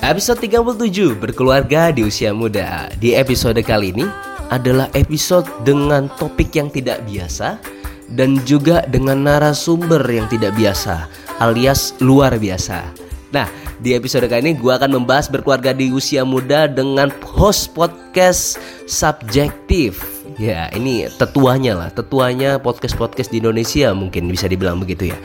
Episode 0.00 0.48
37 0.48 1.12
Berkeluarga 1.20 1.92
di 1.92 2.08
usia 2.08 2.32
muda. 2.32 2.88
Di 2.96 3.12
episode 3.12 3.60
kali 3.60 3.92
ini 3.92 4.08
adalah 4.48 4.88
episode 4.96 5.44
dengan 5.60 6.08
topik 6.16 6.56
yang 6.56 6.72
tidak 6.72 7.04
biasa 7.04 7.60
Dan 8.08 8.40
juga 8.48 8.80
dengan 8.88 9.28
narasumber 9.28 10.00
yang 10.08 10.24
tidak 10.32 10.56
biasa 10.56 11.04
Alias 11.44 12.00
luar 12.00 12.40
biasa. 12.40 12.80
Nah 13.36 13.44
di 13.76 13.92
episode 13.92 14.24
kali 14.24 14.40
ini 14.40 14.52
gue 14.56 14.72
akan 14.72 14.88
membahas 15.04 15.28
berkeluarga 15.28 15.76
di 15.76 15.92
usia 15.92 16.24
muda 16.24 16.64
dengan 16.64 17.12
host 17.20 17.76
podcast 17.76 18.56
subjektif. 18.88 20.00
Ya 20.40 20.72
ini 20.72 21.12
tetuanya 21.20 21.76
lah 21.76 21.90
Tetuanya 21.92 22.56
podcast-podcast 22.56 23.28
di 23.28 23.44
Indonesia 23.44 23.92
mungkin 23.92 24.32
bisa 24.32 24.48
dibilang 24.48 24.80
begitu 24.80 25.12
ya. 25.12 25.18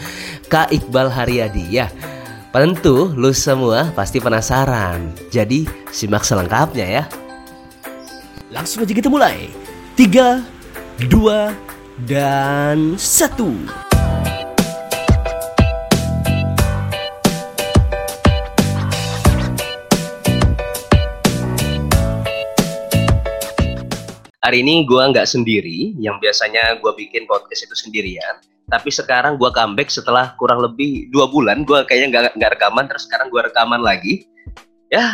Kak 0.51 0.75
Iqbal 0.75 1.07
Haryadi 1.07 1.63
ya 1.71 1.87
Tentu 2.55 3.11
lu 3.19 3.35
semua 3.35 3.91
pasti 3.91 4.23
penasaran. 4.23 5.11
Jadi 5.27 5.67
simak 5.91 6.23
selengkapnya 6.23 6.87
ya. 6.87 7.03
Langsung 8.47 8.79
aja 8.79 8.95
kita 8.95 9.11
mulai. 9.11 9.51
3 9.99 10.39
2 11.03 11.51
dan 12.07 12.95
1. 12.95 13.03
Hari 24.39 24.63
ini 24.63 24.87
gue 24.87 25.03
nggak 25.11 25.27
sendiri, 25.27 25.91
yang 25.99 26.23
biasanya 26.23 26.79
gue 26.79 26.91
bikin 26.95 27.27
podcast 27.27 27.67
itu 27.67 27.75
sendirian. 27.75 28.54
Tapi 28.65 28.89
sekarang 28.89 29.37
gue 29.37 29.49
comeback 29.53 29.93
setelah 29.93 30.33
kurang 30.41 30.61
lebih 30.65 31.09
dua 31.13 31.29
bulan, 31.29 31.61
gue 31.61 31.85
kayaknya 31.85 32.07
nggak 32.09 32.23
nggak 32.41 32.51
rekaman, 32.57 32.85
terus 32.89 33.05
sekarang 33.05 33.29
gue 33.29 33.41
rekaman 33.45 33.81
lagi. 33.81 34.25
Ya, 34.89 35.13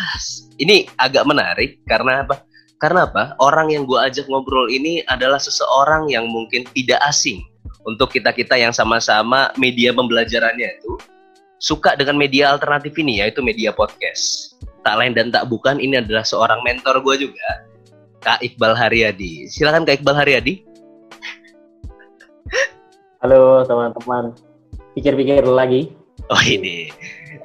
ini 0.59 0.87
agak 0.99 1.27
menarik 1.27 1.79
karena 1.87 2.23
apa? 2.23 2.43
Karena 2.79 3.07
apa? 3.07 3.37
Orang 3.37 3.69
yang 3.69 3.85
gue 3.85 3.99
ajak 3.99 4.27
ngobrol 4.27 4.67
ini 4.71 5.03
adalah 5.05 5.37
seseorang 5.37 6.09
yang 6.09 6.27
mungkin 6.27 6.65
tidak 6.73 6.99
asing 7.07 7.43
untuk 7.85 8.13
kita 8.13 8.33
kita 8.33 8.57
yang 8.57 8.73
sama-sama 8.73 9.53
media 9.57 9.93
pembelajarannya 9.93 10.81
itu 10.81 10.97
suka 11.61 11.93
dengan 11.93 12.17
media 12.17 12.49
alternatif 12.49 12.97
ini 12.97 13.21
yaitu 13.21 13.45
media 13.45 13.69
podcast. 13.69 14.57
Tak 14.81 14.97
lain 14.97 15.13
dan 15.13 15.29
tak 15.29 15.45
bukan 15.45 15.77
ini 15.77 16.01
adalah 16.01 16.25
seorang 16.25 16.65
mentor 16.65 17.05
gue 17.05 17.29
juga, 17.29 17.49
Kak 18.25 18.41
Iqbal 18.41 18.73
Haryadi. 18.73 19.45
Silakan 19.45 19.85
Kak 19.85 20.01
Iqbal 20.01 20.17
Haryadi. 20.17 20.65
Halo 23.21 23.61
teman-teman, 23.69 24.33
pikir-pikir 24.97 25.45
lagi. 25.45 25.93
Oh 26.33 26.41
ini, 26.41 26.89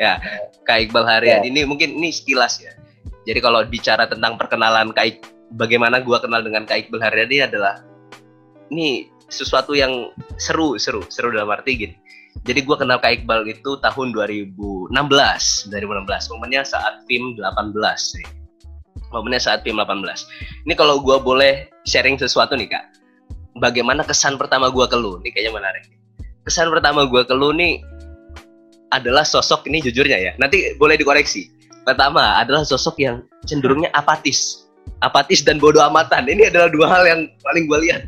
ya 0.00 0.16
Kak 0.64 0.88
Iqbal 0.88 1.04
Haryadi 1.04 1.48
ya. 1.48 1.52
ini 1.52 1.68
mungkin 1.68 2.00
ini 2.00 2.08
sekilas 2.08 2.64
ya. 2.64 2.72
Jadi 3.28 3.44
kalau 3.44 3.60
bicara 3.68 4.08
tentang 4.08 4.40
perkenalan 4.40 4.96
Kak 4.96 5.04
Ik, 5.04 5.16
bagaimana 5.52 6.00
gua 6.00 6.16
kenal 6.24 6.40
dengan 6.40 6.64
Kak 6.64 6.88
Iqbal 6.88 7.04
Haryadi 7.04 7.44
adalah 7.44 7.84
ini 8.72 9.12
sesuatu 9.28 9.76
yang 9.76 10.16
seru, 10.40 10.80
seru, 10.80 11.04
seru 11.12 11.28
dalam 11.28 11.52
arti 11.52 11.76
gini. 11.76 11.96
Jadi 12.48 12.64
gua 12.64 12.80
kenal 12.80 12.96
Kak 12.96 13.12
Iqbal 13.20 13.44
itu 13.44 13.76
tahun 13.76 14.16
2016, 14.16 14.96
2016. 14.96 16.32
Momennya 16.32 16.64
saat 16.64 17.04
film 17.04 17.36
18 17.36 17.76
nih 18.16 18.28
momennya 19.12 19.38
saat 19.38 19.60
film 19.62 19.78
18. 19.78 20.02
Ini 20.66 20.74
kalau 20.74 20.98
gue 20.98 21.16
boleh 21.22 21.70
sharing 21.86 22.18
sesuatu 22.18 22.58
nih 22.58 22.68
kak, 22.68 22.84
bagaimana 23.58 24.06
kesan 24.06 24.36
pertama 24.40 24.68
gue 24.72 24.86
ke 24.86 24.96
lu? 24.96 25.18
Ini 25.22 25.28
kayaknya 25.32 25.52
menarik. 25.52 25.84
Kesan 26.46 26.70
pertama 26.70 27.04
gue 27.08 27.22
ke 27.26 27.34
lu 27.34 27.50
nih 27.56 27.82
adalah 28.94 29.26
sosok 29.26 29.66
ini 29.66 29.82
jujurnya 29.82 30.18
ya. 30.18 30.32
Nanti 30.38 30.76
boleh 30.78 30.94
dikoreksi. 30.94 31.50
Pertama 31.86 32.38
adalah 32.38 32.66
sosok 32.66 32.98
yang 32.98 33.22
cenderungnya 33.46 33.90
apatis, 33.94 34.66
apatis 35.02 35.42
dan 35.46 35.62
bodoh 35.62 35.82
amatan. 35.82 36.26
Ini 36.26 36.50
adalah 36.50 36.68
dua 36.70 36.86
hal 36.90 37.02
yang 37.06 37.20
paling 37.42 37.64
gue 37.70 37.78
lihat. 37.86 38.02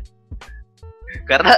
Karena 1.27 1.55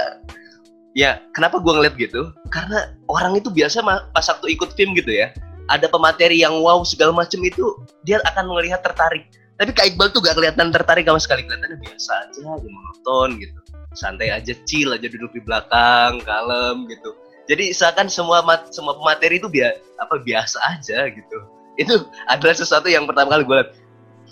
ya 0.94 1.18
kenapa 1.34 1.58
gue 1.58 1.72
ngeliat 1.72 1.94
gitu? 1.98 2.30
Karena 2.50 2.94
orang 3.10 3.38
itu 3.38 3.50
biasa 3.50 3.82
pas 3.84 4.26
waktu 4.26 4.54
ikut 4.54 4.74
film 4.78 4.94
gitu 4.94 5.10
ya 5.10 5.34
ada 5.70 5.86
pemateri 5.86 6.42
yang 6.42 6.58
wow 6.60 6.82
segala 6.82 7.14
macam 7.14 7.38
itu 7.44 7.64
dia 8.02 8.18
akan 8.32 8.50
melihat 8.52 8.82
tertarik 8.82 9.28
tapi 9.62 9.78
Kak 9.78 9.94
Iqbal 9.94 10.10
tuh 10.10 10.18
gak 10.26 10.34
kelihatan 10.34 10.74
tertarik 10.74 11.06
sama 11.06 11.22
sekali. 11.22 11.46
Kelihatannya 11.46 11.78
biasa 11.78 12.10
aja 12.26 12.42
monoton 12.42 13.38
gitu. 13.38 13.58
Santai 13.94 14.34
aja 14.34 14.58
chill 14.66 14.90
aja 14.90 15.06
duduk 15.06 15.30
di 15.30 15.40
belakang 15.46 16.18
kalem 16.26 16.90
gitu. 16.90 17.14
Jadi 17.46 17.70
seakan 17.70 18.10
semua 18.10 18.42
mat, 18.42 18.74
semua 18.74 18.98
pemateri 18.98 19.38
itu 19.38 19.46
biasa 19.46 19.78
apa 20.02 20.18
biasa 20.18 20.58
aja 20.66 21.06
gitu. 21.14 21.38
Itu 21.78 22.10
adalah 22.26 22.58
sesuatu 22.58 22.90
yang 22.90 23.06
pertama 23.06 23.38
kali 23.38 23.46
gue 23.46 23.56
lihat. 23.62 23.70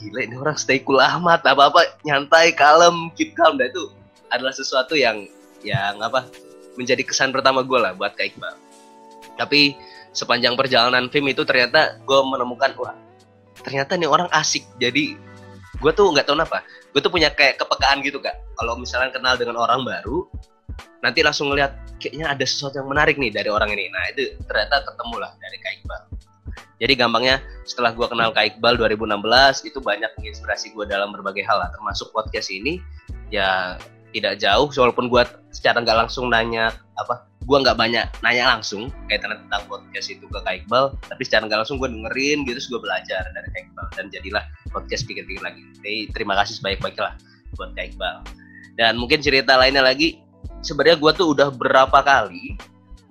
Gila 0.02 0.20
ini 0.26 0.34
orang 0.34 0.58
stay 0.58 0.82
cool 0.82 0.98
amat. 0.98 1.46
Apa 1.46 1.70
apa 1.70 1.94
nyantai 2.02 2.50
kalem 2.50 3.14
keep 3.14 3.30
calm. 3.38 3.54
Dan 3.54 3.70
itu 3.70 3.94
adalah 4.34 4.50
sesuatu 4.50 4.98
yang 4.98 5.30
yang 5.62 5.94
apa 6.02 6.26
menjadi 6.74 7.06
kesan 7.06 7.30
pertama 7.30 7.62
gue 7.62 7.78
lah 7.78 7.94
buat 7.94 8.18
Kak 8.18 8.34
Iqbal. 8.34 8.58
Tapi 9.38 9.78
sepanjang 10.10 10.58
perjalanan 10.58 11.06
film 11.06 11.30
itu 11.30 11.46
ternyata 11.46 12.02
gue 12.02 12.18
menemukan 12.26 12.74
wah 12.82 12.98
ternyata 13.62 13.96
nih 13.96 14.08
orang 14.08 14.28
asik. 14.32 14.64
Jadi 14.80 15.16
gue 15.80 15.92
tuh 15.94 16.12
nggak 16.12 16.26
tahu 16.28 16.36
kenapa. 16.36 16.64
Gue 16.90 17.00
tuh 17.00 17.12
punya 17.12 17.30
kayak 17.32 17.60
kepekaan 17.60 18.02
gitu 18.02 18.18
kak. 18.18 18.34
Kalau 18.58 18.76
misalnya 18.76 19.14
kenal 19.14 19.34
dengan 19.38 19.60
orang 19.60 19.86
baru 19.86 20.26
nanti 21.00 21.24
langsung 21.24 21.48
ngeliat 21.48 21.72
kayaknya 22.00 22.32
ada 22.32 22.44
sesuatu 22.44 22.80
yang 22.80 22.88
menarik 22.88 23.16
nih 23.16 23.32
dari 23.32 23.48
orang 23.48 23.72
ini. 23.72 23.88
Nah 23.88 24.04
itu 24.12 24.36
ternyata 24.44 24.84
ketemu 24.84 25.16
lah 25.20 25.32
dari 25.40 25.56
Kak 25.60 25.72
Iqbal. 25.80 26.02
Jadi 26.80 26.92
gampangnya 26.96 27.36
setelah 27.68 27.92
gue 27.92 28.06
kenal 28.08 28.32
Kak 28.32 28.56
Iqbal 28.56 28.74
2016 28.80 29.68
itu 29.68 29.78
banyak 29.84 30.10
menginspirasi 30.16 30.72
gue 30.72 30.84
dalam 30.88 31.12
berbagai 31.12 31.44
hal 31.44 31.60
lah. 31.60 31.68
Termasuk 31.72 32.12
podcast 32.12 32.48
ini 32.48 32.80
ya 33.28 33.76
tidak 34.16 34.40
jauh. 34.40 34.68
Walaupun 34.72 35.12
gue 35.12 35.22
secara 35.52 35.80
nggak 35.84 36.08
langsung 36.08 36.32
nanya 36.32 36.72
apa 36.96 37.29
gue 37.40 37.58
nggak 37.66 37.78
banyak 37.78 38.06
nanya 38.20 38.44
langsung 38.56 38.92
kaitan 39.08 39.32
tentang 39.32 39.64
podcast 39.64 40.12
itu 40.12 40.28
ke 40.28 40.38
Kak 40.44 40.64
Iqbal 40.64 40.92
tapi 41.08 41.22
secara 41.24 41.48
nggak 41.48 41.64
langsung 41.64 41.80
gue 41.80 41.88
dengerin 41.88 42.44
gitu 42.44 42.56
terus 42.60 42.68
gue 42.68 42.80
belajar 42.84 43.22
dari 43.32 43.48
Kak 43.48 43.60
Iqbal 43.64 43.86
dan 43.96 44.04
jadilah 44.12 44.44
podcast 44.70 45.02
pikir-pikir 45.08 45.42
lagi. 45.42 45.62
Jadi 45.80 46.12
terima 46.12 46.36
kasih 46.38 46.60
sebaik-baiknya 46.60 47.10
lah 47.10 47.14
buat 47.56 47.72
Kak 47.74 47.84
Iqbal. 47.94 48.16
Dan 48.76 48.96
mungkin 49.00 49.18
cerita 49.24 49.56
lainnya 49.56 49.82
lagi 49.82 50.20
sebenarnya 50.60 51.00
gue 51.00 51.12
tuh 51.16 51.26
udah 51.32 51.48
berapa 51.50 51.98
kali 52.04 52.60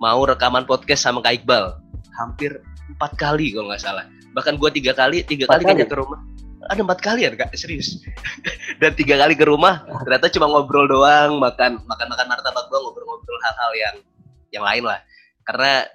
mau 0.00 0.22
rekaman 0.24 0.64
podcast 0.64 1.04
sama 1.04 1.20
Kak 1.20 1.42
Iqbal? 1.42 1.76
Hampir 2.14 2.62
empat 2.94 3.18
kali 3.18 3.50
kalau 3.52 3.70
nggak 3.70 3.82
salah. 3.82 4.06
Bahkan 4.32 4.56
gue 4.56 4.70
tiga 4.78 4.94
kali 4.94 5.26
tiga 5.26 5.50
kali 5.50 5.66
kayaknya 5.66 5.90
ke 5.90 5.98
rumah. 5.98 6.22
Ada 6.70 6.84
empat 6.86 7.00
kali 7.00 7.24
ya 7.24 7.32
kak? 7.34 7.56
Serius? 7.56 8.04
Dan 8.80 8.92
tiga 8.94 9.18
kali 9.18 9.34
ke 9.34 9.42
rumah 9.48 9.82
ternyata 10.06 10.28
cuma 10.30 10.46
ngobrol 10.46 10.86
doang 10.86 11.40
makan 11.40 11.82
makan 11.88 12.06
makan 12.06 12.26
martabak 12.28 12.68
doang 12.68 12.84
ngobrol-ngobrol 12.84 13.38
hal-hal 13.42 13.72
yang 13.74 13.96
yang 14.50 14.64
lain 14.66 14.84
lah. 14.86 15.00
Karena 15.46 15.86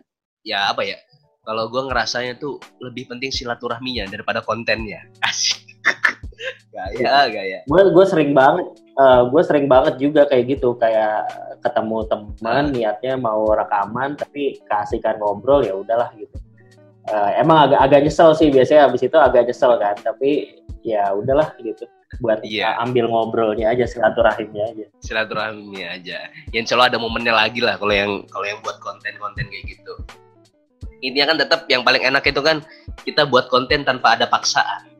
ya 0.46 0.72
apa 0.72 0.82
ya 0.86 0.98
kalau 1.46 1.70
gue 1.70 1.82
ngerasanya 1.86 2.42
tuh 2.42 2.58
lebih 2.82 3.10
penting 3.10 3.30
silaturahminya 3.30 4.10
daripada 4.10 4.42
kontennya. 4.42 5.06
Asik. 5.28 5.62
Gaya 6.76 7.32
gaya 7.32 7.60
gue 7.64 7.82
gue 7.96 8.06
sering 8.06 8.36
banget 8.36 8.68
uh, 9.00 9.04
eh, 9.04 9.22
gue 9.32 9.42
sering 9.48 9.66
banget 9.72 9.96
juga 9.96 10.28
kayak 10.28 10.58
gitu 10.58 10.76
kayak 10.76 11.24
ketemu 11.64 11.98
teman 12.12 12.64
niatnya 12.76 13.14
mau 13.16 13.48
rekaman 13.56 14.20
tapi 14.20 14.60
kasihkan 14.68 15.16
ngobrol 15.22 15.64
ya 15.64 15.72
udahlah 15.78 16.12
gitu. 16.20 16.36
Uh, 17.06 17.32
emang 17.38 17.70
agak 17.70 17.80
agak 17.86 18.00
nyesel 18.10 18.34
sih 18.34 18.50
biasanya 18.50 18.90
habis 18.90 19.06
itu 19.06 19.14
agak 19.14 19.46
nyesel 19.46 19.78
kan 19.78 19.94
tapi 20.02 20.60
ya 20.82 21.14
udahlah 21.14 21.54
gitu 21.62 21.86
buat 22.22 22.40
iya. 22.46 22.78
ambil 22.80 23.10
ngobrolnya 23.10 23.74
aja 23.74 23.86
silaturahimnya 23.90 24.64
aja. 24.72 24.86
Silaturahimnya 25.02 25.88
aja. 26.00 26.18
Yang 26.54 26.72
selalu 26.72 26.84
ada 26.94 26.98
momennya 27.02 27.34
lagi 27.34 27.60
lah 27.60 27.76
kalau 27.82 27.94
yang 27.94 28.12
kalau 28.30 28.46
yang 28.46 28.60
buat 28.62 28.78
konten-konten 28.80 29.46
kayak 29.50 29.66
gitu. 29.68 29.94
Ini 31.04 31.28
kan 31.28 31.38
tetap 31.38 31.68
yang 31.68 31.84
paling 31.84 32.02
enak 32.02 32.24
itu 32.26 32.40
kan 32.40 32.64
kita 33.04 33.28
buat 33.28 33.52
konten 33.52 33.84
tanpa 33.84 34.18
ada 34.18 34.26
paksaan. 34.30 34.90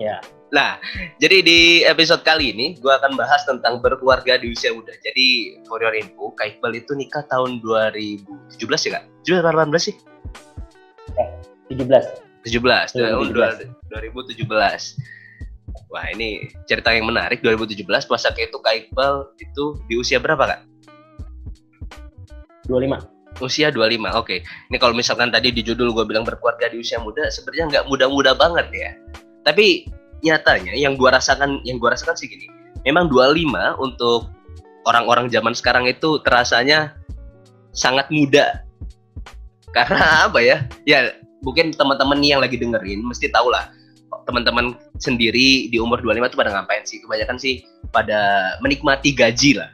Ya. 0.00 0.24
Nah 0.56 0.80
jadi 1.20 1.44
di 1.44 1.84
episode 1.84 2.24
kali 2.24 2.48
ini 2.56 2.80
gue 2.80 2.88
akan 2.88 3.12
bahas 3.12 3.44
tentang 3.44 3.84
berkeluarga 3.84 4.40
di 4.40 4.56
usia 4.56 4.72
muda. 4.72 4.96
Jadi 5.04 5.60
for 5.68 5.78
your 5.84 5.92
info 5.92 6.32
Kak 6.32 6.56
Iqbal 6.56 6.80
itu 6.80 6.96
nikah 6.96 7.22
tahun 7.28 7.60
2017 7.60 8.88
ya 8.88 8.90
kak? 8.96 9.04
17 9.28 9.44
18 9.44 9.68
sih? 9.76 9.94
Eh 11.20 11.28
17 11.76 12.25
17, 12.46 12.94
2017. 12.94 13.90
2017. 13.90 15.16
Wah 15.90 16.06
ini 16.14 16.46
cerita 16.66 16.94
yang 16.94 17.10
menarik 17.10 17.42
2017 17.42 17.86
puasa 18.06 18.30
itu 18.34 18.58
Kak 18.58 18.74
Iqbal 18.86 19.34
itu 19.38 19.64
di 19.86 19.94
usia 19.98 20.18
berapa 20.18 20.46
kak? 20.46 20.60
25 22.66 23.42
Usia 23.44 23.68
25, 23.68 24.16
oke 24.16 24.36
Ini 24.42 24.76
kalau 24.80 24.94
misalkan 24.96 25.28
tadi 25.30 25.52
di 25.52 25.62
judul 25.62 25.92
gue 25.92 26.04
bilang 26.08 26.24
berkeluarga 26.26 26.72
di 26.72 26.82
usia 26.82 26.98
muda 26.98 27.28
Sebenarnya 27.30 27.64
nggak 27.70 27.84
muda-muda 27.86 28.32
banget 28.34 28.66
ya 28.72 28.90
Tapi 29.46 29.86
nyatanya 30.24 30.74
yang 30.74 30.98
gue 30.98 31.06
rasakan 31.06 31.62
yang 31.62 31.78
gue 31.78 31.86
rasakan 31.86 32.16
sih 32.18 32.26
gini 32.26 32.50
Memang 32.82 33.06
25 33.12 33.78
untuk 33.78 34.30
orang-orang 34.88 35.30
zaman 35.30 35.54
sekarang 35.54 35.84
itu 35.86 36.18
terasanya 36.24 36.96
sangat 37.76 38.08
muda 38.10 38.64
Karena 39.76 40.26
apa 40.26 40.40
ya? 40.40 40.64
Ya 40.88 41.14
mungkin 41.46 41.70
teman-teman 41.70 42.18
yang 42.26 42.42
lagi 42.42 42.58
dengerin 42.58 43.06
mesti 43.06 43.30
tahu 43.30 43.54
lah 43.54 43.70
teman-teman 44.26 44.74
sendiri 44.98 45.70
di 45.70 45.78
umur 45.78 46.02
25 46.02 46.34
itu 46.34 46.38
pada 46.38 46.50
ngapain 46.50 46.82
sih? 46.82 46.98
Kebanyakan 46.98 47.36
sih 47.38 47.62
pada 47.94 48.52
menikmati 48.58 49.14
gaji 49.14 49.62
lah. 49.62 49.70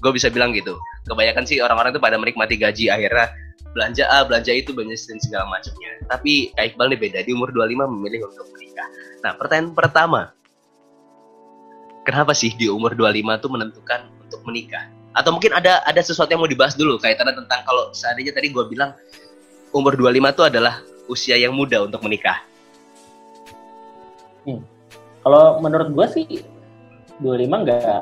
Gue 0.00 0.16
bisa 0.16 0.32
bilang 0.32 0.56
gitu. 0.56 0.76
Kebanyakan 1.04 1.44
sih 1.44 1.60
orang-orang 1.60 1.92
itu 1.92 2.00
pada 2.00 2.16
menikmati 2.16 2.56
gaji 2.56 2.88
akhirnya 2.88 3.28
belanja 3.76 4.08
A, 4.08 4.24
belanja 4.24 4.52
itu, 4.56 4.72
belanja 4.72 4.96
dan 4.96 5.20
segala 5.20 5.44
macamnya. 5.52 5.92
Tapi 6.08 6.56
Kak 6.56 6.72
Iqbal 6.72 6.96
nih 6.96 7.00
beda, 7.04 7.18
di 7.28 7.30
umur 7.36 7.52
25 7.52 7.92
memilih 7.92 8.24
untuk 8.24 8.48
menikah. 8.56 8.88
Nah, 9.20 9.32
pertanyaan 9.36 9.76
pertama. 9.76 10.20
Kenapa 12.08 12.32
sih 12.32 12.56
di 12.56 12.72
umur 12.72 12.96
25 12.96 13.42
tuh 13.44 13.50
menentukan 13.52 14.00
untuk 14.24 14.40
menikah? 14.48 14.88
Atau 15.12 15.36
mungkin 15.36 15.52
ada 15.52 15.84
ada 15.84 16.00
sesuatu 16.00 16.32
yang 16.32 16.40
mau 16.40 16.48
dibahas 16.48 16.76
dulu 16.76 16.96
kaitannya 17.00 17.36
tentang 17.36 17.60
kalau 17.64 17.92
seandainya 17.92 18.32
tadi 18.36 18.52
gue 18.52 18.64
bilang 18.68 18.92
umur 19.76 19.92
25 19.92 20.32
itu 20.32 20.42
adalah 20.48 20.74
usia 21.12 21.36
yang 21.36 21.52
muda 21.52 21.84
untuk 21.84 22.00
menikah. 22.00 22.40
Hmm. 24.48 24.64
Kalau 25.20 25.60
menurut 25.60 25.92
gue 25.92 26.06
sih 26.08 26.26
25 27.20 27.64
nggak 27.66 28.00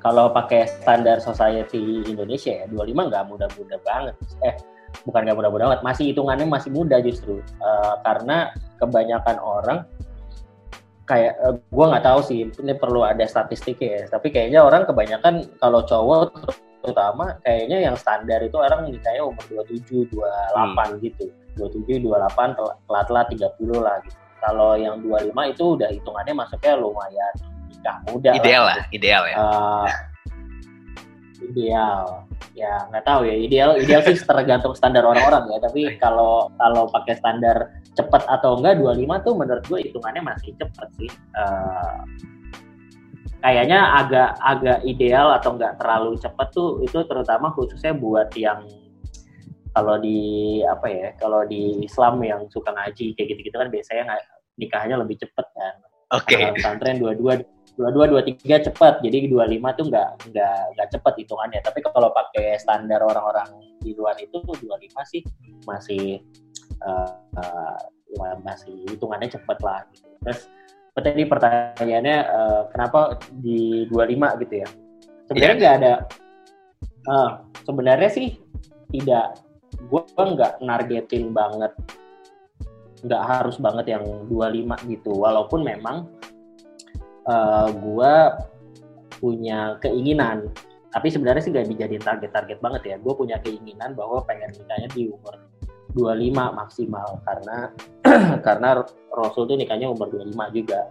kalau 0.00 0.32
pakai 0.32 0.64
standar 0.80 1.20
society 1.20 2.00
Indonesia 2.08 2.64
ya 2.64 2.64
25 2.64 3.12
nggak 3.12 3.24
muda-muda 3.28 3.76
banget. 3.84 4.16
Eh 4.40 4.56
bukan 5.04 5.20
nggak 5.28 5.36
muda-muda 5.36 5.64
banget, 5.68 5.80
masih 5.84 6.04
hitungannya 6.16 6.48
masih 6.48 6.70
muda 6.72 6.96
justru 7.04 7.44
uh, 7.60 8.00
karena 8.00 8.56
kebanyakan 8.80 9.36
orang 9.40 9.78
kayak 11.04 11.34
uh, 11.42 11.52
eh, 11.52 11.54
gue 11.58 11.84
nggak 11.92 12.06
tahu 12.06 12.20
sih 12.22 12.46
ini 12.46 12.72
perlu 12.78 13.02
ada 13.02 13.26
statistik 13.26 13.82
ya 13.82 14.06
tapi 14.06 14.30
kayaknya 14.30 14.62
orang 14.62 14.86
kebanyakan 14.86 15.50
kalau 15.58 15.82
cowok 15.82 16.30
terutama 16.82 17.38
kayaknya 17.46 17.78
yang 17.90 17.96
standar 17.96 18.42
itu 18.42 18.58
orang 18.58 18.90
nikahnya 18.90 19.22
umur 19.22 19.44
27 19.48 20.10
28 20.10 20.18
hmm. 20.18 20.92
gitu. 21.06 21.24
27 21.54 22.04
28 22.08 22.58
telat-telat 22.88 23.26
30 23.30 23.86
lah 23.86 23.96
gitu. 24.02 24.18
Kalau 24.42 24.74
yang 24.74 24.98
25 25.06 25.52
itu 25.54 25.64
udah 25.78 25.88
hitungannya 25.94 26.34
masuknya 26.34 26.74
lumayan 26.74 27.34
nikah 27.70 27.96
muda 28.10 28.30
ideal 28.34 28.62
lah, 28.66 28.76
lah 28.78 28.86
ideal 28.90 29.22
ya. 29.26 29.36
Uh, 29.38 29.88
ideal. 31.50 32.02
Ya 32.52 32.72
nggak 32.92 33.04
tahu 33.08 33.20
ya 33.24 33.34
ideal 33.34 33.70
ideal 33.80 34.02
sih 34.04 34.18
tergantung 34.18 34.74
standar 34.76 35.02
orang-orang 35.06 35.46
ya. 35.50 35.58
Tapi 35.62 35.96
kalau 36.02 36.50
kalau 36.58 36.86
pakai 36.90 37.18
standar 37.18 37.70
cepat 37.92 38.24
atau 38.28 38.58
enggak 38.60 38.80
25 38.80 39.26
tuh 39.26 39.34
menurut 39.36 39.64
gue 39.66 39.78
hitungannya 39.90 40.22
masih 40.22 40.50
cepat 40.58 40.88
sih. 40.98 41.10
Uh, 41.38 42.02
kayaknya 43.42 43.80
agak 43.98 44.30
agak 44.38 44.78
ideal 44.86 45.34
atau 45.34 45.58
enggak 45.58 45.74
terlalu 45.76 46.14
cepat 46.16 46.48
tuh 46.54 46.78
itu 46.86 47.02
terutama 47.04 47.50
khususnya 47.50 47.92
buat 47.92 48.30
yang 48.38 48.62
kalau 49.74 49.98
di 49.98 50.60
apa 50.62 50.86
ya 50.86 51.08
kalau 51.18 51.42
di 51.48 51.82
Islam 51.82 52.22
yang 52.22 52.46
suka 52.52 52.70
ngaji 52.70 53.18
kayak 53.18 53.28
gitu-gitu 53.34 53.56
kan 53.58 53.68
biasanya 53.72 54.20
nikahnya 54.60 54.96
lebih 55.00 55.18
cepet 55.18 55.46
kan 55.58 55.74
oke 56.14 56.28
okay. 56.28 56.54
pesantren 56.54 57.02
dua-dua 57.02 57.42
dua-dua 57.74 58.04
dua 58.04 58.22
tiga 58.22 58.60
cepat 58.60 59.00
jadi 59.00 59.32
dua 59.32 59.48
lima 59.48 59.72
tuh 59.72 59.88
nggak 59.88 60.28
nggak 60.28 60.58
nggak 60.76 60.88
cepat 60.92 61.14
hitungannya 61.24 61.60
tapi 61.64 61.80
kalau 61.80 62.12
pakai 62.12 62.60
standar 62.60 63.00
orang-orang 63.00 63.48
di 63.80 63.96
luar 63.96 64.14
itu 64.20 64.44
dua 64.44 64.76
lima 64.76 65.02
sih 65.08 65.24
masih 65.64 66.20
uh, 66.84 67.16
uh, 67.40 68.36
masih 68.44 68.76
hitungannya 68.92 69.32
cepat 69.32 69.58
lah 69.64 69.80
gitu. 69.88 70.08
terus 70.20 70.40
tadi 71.00 71.24
pertanyaannya 71.24 72.18
uh, 72.28 72.62
kenapa 72.68 73.16
di 73.32 73.88
25 73.88 74.42
gitu 74.44 74.54
ya? 74.60 74.68
Sebenarnya 75.28 75.56
nggak 75.56 75.72
yeah. 75.72 75.80
ada 75.80 75.92
uh, 77.08 77.30
sebenarnya 77.64 78.10
sih 78.12 78.28
tidak. 78.92 79.40
Gue 79.88 80.04
nggak 80.04 80.60
nargetin 80.60 81.32
banget. 81.32 81.72
Nggak 83.02 83.22
harus 83.24 83.56
banget 83.56 83.96
yang 83.96 84.04
25 84.28 84.92
gitu. 84.92 85.12
Walaupun 85.16 85.64
memang 85.64 86.06
uh, 87.24 87.68
gue 87.72 88.14
punya 89.16 89.80
keinginan. 89.80 90.52
Tapi 90.92 91.08
sebenarnya 91.08 91.40
sih 91.40 91.56
gak 91.56 91.72
dijadiin 91.72 92.04
target-target 92.04 92.60
banget 92.60 92.82
ya. 92.84 92.96
Gue 93.00 93.16
punya 93.16 93.40
keinginan 93.40 93.96
bahwa 93.96 94.20
pengen 94.28 94.52
nikahnya 94.52 94.92
di 94.92 95.08
umur 95.08 95.40
25 95.94 96.32
maksimal 96.32 97.20
karena 97.24 97.56
karena 98.46 98.68
Rasul 99.12 99.44
tuh 99.48 99.56
nikahnya 99.56 99.92
umur 99.92 100.08
25 100.08 100.56
juga 100.56 100.88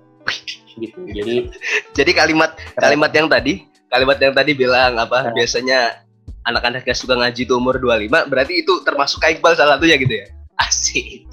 gitu 0.79 0.99
jadi 1.11 1.35
jadi 1.97 2.11
kalimat 2.15 2.55
kalimat 2.77 3.11
yang 3.11 3.27
tadi 3.27 3.65
kalimat 3.91 4.17
yang 4.21 4.33
tadi 4.33 4.51
bilang 4.55 4.95
apa 4.95 5.29
nah, 5.29 5.33
biasanya 5.35 6.05
anak-anak 6.47 6.87
yang 6.87 6.97
suka 6.97 7.17
ngaji 7.17 7.43
itu 7.43 7.53
umur 7.53 7.77
25 7.77 8.31
berarti 8.31 8.53
itu 8.63 8.73
termasuk 8.87 9.19
Kak 9.21 9.39
Iqbal 9.39 9.57
salah 9.57 9.77
satunya 9.77 9.97
gitu 9.99 10.13
ya 10.21 10.27
asik 10.65 11.27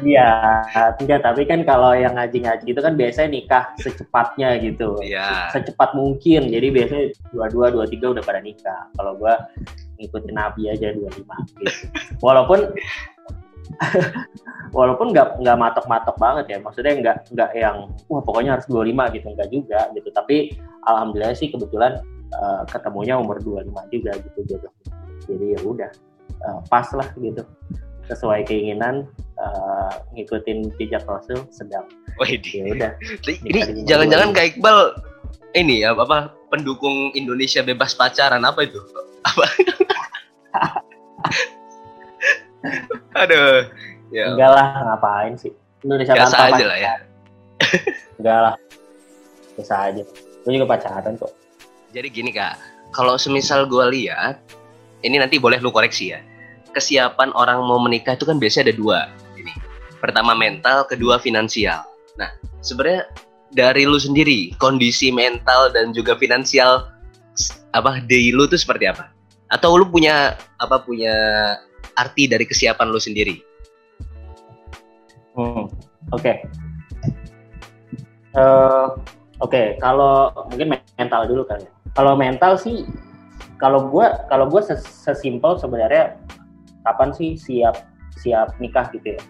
Iya, 0.00 0.64
tidak. 0.96 1.20
Tapi 1.20 1.44
kan 1.44 1.68
kalau 1.68 1.92
yang 1.92 2.16
ngaji-ngaji 2.16 2.64
itu 2.64 2.80
kan 2.80 2.96
biasanya 2.96 3.28
nikah 3.28 3.64
secepatnya 3.76 4.56
gitu, 4.64 4.96
Iya. 5.04 5.52
secepat 5.52 5.92
mungkin. 5.92 6.48
Jadi 6.48 6.66
biasanya 6.72 7.04
dua 7.28 7.46
dua 7.52 7.66
dua 7.68 7.84
tiga 7.84 8.16
udah 8.16 8.24
pada 8.24 8.40
nikah. 8.40 8.88
Kalau 8.96 9.20
gua 9.20 9.36
ngikutin 10.00 10.34
Nabi 10.34 10.72
aja 10.72 10.96
dua 10.96 11.12
lima 11.12 11.36
gitu. 11.44 11.68
Walaupun 12.24 12.72
walaupun 14.76 15.12
nggak 15.12 15.40
nggak 15.40 15.58
matok-matok 15.58 16.16
banget 16.16 16.56
ya 16.56 16.58
maksudnya 16.60 16.92
nggak 16.98 17.16
nggak 17.32 17.50
yang 17.56 17.76
wah 18.08 18.22
pokoknya 18.24 18.56
harus 18.56 18.66
25 18.68 19.16
gitu 19.16 19.26
nggak 19.32 19.48
juga 19.52 19.80
gitu 19.92 20.08
tapi 20.12 20.36
alhamdulillah 20.88 21.36
sih 21.36 21.52
kebetulan 21.52 22.00
uh, 22.36 22.64
ketemunya 22.68 23.16
umur 23.16 23.40
25 23.40 23.68
juga 23.92 24.12
gitu 24.16 24.38
jodoh 24.48 24.72
jadi 25.28 25.46
ya 25.56 25.60
udah 25.62 25.90
uh, 26.48 26.60
pas 26.68 26.88
lah 26.96 27.08
gitu 27.20 27.44
sesuai 28.10 28.44
keinginan 28.50 29.06
uh, 29.38 29.94
ngikutin 30.12 30.74
jejak 30.76 31.06
Rasul 31.06 31.46
sedang. 31.54 31.86
Oh 32.18 32.26
ya 32.26 32.36
udah. 32.66 32.92
Ini 33.24 33.86
jangan-jangan 33.86 34.34
kayak 34.34 34.58
Iqbal 34.58 34.98
ini 35.54 35.86
ya 35.86 35.94
apa 35.94 36.34
pendukung 36.50 37.14
Indonesia 37.14 37.62
bebas 37.62 37.94
pacaran 37.94 38.42
apa 38.42 38.66
itu? 38.66 38.82
Apa? 39.22 39.46
Aduh. 43.22 43.68
Ya. 44.12 44.32
Enggak 44.32 44.50
lah, 44.52 44.66
ngapain 44.92 45.34
sih? 45.40 45.52
Indonesia 45.82 46.14
Biasa 46.14 46.36
tanpa 46.36 46.56
aja 46.56 46.64
lah 46.68 46.78
ya. 46.78 46.92
Enggak 48.20 48.38
lah. 48.38 48.54
Biasa 49.58 49.74
aja. 49.90 50.02
Gue 50.42 50.52
juga 50.58 50.66
pacaran 50.68 51.14
kok. 51.18 51.32
Jadi 51.92 52.08
gini 52.08 52.30
kak, 52.32 52.56
kalau 52.94 53.20
semisal 53.20 53.68
gue 53.68 53.84
lihat, 53.92 54.40
ini 55.02 55.18
nanti 55.18 55.36
boleh 55.36 55.58
lu 55.58 55.74
koreksi 55.74 56.14
ya 56.14 56.20
kesiapan 56.72 57.30
orang 57.36 57.60
mau 57.62 57.76
menikah 57.78 58.16
itu 58.16 58.24
kan 58.24 58.40
biasanya 58.40 58.72
ada 58.72 58.74
dua 58.74 58.98
ini 59.36 59.52
pertama 60.00 60.32
mental 60.32 60.88
kedua 60.88 61.20
finansial 61.20 61.84
nah 62.16 62.32
sebenarnya 62.64 63.06
dari 63.52 63.84
lu 63.84 64.00
sendiri 64.00 64.56
kondisi 64.56 65.12
mental 65.12 65.68
dan 65.70 65.92
juga 65.92 66.16
finansial 66.16 66.88
apa 67.76 68.00
day 68.08 68.32
lu 68.32 68.48
tuh 68.48 68.56
seperti 68.56 68.88
apa 68.88 69.12
atau 69.52 69.76
lu 69.76 69.84
punya 69.84 70.36
apa 70.56 70.80
punya 70.80 71.12
arti 71.98 72.28
dari 72.30 72.44
kesiapan 72.46 72.88
lu 72.90 73.00
sendiri 73.00 73.36
hmm, 75.36 75.64
oke 75.66 75.68
okay. 76.14 76.36
uh, 78.36 78.96
oke 79.42 79.50
okay. 79.50 79.76
kalau 79.80 80.32
mungkin 80.50 80.78
mental 80.98 81.22
dulu 81.28 81.42
kan 81.46 81.60
kalau 81.92 82.16
mental 82.16 82.56
sih 82.56 82.88
kalau 83.60 83.86
gue 83.90 84.06
kalau 84.26 84.50
gue 84.50 84.62
sesimpel 84.82 85.54
sebenarnya 85.54 86.18
kapan 86.82 87.14
sih 87.14 87.38
siap 87.38 87.86
siap 88.18 88.54
nikah 88.58 88.90
gitu 88.90 89.14
ya 89.14 89.22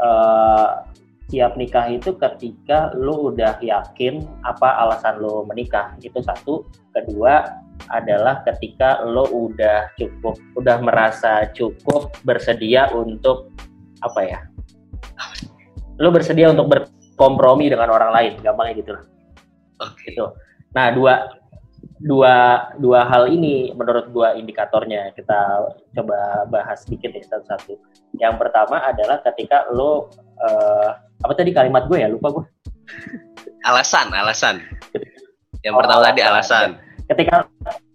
uh, 0.00 0.84
siap 1.26 1.58
nikah 1.58 1.90
itu 1.90 2.14
ketika 2.14 2.94
lu 2.94 3.34
udah 3.34 3.58
yakin 3.58 4.22
apa 4.46 4.78
alasan 4.86 5.18
lu 5.18 5.42
menikah 5.48 5.96
itu 5.98 6.22
satu 6.22 6.62
kedua 6.94 7.65
adalah 7.92 8.42
ketika 8.42 9.04
lo 9.06 9.28
udah 9.30 9.92
cukup 9.94 10.36
udah 10.58 10.76
merasa 10.82 11.46
cukup 11.54 12.14
bersedia 12.26 12.90
untuk 12.92 13.52
apa 14.02 14.20
ya 14.24 14.40
lo 16.02 16.08
bersedia 16.12 16.50
untuk 16.52 16.68
berkompromi 16.72 17.70
dengan 17.70 17.92
orang 17.92 18.10
lain 18.12 18.32
gampangnya 18.42 18.74
gitu 18.80 18.90
lah 18.96 19.04
okay. 19.80 20.12
gitu 20.12 20.34
nah 20.74 20.92
dua 20.92 21.36
dua 22.02 22.68
dua 22.76 23.08
hal 23.08 23.32
ini 23.32 23.72
menurut 23.72 24.12
gua 24.12 24.36
indikatornya 24.36 25.16
kita 25.16 25.72
coba 25.96 26.44
bahas 26.52 26.84
sedikit 26.84 27.16
ya 27.16 27.24
satu-satu. 27.24 27.80
Yang 28.20 28.34
pertama 28.36 28.84
adalah 28.84 29.24
ketika 29.24 29.64
lo 29.72 30.12
uh, 30.44 30.90
apa 31.24 31.32
tadi 31.32 31.56
kalimat 31.56 31.88
gue 31.88 32.04
ya 32.04 32.08
lupa 32.12 32.28
gue. 32.36 32.44
Alasan, 33.64 34.12
alasan. 34.12 34.60
Yang 35.64 35.74
oh, 35.74 35.78
pertama 35.80 36.00
tadi 36.12 36.20
alasan. 36.22 36.78
Ketika 37.06 37.46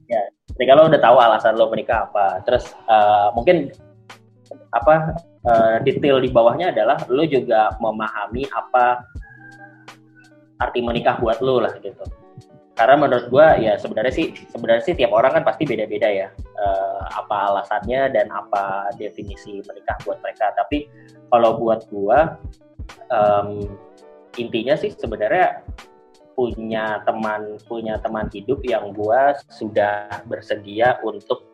ya, 0.08 0.22
ketika 0.56 0.72
lo 0.76 0.88
udah 0.88 1.02
tahu 1.02 1.18
alasan 1.20 1.56
lo 1.60 1.68
menikah 1.68 2.08
apa, 2.08 2.40
terus 2.48 2.72
uh, 2.88 3.32
mungkin 3.36 3.72
apa 4.72 5.16
uh, 5.48 5.76
detail 5.84 6.20
di 6.24 6.32
bawahnya 6.32 6.72
adalah 6.72 7.00
lo 7.12 7.24
juga 7.28 7.76
memahami 7.80 8.48
apa 8.52 9.04
arti 10.64 10.80
menikah 10.80 11.20
buat 11.20 11.44
lo 11.44 11.64
lah 11.64 11.76
gitu. 11.84 12.04
Karena 12.72 12.96
menurut 12.98 13.28
gue 13.30 13.48
ya 13.62 13.76
sebenarnya 13.78 14.14
sih 14.16 14.34
sebenarnya 14.48 14.84
sih 14.88 14.96
tiap 14.96 15.12
orang 15.12 15.38
kan 15.38 15.44
pasti 15.44 15.68
beda-beda 15.68 16.08
ya 16.08 16.28
uh, 16.56 17.04
apa 17.14 17.52
alasannya 17.52 18.10
dan 18.16 18.32
apa 18.32 18.90
definisi 18.96 19.60
menikah 19.62 20.00
buat 20.08 20.18
mereka. 20.24 20.56
Tapi 20.56 20.88
kalau 21.30 21.60
buat 21.60 21.86
gue 21.92 22.20
um, 23.12 23.68
intinya 24.40 24.80
sih 24.80 24.96
sebenarnya 24.96 25.62
punya 26.42 27.06
teman 27.06 27.62
punya 27.70 28.02
teman 28.02 28.26
hidup 28.34 28.58
yang 28.66 28.90
gue 28.98 29.22
sudah 29.54 30.10
bersedia 30.26 30.98
untuk 31.06 31.46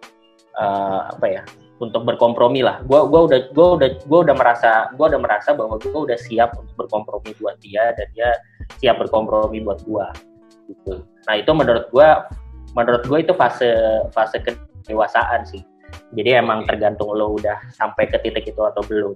uh, 0.56 1.12
apa 1.12 1.28
ya 1.28 1.44
untuk 1.78 2.08
berkompromi 2.08 2.66
lah. 2.66 2.82
Gue 2.90 3.06
gua 3.06 3.30
udah 3.30 3.54
gua 3.54 3.68
udah 3.78 3.90
gua 4.10 4.20
udah 4.26 4.36
merasa 4.40 4.72
gua 4.98 5.14
udah 5.14 5.22
merasa 5.22 5.54
bahwa 5.54 5.78
gue 5.78 5.94
udah 5.94 6.18
siap 6.18 6.58
untuk 6.58 6.74
berkompromi 6.74 7.38
buat 7.38 7.60
dia 7.62 7.94
dan 7.94 8.08
dia 8.16 8.30
siap 8.80 8.98
berkompromi 8.98 9.62
buat 9.62 9.84
gue 9.86 10.08
gitu. 10.72 11.06
Nah 11.28 11.36
itu 11.40 11.52
menurut 11.56 11.88
gue, 11.92 12.10
menurut 12.76 13.04
gue 13.08 13.20
itu 13.24 13.34
fase 13.38 13.72
fase 14.12 14.38
kedewasaan 14.44 15.48
sih. 15.48 15.64
Jadi 16.16 16.30
emang 16.40 16.64
tergantung 16.64 17.12
lo 17.12 17.36
udah 17.36 17.58
sampai 17.76 18.08
ke 18.08 18.18
titik 18.24 18.48
itu 18.48 18.62
atau 18.64 18.80
belum. 18.88 19.14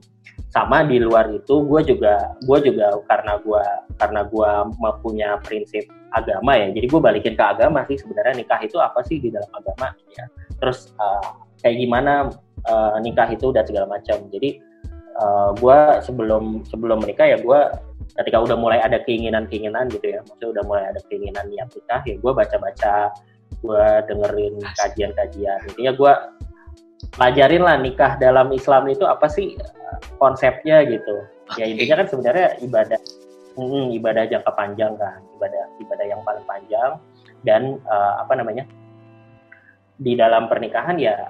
Sama 0.52 0.84
di 0.84 1.00
luar 1.00 1.32
itu, 1.32 1.64
gue 1.64 1.82
juga 1.88 2.36
gue 2.44 2.58
juga 2.68 3.00
karena 3.08 3.40
gue 3.40 3.64
karena 3.96 4.22
gue 4.28 4.52
punya 5.00 5.40
prinsip 5.40 5.88
agama 6.12 6.60
ya. 6.60 6.68
Jadi 6.76 6.86
gue 6.92 7.02
balikin 7.02 7.34
ke 7.40 7.44
agama 7.44 7.88
sih 7.88 7.96
sebenarnya 7.96 8.44
nikah 8.44 8.60
itu 8.60 8.76
apa 8.80 9.00
sih 9.08 9.24
di 9.24 9.32
dalam 9.32 9.48
agama 9.56 9.96
ya. 10.12 10.26
Terus 10.60 10.92
uh, 11.00 11.40
kayak 11.64 11.80
gimana 11.80 12.28
uh, 12.68 13.00
nikah 13.00 13.32
itu 13.32 13.56
dan 13.56 13.64
segala 13.64 13.88
macam. 13.88 14.28
Jadi 14.28 14.60
uh, 15.16 15.56
gue 15.56 15.80
sebelum 16.04 16.68
sebelum 16.68 17.00
menikah 17.00 17.32
ya 17.32 17.40
gue 17.40 17.60
ketika 18.12 18.44
udah 18.44 18.60
mulai 18.60 18.84
ada 18.84 19.00
keinginan-keinginan 19.08 19.88
gitu 19.88 20.12
ya, 20.12 20.20
maksudnya 20.28 20.60
udah 20.60 20.64
mulai 20.68 20.84
ada 20.92 21.00
keinginan 21.08 21.48
niat 21.48 21.72
nikah, 21.72 22.04
ya 22.04 22.20
gue 22.20 22.32
baca-baca, 22.36 22.96
gue 23.64 23.86
dengerin 24.12 24.56
kajian-kajian. 24.76 25.60
Intinya 25.72 25.94
gue 25.96 26.14
pelajarin 27.10 27.64
lah 27.66 27.76
nikah 27.82 28.18
dalam 28.22 28.54
Islam 28.54 28.86
itu 28.92 29.04
apa 29.08 29.26
sih 29.26 29.58
konsepnya 30.22 30.86
gitu. 30.86 31.26
Ya 31.60 31.68
intinya 31.68 32.04
kan 32.04 32.08
sebenarnya 32.08 32.48
ibadah, 32.64 33.00
hmm, 33.58 33.92
ibadah 33.98 34.24
jangka 34.30 34.52
panjang 34.56 34.94
kan, 34.96 35.20
ibadah 35.40 35.64
ibadah 35.82 36.06
yang 36.06 36.22
paling 36.24 36.46
panjang 36.48 36.92
dan 37.42 37.82
uh, 37.90 38.22
apa 38.22 38.38
namanya 38.38 38.64
di 40.02 40.14
dalam 40.18 40.48
pernikahan 40.48 40.98
ya 40.98 41.30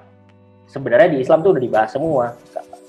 sebenarnya 0.68 1.16
di 1.16 1.18
Islam 1.24 1.44
tuh 1.44 1.58
udah 1.58 1.64
dibahas 1.64 1.92
semua. 1.96 2.36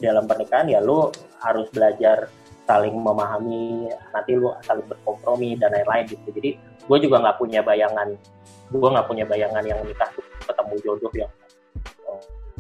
Dalam 0.03 0.27
pernikahan 0.27 0.67
ya 0.67 0.83
lo 0.83 1.15
harus 1.43 1.71
belajar 1.71 2.27
saling 2.67 2.95
memahami 2.95 3.91
nanti 4.15 4.39
lu 4.39 4.55
saling 4.63 4.87
berkompromi 4.87 5.59
dan 5.59 5.75
lain-lain 5.75 6.15
gitu 6.15 6.29
jadi 6.31 6.51
gue 6.59 6.99
juga 7.03 7.17
nggak 7.23 7.37
punya 7.39 7.61
bayangan 7.61 8.15
gue 8.71 8.89
nggak 8.89 9.09
punya 9.11 9.25
bayangan 9.27 9.65
yang 9.67 9.83
nikah 9.83 10.09
tuh 10.15 10.25
ketemu 10.47 10.75
jodoh 10.87 11.13
yang 11.13 11.33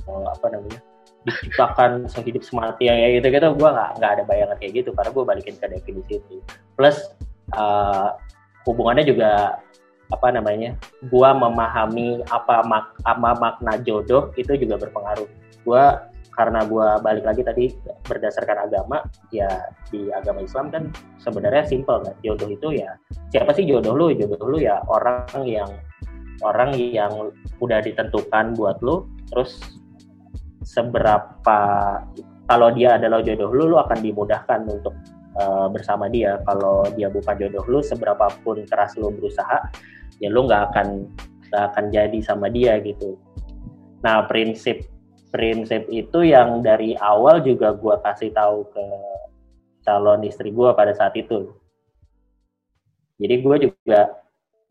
oh, 0.08 0.26
apa 0.30 0.46
namanya 0.52 0.80
diciptakan 1.22 2.10
sehidup 2.10 2.42
semati 2.42 2.90
ya 2.90 3.18
gitu 3.18 3.30
gitu 3.30 3.46
gue 3.54 3.68
nggak 3.70 3.90
nggak 3.98 4.10
ada 4.18 4.22
bayangan 4.26 4.56
kayak 4.58 4.82
gitu 4.82 4.90
karena 4.90 5.10
gue 5.14 5.24
balikin 5.24 5.54
ke 5.58 5.66
definisi 5.70 6.18
itu. 6.18 6.36
Plus 6.74 6.98
uh, 7.54 8.18
hubungannya 8.66 9.06
juga 9.06 9.62
apa 10.12 10.28
namanya 10.28 10.76
gue 11.08 11.30
memahami 11.32 12.20
apa 12.28 12.60
mak 12.68 13.00
apa 13.08 13.30
makna 13.38 13.78
jodoh 13.86 14.34
itu 14.34 14.58
juga 14.58 14.82
berpengaruh. 14.82 15.28
Gue 15.62 15.84
karena 16.32 16.64
gue 16.64 16.88
balik 17.04 17.24
lagi 17.28 17.42
tadi 17.44 17.64
berdasarkan 18.08 18.66
agama 18.66 19.04
ya 19.28 19.68
di 19.92 20.08
agama 20.10 20.40
Islam 20.42 20.72
kan 20.74 20.90
sebenarnya 21.22 21.62
simpel 21.70 22.02
kan. 22.02 22.18
Jodoh 22.26 22.50
itu 22.50 22.82
ya 22.82 22.98
siapa 23.30 23.54
sih 23.54 23.62
jodoh 23.62 23.94
lu? 23.94 24.10
Jodoh 24.10 24.42
lu 24.42 24.58
ya 24.58 24.82
orang 24.90 25.46
yang 25.46 25.70
orang 26.42 26.74
yang 26.74 27.30
udah 27.62 27.78
ditentukan 27.78 28.58
buat 28.58 28.82
lu 28.82 29.06
terus 29.30 29.81
seberapa 30.62 31.58
kalau 32.46 32.68
dia 32.74 32.98
adalah 32.98 33.22
jodoh 33.22 33.50
lu 33.52 33.64
lu 33.74 33.76
akan 33.78 33.98
dimudahkan 34.02 34.60
untuk 34.66 34.94
uh, 35.38 35.66
bersama 35.70 36.10
dia 36.10 36.38
kalau 36.48 36.82
dia 36.94 37.10
bukan 37.10 37.34
jodoh 37.38 37.64
lu 37.68 37.78
seberapa 37.84 38.30
pun 38.42 38.62
keras 38.66 38.94
lu 38.98 39.10
berusaha 39.12 39.58
ya 40.18 40.28
lu 40.30 40.46
nggak 40.46 40.72
akan 40.72 41.06
gak 41.52 41.74
akan 41.74 41.84
jadi 41.92 42.18
sama 42.24 42.48
dia 42.48 42.80
gitu 42.80 43.20
nah 44.00 44.24
prinsip 44.26 44.88
prinsip 45.32 45.88
itu 45.88 46.28
yang 46.28 46.60
dari 46.60 46.92
awal 47.00 47.40
juga 47.40 47.72
gue 47.72 47.96
kasih 48.04 48.30
tahu 48.36 48.68
ke 48.68 48.84
calon 49.82 50.22
istri 50.22 50.52
gue 50.54 50.70
pada 50.76 50.92
saat 50.94 51.16
itu. 51.18 51.50
Jadi 53.16 53.34
gue 53.40 53.56
juga 53.70 54.21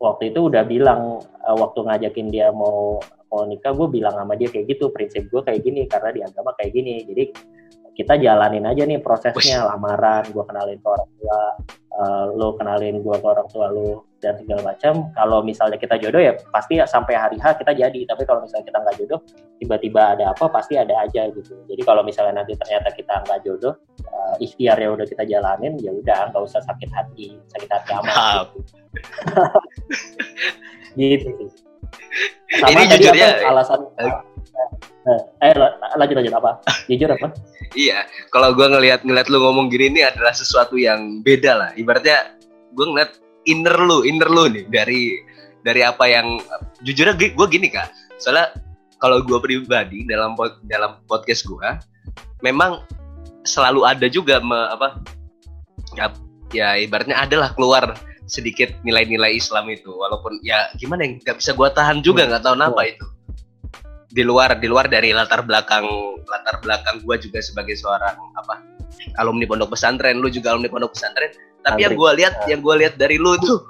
waktu 0.02 0.34
itu 0.34 0.50
udah 0.50 0.66
bilang 0.66 1.22
uh, 1.22 1.56
waktu 1.56 1.86
ngajakin 1.86 2.34
dia 2.34 2.50
mau 2.50 2.98
mau 3.30 3.48
nikah 3.48 3.72
gue 3.72 3.88
bilang 3.88 4.12
sama 4.12 4.34
dia 4.36 4.50
kayak 4.50 4.76
gitu 4.76 4.92
prinsip 4.92 5.30
gue 5.30 5.40
kayak 5.40 5.62
gini 5.64 5.88
karena 5.88 6.10
di 6.12 6.20
agama 6.20 6.50
kayak 6.58 6.72
gini. 6.74 7.06
Jadi 7.06 7.24
kita 7.92 8.16
jalanin 8.16 8.64
aja 8.64 8.88
nih 8.88 9.00
prosesnya 9.04 9.68
lamaran 9.68 10.24
gue 10.32 10.44
kenalin 10.48 10.78
ke 10.80 10.88
orang 10.88 11.10
tua 11.20 11.40
uh, 12.00 12.24
lo 12.32 12.56
kenalin 12.56 13.04
gue 13.04 13.16
ke 13.20 13.26
orang 13.26 13.48
tua 13.52 13.68
lo 13.68 14.08
dan 14.22 14.38
segala 14.38 14.62
macam. 14.72 15.10
Kalau 15.12 15.42
misalnya 15.42 15.76
kita 15.76 15.98
jodoh 15.98 16.22
ya 16.22 16.38
pasti 16.54 16.78
sampai 16.78 17.14
hari 17.18 17.36
H 17.42 17.58
kita 17.58 17.74
jadi. 17.74 18.00
Tapi 18.06 18.22
kalau 18.22 18.46
misalnya 18.46 18.64
kita 18.70 18.78
nggak 18.80 18.96
jodoh 19.02 19.20
tiba-tiba 19.58 20.16
ada 20.16 20.30
apa 20.30 20.46
pasti 20.48 20.78
ada 20.78 20.94
aja 21.02 21.28
gitu. 21.34 21.58
Jadi 21.66 21.82
kalau 21.82 22.06
misalnya 22.06 22.40
nanti 22.40 22.54
ternyata 22.54 22.94
kita 22.94 23.26
nggak 23.26 23.40
jodoh 23.44 23.74
uh, 24.08 24.34
ikhtiar 24.38 24.78
ya 24.78 24.88
udah 24.94 25.06
kita 25.06 25.26
jalanin 25.26 25.74
ya 25.82 25.90
udah 25.90 26.30
nggak 26.30 26.42
usah 26.42 26.62
sakit 26.62 26.90
hati. 26.94 27.36
Sakit 27.50 27.68
hati 27.68 27.90
amat 27.98 28.46
gitu. 28.56 28.74
gitu 31.00 31.28
sih 31.50 31.61
sama 32.60 32.70
ini 32.76 32.84
jujur 32.96 33.14
ya 33.16 33.40
alasan 33.48 33.80
Eh, 35.02 35.20
eh 35.42 35.54
lanjut 35.98 36.14
lanjut 36.14 36.34
apa? 36.38 36.50
Jujur 36.86 37.10
apa? 37.10 37.34
iya, 37.74 38.06
kalau 38.30 38.54
gue 38.54 38.62
ngelihat 38.62 39.02
ngelihat 39.02 39.26
lu 39.34 39.42
ngomong 39.42 39.66
gini 39.66 39.90
ini 39.90 40.00
adalah 40.06 40.30
sesuatu 40.30 40.78
yang 40.78 41.26
beda 41.26 41.58
lah. 41.58 41.70
Ibaratnya 41.74 42.38
gue 42.70 42.86
ngeliat 42.86 43.18
inner 43.50 43.74
lu, 43.82 44.06
inner 44.06 44.30
lu 44.30 44.46
nih 44.46 44.64
dari 44.70 45.18
dari 45.66 45.82
apa 45.82 46.06
yang 46.06 46.38
jujurnya 46.86 47.18
gue 47.18 47.46
gini 47.50 47.66
kak. 47.66 47.90
Soalnya 48.22 48.54
kalau 49.02 49.26
gue 49.26 49.38
pribadi 49.42 50.06
dalam 50.06 50.38
dalam 50.70 51.02
podcast 51.10 51.50
gue, 51.50 51.68
memang 52.46 52.86
selalu 53.42 53.82
ada 53.82 54.06
juga 54.06 54.38
me, 54.38 54.70
apa 54.70 55.02
ya, 55.98 56.06
ya 56.54 56.68
ibaratnya 56.78 57.18
adalah 57.18 57.50
keluar 57.58 57.98
sedikit 58.26 58.72
nilai-nilai 58.86 59.36
Islam 59.36 59.70
itu. 59.70 59.90
Walaupun 59.92 60.40
ya 60.42 60.70
gimana 60.78 61.06
yang 61.06 61.22
nggak 61.22 61.38
bisa 61.38 61.52
gue 61.54 61.68
tahan 61.72 62.00
juga 62.04 62.28
nggak 62.28 62.42
tahu 62.42 62.54
kenapa 62.58 62.80
itu. 62.86 63.06
Di 64.12 64.22
luar 64.22 64.60
di 64.60 64.68
luar 64.68 64.86
dari 64.92 65.14
latar 65.16 65.40
belakang 65.42 65.84
latar 66.28 66.60
belakang 66.60 67.00
gue 67.00 67.16
juga 67.18 67.40
sebagai 67.40 67.74
seorang 67.76 68.14
apa 68.36 68.60
alumni 69.18 69.48
pondok 69.48 69.74
pesantren 69.74 70.20
lu 70.20 70.28
juga 70.28 70.54
alumni 70.54 70.68
pondok 70.70 70.94
pesantren 70.94 71.32
tapi 71.64 71.82
Andri. 71.82 71.84
yang 71.84 71.94
gue 71.96 72.10
lihat 72.20 72.34
yang 72.46 72.60
gue 72.60 72.74
lihat 72.84 72.94
dari 73.00 73.16
lu 73.16 73.34
tuh 73.40 73.62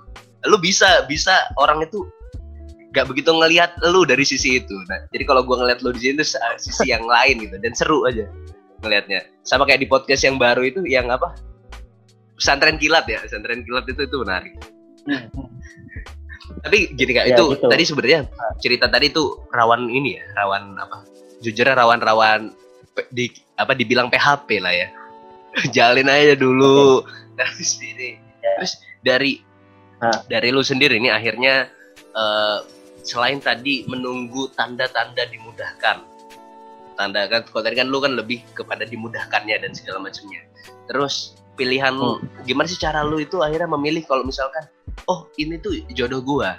lu 0.50 0.58
bisa 0.58 1.06
bisa 1.06 1.32
orang 1.60 1.86
itu 1.86 2.02
gak 2.92 3.08
begitu 3.08 3.32
ngelihat 3.32 3.72
lu 3.88 4.04
dari 4.04 4.20
sisi 4.20 4.60
itu. 4.60 4.76
Nah 4.90 5.00
jadi 5.14 5.24
kalau 5.24 5.46
gue 5.46 5.56
ngelihat 5.56 5.80
lu 5.80 5.96
di 5.96 6.00
sini 6.04 6.20
tuh 6.20 6.28
sisi 6.60 6.92
yang 6.92 7.04
lain 7.08 7.40
gitu 7.40 7.56
dan 7.56 7.72
seru 7.72 8.04
aja 8.04 8.28
ngelihatnya. 8.84 9.24
Sama 9.46 9.64
kayak 9.64 9.86
di 9.86 9.88
podcast 9.88 10.26
yang 10.26 10.36
baru 10.36 10.66
itu 10.66 10.84
yang 10.84 11.08
apa 11.08 11.32
pesantren 12.36 12.76
kilat 12.80 13.04
ya 13.08 13.18
pesantren 13.22 13.62
kilat 13.64 13.84
itu 13.88 14.02
itu 14.04 14.16
menarik 14.20 14.52
hmm, 15.08 15.26
tapi 16.64 16.78
gini 16.94 17.12
kak 17.16 17.26
ya, 17.28 17.34
itu 17.36 17.44
gitu. 17.56 17.68
tadi 17.68 17.82
sebenarnya 17.86 18.20
ah. 18.28 18.54
cerita 18.58 18.86
tadi 18.90 19.10
itu 19.10 19.40
rawan 19.50 19.88
ini 19.88 20.20
ya 20.20 20.24
rawan 20.36 20.76
apa 20.78 21.06
jujurnya 21.42 21.74
rawan-rawan 21.74 22.54
di 23.10 23.32
apa 23.56 23.72
dibilang 23.72 24.12
PHP 24.12 24.48
lah 24.62 24.74
ya 24.74 24.88
jalin 25.76 26.08
aja 26.08 26.34
dulu 26.36 27.02
dari 27.38 27.64
sini 27.64 28.10
ya. 28.40 28.52
terus 28.60 28.72
dari 29.02 29.32
ha. 30.04 30.22
dari 30.28 30.48
lu 30.52 30.62
sendiri 30.62 31.00
ini 31.00 31.08
akhirnya 31.08 31.66
uh, 32.14 32.62
selain 33.02 33.42
tadi 33.42 33.82
menunggu 33.90 34.52
tanda-tanda 34.54 35.26
dimudahkan 35.26 36.04
tanda 36.94 37.26
kan 37.26 37.42
kalau 37.48 37.62
tadi 37.64 37.74
kan 37.80 37.88
lu 37.88 37.98
kan 37.98 38.14
lebih 38.14 38.44
kepada 38.54 38.84
dimudahkannya 38.86 39.56
dan 39.58 39.72
segala 39.74 40.06
macamnya 40.06 40.44
terus 40.86 41.41
pilihan 41.58 41.92
hmm. 41.92 42.00
lu 42.00 42.10
gimana 42.48 42.66
sih 42.68 42.80
cara 42.80 43.04
lu 43.04 43.20
itu 43.20 43.40
akhirnya 43.40 43.68
memilih 43.68 44.02
kalau 44.08 44.24
misalkan 44.24 44.64
oh 45.06 45.28
ini 45.36 45.60
tuh 45.60 45.76
jodoh 45.92 46.24
gua 46.24 46.58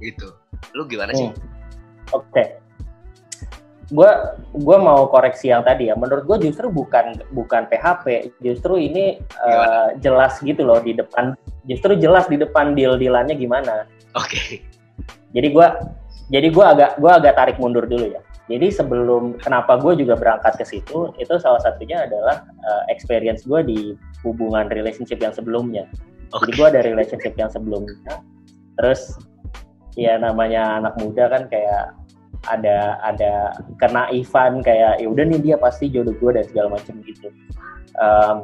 gitu 0.00 0.32
lu 0.76 0.84
gimana 0.84 1.12
sih 1.16 1.28
Hmm. 1.28 1.58
Oke. 2.16 2.60
Gua 3.88 4.36
gua 4.52 4.76
mau 4.76 5.08
koreksi 5.08 5.48
yang 5.48 5.64
tadi 5.64 5.88
ya. 5.88 5.96
Menurut 5.96 6.28
gua 6.28 6.36
justru 6.36 6.68
bukan 6.68 7.24
bukan 7.32 7.68
PHP, 7.72 8.36
justru 8.44 8.76
ini 8.76 9.16
eh, 9.20 9.88
jelas 10.04 10.36
gitu 10.44 10.60
loh 10.60 10.80
di 10.80 10.92
depan 10.92 11.32
justru 11.64 11.96
jelas 11.96 12.28
di 12.28 12.36
depan 12.36 12.76
deal-dealannya 12.76 13.36
gimana. 13.36 13.88
oke 14.16 14.60
Jadi 15.32 15.48
gua 15.52 15.76
jadi 16.28 16.48
gua 16.52 16.76
agak 16.76 16.90
gua 17.00 17.12
agak 17.16 17.34
tarik 17.36 17.56
mundur 17.56 17.88
dulu 17.88 18.12
ya. 18.12 18.20
Jadi 18.48 18.72
sebelum 18.72 19.36
kenapa 19.36 19.76
gue 19.76 20.00
juga 20.00 20.16
berangkat 20.16 20.56
ke 20.56 20.64
situ, 20.64 21.12
itu 21.20 21.32
salah 21.36 21.60
satunya 21.60 22.08
adalah 22.08 22.48
eh, 22.64 22.82
experience 22.88 23.44
gue 23.44 23.60
di 23.60 23.80
hubungan 24.24 24.72
relationship 24.72 25.20
yang 25.20 25.36
sebelumnya. 25.36 25.84
oke. 26.32 26.48
Jadi 26.48 26.52
gue 26.56 26.66
ada 26.66 26.80
relationship 26.84 27.36
yang 27.36 27.52
sebelumnya, 27.52 28.24
terus 28.80 29.16
ya 29.96 30.16
namanya 30.16 30.80
anak 30.80 30.96
muda 30.96 31.28
kan 31.28 31.48
kayak 31.52 31.92
ada 32.48 32.96
ada 33.04 33.52
kena 33.82 34.08
Ivan 34.08 34.64
kayak 34.64 35.02
ya 35.02 35.08
udah 35.10 35.24
nih 35.26 35.40
dia 35.42 35.56
pasti 35.60 35.90
jodoh 35.92 36.14
gue 36.16 36.30
dan 36.36 36.44
segala 36.48 36.76
macam 36.76 37.00
gitu. 37.04 37.28
Em, 37.98 38.36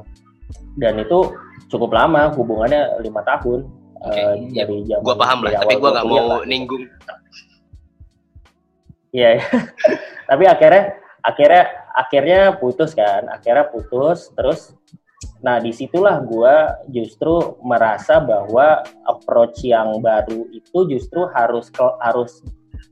dan 0.77 0.99
itu 0.99 1.33
cukup 1.71 1.95
lama 1.95 2.29
hubungannya 2.35 3.01
lima 3.01 3.23
tahun. 3.25 3.65
Oke, 4.05 4.21
eh, 4.21 4.35
iya, 4.53 4.69
dari 4.69 4.85
zaman 4.85 5.01
gua 5.01 5.17
paham 5.17 5.39
lah 5.49 5.51
tapi 5.65 5.81
gua 5.81 5.91
nggak 5.97 6.07
mau 6.13 6.45
ninggung 6.45 6.85
Iya. 9.15 9.39
iya. 9.39 9.45
Tapi 10.29 10.45
akhirnya 10.51 10.85
akhirnya 11.23 11.65
akhirnya 11.95 12.41
putus 12.59 12.93
kan, 12.93 13.31
akhirnya 13.31 13.71
putus 13.71 14.35
terus 14.35 14.75
nah 15.45 15.61
di 15.61 15.73
situlah 15.73 16.25
gua 16.25 16.85
justru 16.89 17.57
merasa 17.61 18.17
bahwa 18.21 18.81
approach 19.09 19.61
yang 19.65 20.01
baru 20.01 20.49
itu 20.53 20.79
justru 20.89 21.29
harus 21.33 21.69
harus 22.03 22.43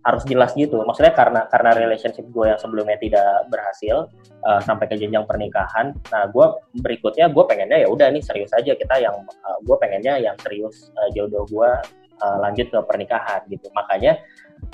harus 0.03 0.23
jelas 0.27 0.51
gitu. 0.59 0.83
Maksudnya 0.83 1.15
karena 1.15 1.47
karena 1.47 1.71
relationship 1.79 2.27
gue 2.35 2.51
yang 2.51 2.59
sebelumnya 2.59 2.99
tidak 2.99 3.47
berhasil 3.49 4.11
uh, 4.43 4.61
sampai 4.63 4.91
ke 4.91 4.99
jenjang 4.99 5.23
pernikahan. 5.27 5.95
Nah, 6.11 6.27
gue 6.27 6.47
berikutnya 6.83 7.31
gue 7.31 7.45
pengennya 7.47 7.87
ya 7.87 7.89
udah 7.89 8.11
nih 8.11 8.23
serius 8.23 8.51
aja 8.51 8.75
kita 8.75 8.99
yang 8.99 9.15
uh, 9.47 9.59
gue 9.63 9.77
pengennya 9.79 10.19
yang 10.19 10.35
serius 10.43 10.91
uh, 10.99 11.09
jodoh 11.15 11.47
gue 11.47 11.71
uh, 12.19 12.37
lanjut 12.43 12.67
ke 12.67 12.79
pernikahan 12.83 13.47
gitu. 13.47 13.71
Makanya 13.79 14.19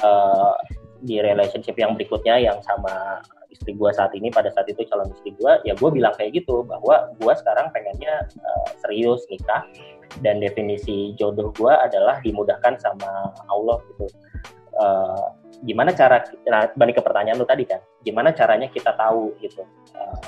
uh, 0.00 0.56
di 1.02 1.22
relationship 1.22 1.78
yang 1.78 1.94
berikutnya 1.94 2.38
yang 2.42 2.58
sama 2.66 3.22
istri 3.48 3.72
gue 3.74 3.90
saat 3.94 4.12
ini 4.12 4.28
pada 4.28 4.52
saat 4.52 4.68
itu 4.68 4.84
calon 4.86 5.08
istri 5.14 5.32
gue 5.34 5.52
ya 5.64 5.72
gue 5.72 5.90
bilang 5.90 6.12
kayak 6.14 6.42
gitu 6.42 6.66
bahwa 6.66 7.10
gue 7.16 7.32
sekarang 7.38 7.70
pengennya 7.72 8.26
uh, 8.42 8.68
serius 8.82 9.24
nikah. 9.32 9.64
Dan 10.24 10.40
definisi 10.40 11.12
jodoh 11.20 11.52
gue 11.52 11.68
adalah 11.68 12.16
dimudahkan 12.24 12.80
sama 12.80 13.28
Allah 13.44 13.76
gitu. 13.92 14.08
Uh, 14.72 15.36
gimana 15.68 15.92
cara 15.92 16.24
nah, 16.48 16.72
balik 16.72 16.96
ke 16.96 17.02
pertanyaan 17.04 17.36
lu 17.36 17.44
tadi 17.44 17.68
kan 17.68 17.82
gimana 18.06 18.32
caranya 18.32 18.72
kita 18.72 18.96
tahu 18.96 19.36
gitu? 19.44 19.68
Uh, 19.92 20.18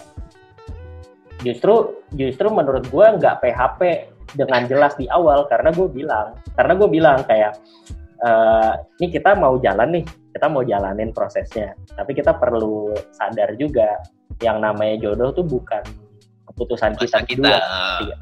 justru 1.40 1.96
justru 2.12 2.46
menurut 2.52 2.84
gue 2.92 3.06
nggak 3.16 3.40
PHP 3.40 3.80
dengan 4.36 4.68
jelas 4.68 4.94
di 4.94 5.08
awal 5.10 5.48
karena 5.48 5.72
gue 5.74 5.88
bilang 5.90 6.36
karena 6.54 6.72
gue 6.76 6.88
bilang 6.88 7.18
kayak 7.26 7.58
eh, 8.22 8.72
ini 9.00 9.06
kita 9.10 9.34
mau 9.34 9.58
jalan 9.58 10.00
nih 10.00 10.04
kita 10.40 10.48
mau 10.48 10.64
jalanin 10.64 11.12
prosesnya. 11.12 11.76
Tapi 11.92 12.16
kita 12.16 12.32
perlu 12.40 12.96
sadar 13.12 13.52
juga 13.60 14.00
yang 14.40 14.64
namanya 14.64 14.96
jodoh 14.96 15.36
tuh 15.36 15.44
bukan 15.44 15.84
keputusan 16.48 16.96
masa 16.96 17.20
kita 17.28 17.28
kita 17.28 17.52
eh, 17.60 18.16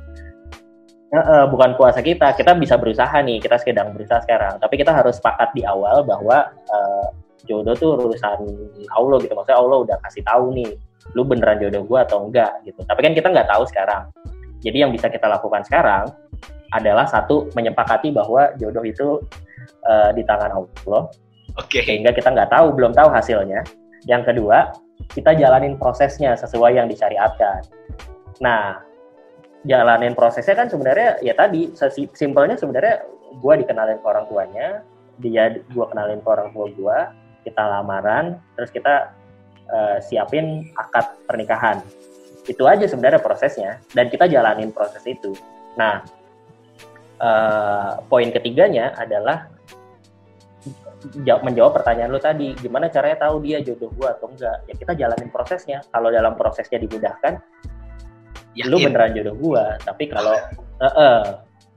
Eh, 1.08 1.16
eh, 1.16 1.44
bukan 1.48 1.72
kuasa 1.72 2.04
kita. 2.04 2.37
Kita 2.37 2.52
bisa 2.52 2.76
berusaha 2.76 3.16
nih. 3.25 3.40
Kita 3.40 3.56
sedang 3.56 3.96
berusaha 3.96 4.20
sekarang. 4.20 4.60
Tapi 4.60 4.75
kita 4.76 4.92
harus 4.92 5.16
sepakat 5.16 5.56
di 5.56 5.64
awal 5.64 6.04
bahwa 6.04 6.52
eh, 6.52 7.06
jodoh 7.48 7.72
tuh 7.72 7.96
urusan 7.96 8.44
Allah 8.92 9.16
gitu. 9.25 9.32
Maksudnya 9.32 9.56
Allah 9.56 9.78
udah 9.88 9.96
kasih 10.04 10.20
tahu 10.26 10.52
nih 10.52 10.76
lu 11.16 11.25
beneran 11.25 11.56
jodoh 11.56 11.87
gua 11.88 12.04
atau 12.04 12.28
enggak 12.28 12.52
gitu. 12.68 12.84
Tapi 12.84 13.00
kan 13.00 13.12
kita 13.16 13.32
nggak 13.32 13.48
tahu 13.48 13.64
sekarang. 13.72 14.12
Jadi 14.60 14.76
yang 14.84 14.92
bisa 14.92 15.08
kita 15.08 15.25
lakukan 15.30 15.64
sekarang 15.64 16.12
adalah 16.76 17.09
satu 17.09 17.48
menyepakati 17.57 18.12
bahwa 18.12 18.52
jodoh 18.61 18.85
itu 18.85 19.16
eh, 19.88 20.11
di 20.12 20.20
tangan 20.28 20.61
Allah 20.61 21.09
oke. 21.56 21.78
Sehingga 21.80 22.12
kita 22.12 22.34
nggak 22.34 22.50
tahu 22.52 22.74
belum 22.76 22.92
tahu 22.92 23.08
hasilnya. 23.08 23.64
Yang 24.04 24.32
kedua 24.32 24.72
kita 25.14 25.32
jalanin 25.38 25.78
prosesnya 25.80 26.37
sesuai 26.37 26.76
yang 26.76 26.87
disyariatkan 26.90 27.64
nah 28.38 28.82
jalanin 29.66 30.14
prosesnya 30.14 30.54
kan 30.54 30.70
sebenarnya 30.70 31.18
ya 31.24 31.34
tadi 31.34 31.74
simpelnya 32.14 32.54
sebenarnya 32.54 33.02
gue 33.38 33.54
dikenalin 33.64 33.98
ke 33.98 34.06
orang 34.06 34.24
tuanya 34.30 34.68
dia 35.18 35.50
gue 35.58 35.87
kenalin 35.90 36.22
ke 36.22 36.28
orang 36.28 36.54
tua 36.54 36.66
gue 36.70 36.98
kita 37.42 37.62
lamaran 37.64 38.38
terus 38.54 38.70
kita 38.70 39.11
eh, 39.68 39.98
siapin 40.04 40.68
akad 40.76 41.16
pernikahan. 41.24 41.80
Itu 42.48 42.64
aja 42.64 42.88
sebenarnya 42.88 43.20
prosesnya 43.20 43.82
dan 43.92 44.08
kita 44.08 44.28
jalanin 44.30 44.70
proses 44.70 45.02
itu. 45.04 45.34
Nah 45.74 46.04
eh, 47.18 47.90
poin 48.06 48.28
ketiganya 48.30 48.94
adalah 48.94 49.50
menjawab 51.46 51.78
pertanyaan 51.78 52.11
lo 52.11 52.18
tadi 52.18 52.54
gimana 52.58 52.90
caranya 52.90 53.28
tahu 53.28 53.42
dia 53.42 53.62
jodoh 53.62 53.90
gua 53.94 54.18
atau 54.18 54.30
enggak? 54.30 54.66
Ya 54.66 54.74
kita 54.74 54.92
jalanin 54.98 55.30
prosesnya. 55.30 55.78
Kalau 55.94 56.08
dalam 56.11 56.34
prosesnya 56.34 56.78
dimudahkan 56.82 57.38
lu 58.66 58.74
yakin? 58.74 58.87
beneran 58.90 59.11
jodoh 59.14 59.37
gua. 59.38 59.78
Tapi 59.78 60.11
kalau 60.11 60.34
eh 60.82 60.94
eh, 60.98 61.22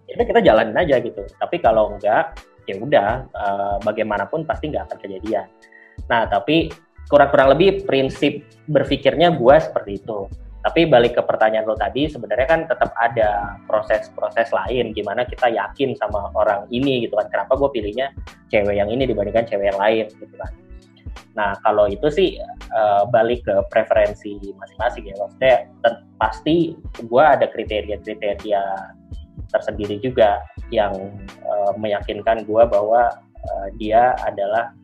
itu 0.09 0.21
kita 0.25 0.41
jalanin 0.41 0.73
aja 0.73 0.97
gitu. 0.97 1.21
Tapi 1.37 1.55
kalau 1.61 1.93
enggak 1.93 2.37
ya 2.65 2.75
udah 2.77 3.09
eh, 3.29 3.75
bagaimanapun 3.85 4.45
pasti 4.49 4.73
nggak 4.73 4.89
akan 4.89 4.97
kejadian. 5.01 5.47
Nah 6.09 6.25
tapi 6.25 6.73
kurang-kurang 7.05 7.53
lebih 7.53 7.85
prinsip 7.85 8.41
berpikirnya 8.65 9.35
gua 9.37 9.61
seperti 9.61 10.01
itu 10.01 10.25
tapi 10.61 10.85
balik 10.85 11.17
ke 11.17 11.21
pertanyaan 11.25 11.65
lo 11.65 11.73
tadi 11.73 12.05
sebenarnya 12.05 12.45
kan 12.45 12.61
tetap 12.69 12.93
ada 13.01 13.57
proses-proses 13.65 14.53
lain 14.53 14.93
gimana 14.93 15.25
kita 15.25 15.49
yakin 15.49 15.97
sama 15.97 16.29
orang 16.37 16.69
ini 16.69 17.05
gitu 17.05 17.17
kan. 17.17 17.25
Kenapa 17.33 17.57
gue 17.57 17.69
pilihnya 17.73 18.13
cewek 18.53 18.77
yang 18.77 18.89
ini 18.93 19.09
dibandingkan 19.09 19.49
cewek 19.49 19.73
yang 19.73 19.79
lain 19.81 20.05
gitu 20.21 20.35
kan. 20.37 20.51
Nah 21.33 21.57
kalau 21.65 21.89
itu 21.89 22.07
sih 22.13 22.37
eh, 22.69 23.03
balik 23.09 23.41
ke 23.41 23.55
preferensi 23.73 24.37
masing-masing 24.53 25.09
ya. 25.09 25.15
Maksudnya 25.17 25.55
pasti 26.21 26.77
gue 27.01 27.23
ada 27.25 27.49
kriteria-kriteria 27.49 28.63
tersendiri 29.49 29.97
juga 29.97 30.45
yang 30.69 30.93
eh, 31.25 31.73
meyakinkan 31.81 32.45
gue 32.45 32.63
bahwa 32.69 33.09
eh, 33.33 33.67
dia 33.81 34.13
adalah 34.29 34.77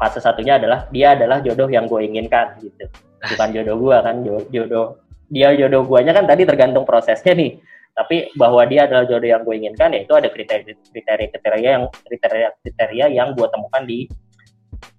fase 0.00 0.18
satunya 0.18 0.56
adalah 0.56 0.88
dia 0.90 1.12
adalah 1.12 1.44
jodoh 1.44 1.68
yang 1.68 1.84
gue 1.86 2.02
inginkan 2.02 2.56
gitu 2.58 2.88
bukan 3.32 3.48
jodoh 3.54 3.76
gue 3.80 3.96
kan 4.02 4.16
jo- 4.20 4.48
jodoh 4.52 4.86
dia 5.32 5.50
jodoh 5.56 5.82
guanya 5.88 6.12
kan 6.12 6.24
tadi 6.28 6.44
tergantung 6.44 6.84
prosesnya 6.84 7.32
nih. 7.32 7.58
Tapi 7.94 8.34
bahwa 8.34 8.66
dia 8.66 8.90
adalah 8.90 9.06
jodoh 9.06 9.28
yang 9.28 9.42
gue 9.46 9.54
inginkan 9.54 9.94
ya 9.94 10.02
itu 10.02 10.14
ada 10.18 10.28
kriteria 10.28 10.74
kriteria 10.90 11.28
kriteria 11.30 11.70
yang 11.78 11.84
kriteria 11.90 12.48
kriteria 12.58 13.06
yang 13.10 13.28
gue 13.38 13.46
temukan 13.46 13.82
di 13.86 13.98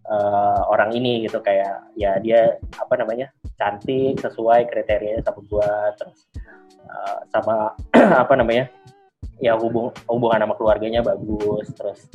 eh, 0.07 0.61
orang 0.71 0.95
ini 0.95 1.27
gitu. 1.27 1.43
Kayak 1.43 1.91
ya 1.99 2.17
dia 2.23 2.55
apa 2.79 2.93
namanya 2.95 3.31
cantik 3.59 4.19
sesuai 4.19 4.67
kriterianya 4.71 5.21
sama 5.23 5.39
gue 5.43 5.71
terus 5.99 6.17
eh, 6.87 7.19
sama 7.31 7.55
apa 8.23 8.33
namanya 8.39 8.71
ya 9.43 9.55
hubung 9.59 9.91
hubungan 10.07 10.47
sama 10.47 10.55
keluarganya 10.55 11.03
bagus 11.03 11.67
terus 11.75 12.07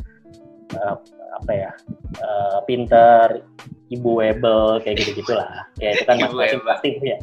eh, 0.74 0.96
apa 1.40 1.52
ya 1.52 1.70
eh, 2.18 2.58
pinter 2.66 3.42
ibu 3.90 4.22
webel 4.22 4.78
kayak 4.82 5.02
gitu 5.02 5.22
gitulah 5.22 5.66
ya 5.82 5.94
itu 5.94 6.04
kan 6.06 6.16
masing-masing 6.22 6.62
pasti 6.62 6.88
punya. 6.98 7.18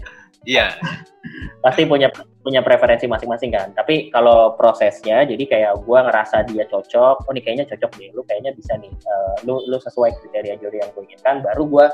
Iya. 0.48 0.80
Pasti 1.60 1.84
punya 1.84 2.08
punya 2.40 2.64
preferensi 2.64 3.04
masing-masing 3.04 3.52
kan. 3.52 3.76
Tapi 3.76 4.08
kalau 4.16 4.56
prosesnya 4.56 5.28
jadi 5.28 5.44
kayak 5.44 5.84
gua 5.84 6.08
ngerasa 6.08 6.48
dia 6.48 6.64
cocok 6.72 7.28
oh 7.28 7.32
ini 7.36 7.44
kayaknya 7.44 7.68
cocok 7.76 7.92
deh 8.00 8.10
lu 8.16 8.24
kayaknya 8.24 8.56
bisa 8.56 8.80
nih 8.80 8.92
eh, 8.92 9.36
lu 9.44 9.60
lu 9.68 9.76
sesuai 9.76 10.16
kriteria 10.24 10.56
jodoh 10.64 10.80
yang 10.80 10.92
gue 10.96 11.04
inginkan 11.04 11.44
baru 11.44 11.64
gua 11.68 11.86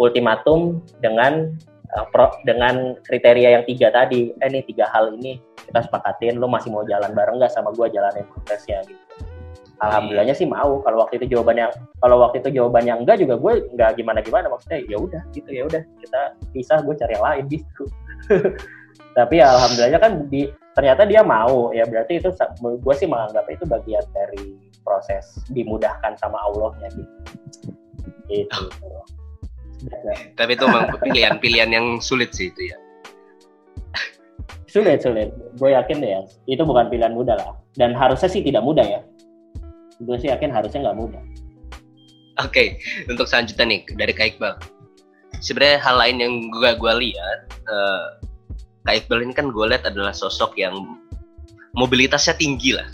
ultimatum 0.00 0.80
dengan 1.04 1.52
eh, 1.92 2.06
pro- 2.08 2.40
dengan 2.48 2.96
kriteria 3.04 3.60
yang 3.60 3.64
tiga 3.68 3.92
tadi. 3.92 4.32
Eh 4.32 4.48
nih 4.48 4.64
tiga 4.64 4.88
hal 4.88 5.12
ini 5.20 5.36
kita 5.68 5.84
sepakatin 5.84 6.40
lu 6.40 6.48
masih 6.48 6.72
mau 6.72 6.84
jalan 6.88 7.12
bareng 7.12 7.36
nggak 7.36 7.52
sama 7.52 7.68
gua 7.76 7.92
jalanin 7.92 8.24
prosesnya 8.32 8.80
gitu 8.88 9.04
alhamdulillahnya 9.80 10.36
sih 10.36 10.46
mau. 10.46 10.80
Kalau 10.84 11.04
waktu 11.04 11.20
itu 11.20 11.36
jawabannya 11.36 11.72
kalau 12.00 12.16
waktu 12.22 12.44
itu 12.44 12.60
jawabannya 12.60 13.04
enggak 13.04 13.20
juga 13.20 13.34
gue 13.40 13.52
nggak 13.74 13.90
gimana 13.96 14.20
gimana 14.20 14.46
maksudnya 14.52 14.84
ya 14.86 14.96
udah 15.00 15.22
gitu 15.32 15.50
ya 15.50 15.62
udah 15.66 15.82
kita 16.00 16.20
pisah 16.52 16.78
gue 16.84 16.94
cari 16.96 17.12
yang 17.16 17.24
lain 17.24 17.44
gitu. 17.48 17.84
Tapi 19.18 19.42
ya 19.42 19.46
alhamdulillahnya 19.58 20.00
kan 20.00 20.12
di 20.30 20.52
ternyata 20.76 21.02
dia 21.08 21.24
mau. 21.24 21.72
Ya 21.74 21.84
berarti 21.88 22.20
itu 22.20 22.30
gue 22.60 22.94
sih 22.94 23.08
menganggap 23.08 23.44
itu 23.50 23.64
bagian 23.66 24.04
dari 24.14 24.54
proses 24.84 25.40
dimudahkan 25.50 26.16
sama 26.20 26.38
Allahnya 26.46 26.88
gitu 26.94 27.72
gitu. 28.30 28.62
Tapi 30.38 30.50
itu 30.54 30.64
memang 30.68 30.92
pilihan-pilihan 31.00 31.70
yang 31.72 31.86
sulit 32.04 32.36
sih 32.36 32.52
itu 32.52 32.68
ya. 32.68 32.76
Sulit 34.68 35.02
sulit. 35.02 35.32
Gue 35.56 35.72
yakin 35.74 35.98
ya 36.04 36.20
itu 36.46 36.62
bukan 36.62 36.92
pilihan 36.92 37.16
mudah 37.16 37.34
lah. 37.34 37.56
Dan 37.74 37.96
harusnya 37.96 38.28
sih 38.28 38.44
tidak 38.44 38.60
mudah 38.60 38.84
ya 38.84 39.00
gue 40.00 40.16
sih 40.16 40.28
yakin 40.32 40.50
harusnya 40.50 40.80
nggak 40.88 40.98
mudah. 40.98 41.22
Oke 42.40 42.48
okay. 42.48 42.68
untuk 43.12 43.28
selanjutnya 43.28 43.66
nih 43.68 43.80
dari 43.96 44.12
Kak 44.16 44.26
Iqbal. 44.36 44.54
Sebenarnya 45.44 45.78
hal 45.84 45.96
lain 46.00 46.16
yang 46.20 46.34
gue 46.48 46.70
gue 46.76 46.92
lihat 47.08 47.38
uh, 47.68 48.06
Kak 48.88 49.04
Iqbal 49.04 49.28
ini 49.28 49.32
kan 49.36 49.52
gue 49.52 49.64
lihat 49.68 49.84
adalah 49.84 50.16
sosok 50.16 50.56
yang 50.56 50.96
mobilitasnya 51.76 52.32
tinggi 52.36 52.72
lah. 52.72 52.88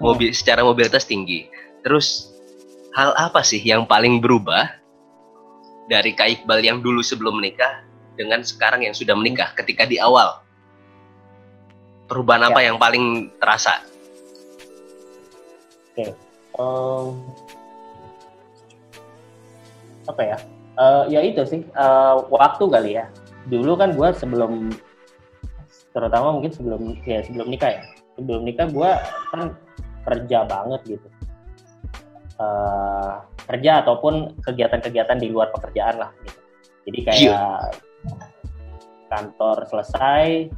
Mobil 0.00 0.32
secara 0.32 0.64
mobilitas 0.64 1.08
tinggi. 1.08 1.48
Terus 1.80 2.28
hal 2.92 3.16
apa 3.16 3.40
sih 3.40 3.60
yang 3.60 3.88
paling 3.88 4.20
berubah 4.20 4.68
dari 5.88 6.12
Kak 6.12 6.44
Iqbal 6.44 6.60
yang 6.60 6.84
dulu 6.84 7.00
sebelum 7.00 7.40
menikah 7.40 7.80
dengan 8.14 8.44
sekarang 8.44 8.84
yang 8.84 8.92
sudah 8.92 9.16
menikah 9.16 9.56
ketika 9.56 9.88
di 9.88 9.96
awal? 9.96 10.44
Perubahan 12.12 12.52
apa 12.52 12.60
ya. 12.60 12.72
yang 12.72 12.76
paling 12.76 13.30
terasa 13.40 13.89
okay. 15.92 16.10
um, 16.58 17.20
apa 20.08 20.22
ya 20.22 20.36
uh, 20.80 21.04
ya 21.06 21.20
itu 21.22 21.42
sih 21.46 21.60
uh, 21.76 22.24
waktu 22.32 22.64
kali 22.66 22.90
ya 22.98 23.06
dulu 23.48 23.78
kan 23.78 23.94
gue 23.94 24.08
sebelum 24.16 24.72
terutama 25.90 26.34
mungkin 26.38 26.52
sebelum 26.54 26.98
ya 27.02 27.22
sebelum 27.26 27.50
nikah 27.50 27.70
ya 27.80 27.82
sebelum 28.14 28.42
nikah 28.46 28.66
gue 28.70 28.90
kan 29.34 29.40
kerja 30.06 30.38
banget 30.46 30.80
gitu 30.98 31.08
uh, 32.38 33.22
kerja 33.50 33.82
ataupun 33.82 34.38
kegiatan-kegiatan 34.46 35.18
di 35.18 35.28
luar 35.28 35.50
pekerjaan 35.50 35.98
lah 35.98 36.10
gitu 36.22 36.40
jadi 36.86 36.98
kayak 37.06 37.22
yeah. 37.34 37.58
kantor 39.10 39.66
selesai 39.66 40.48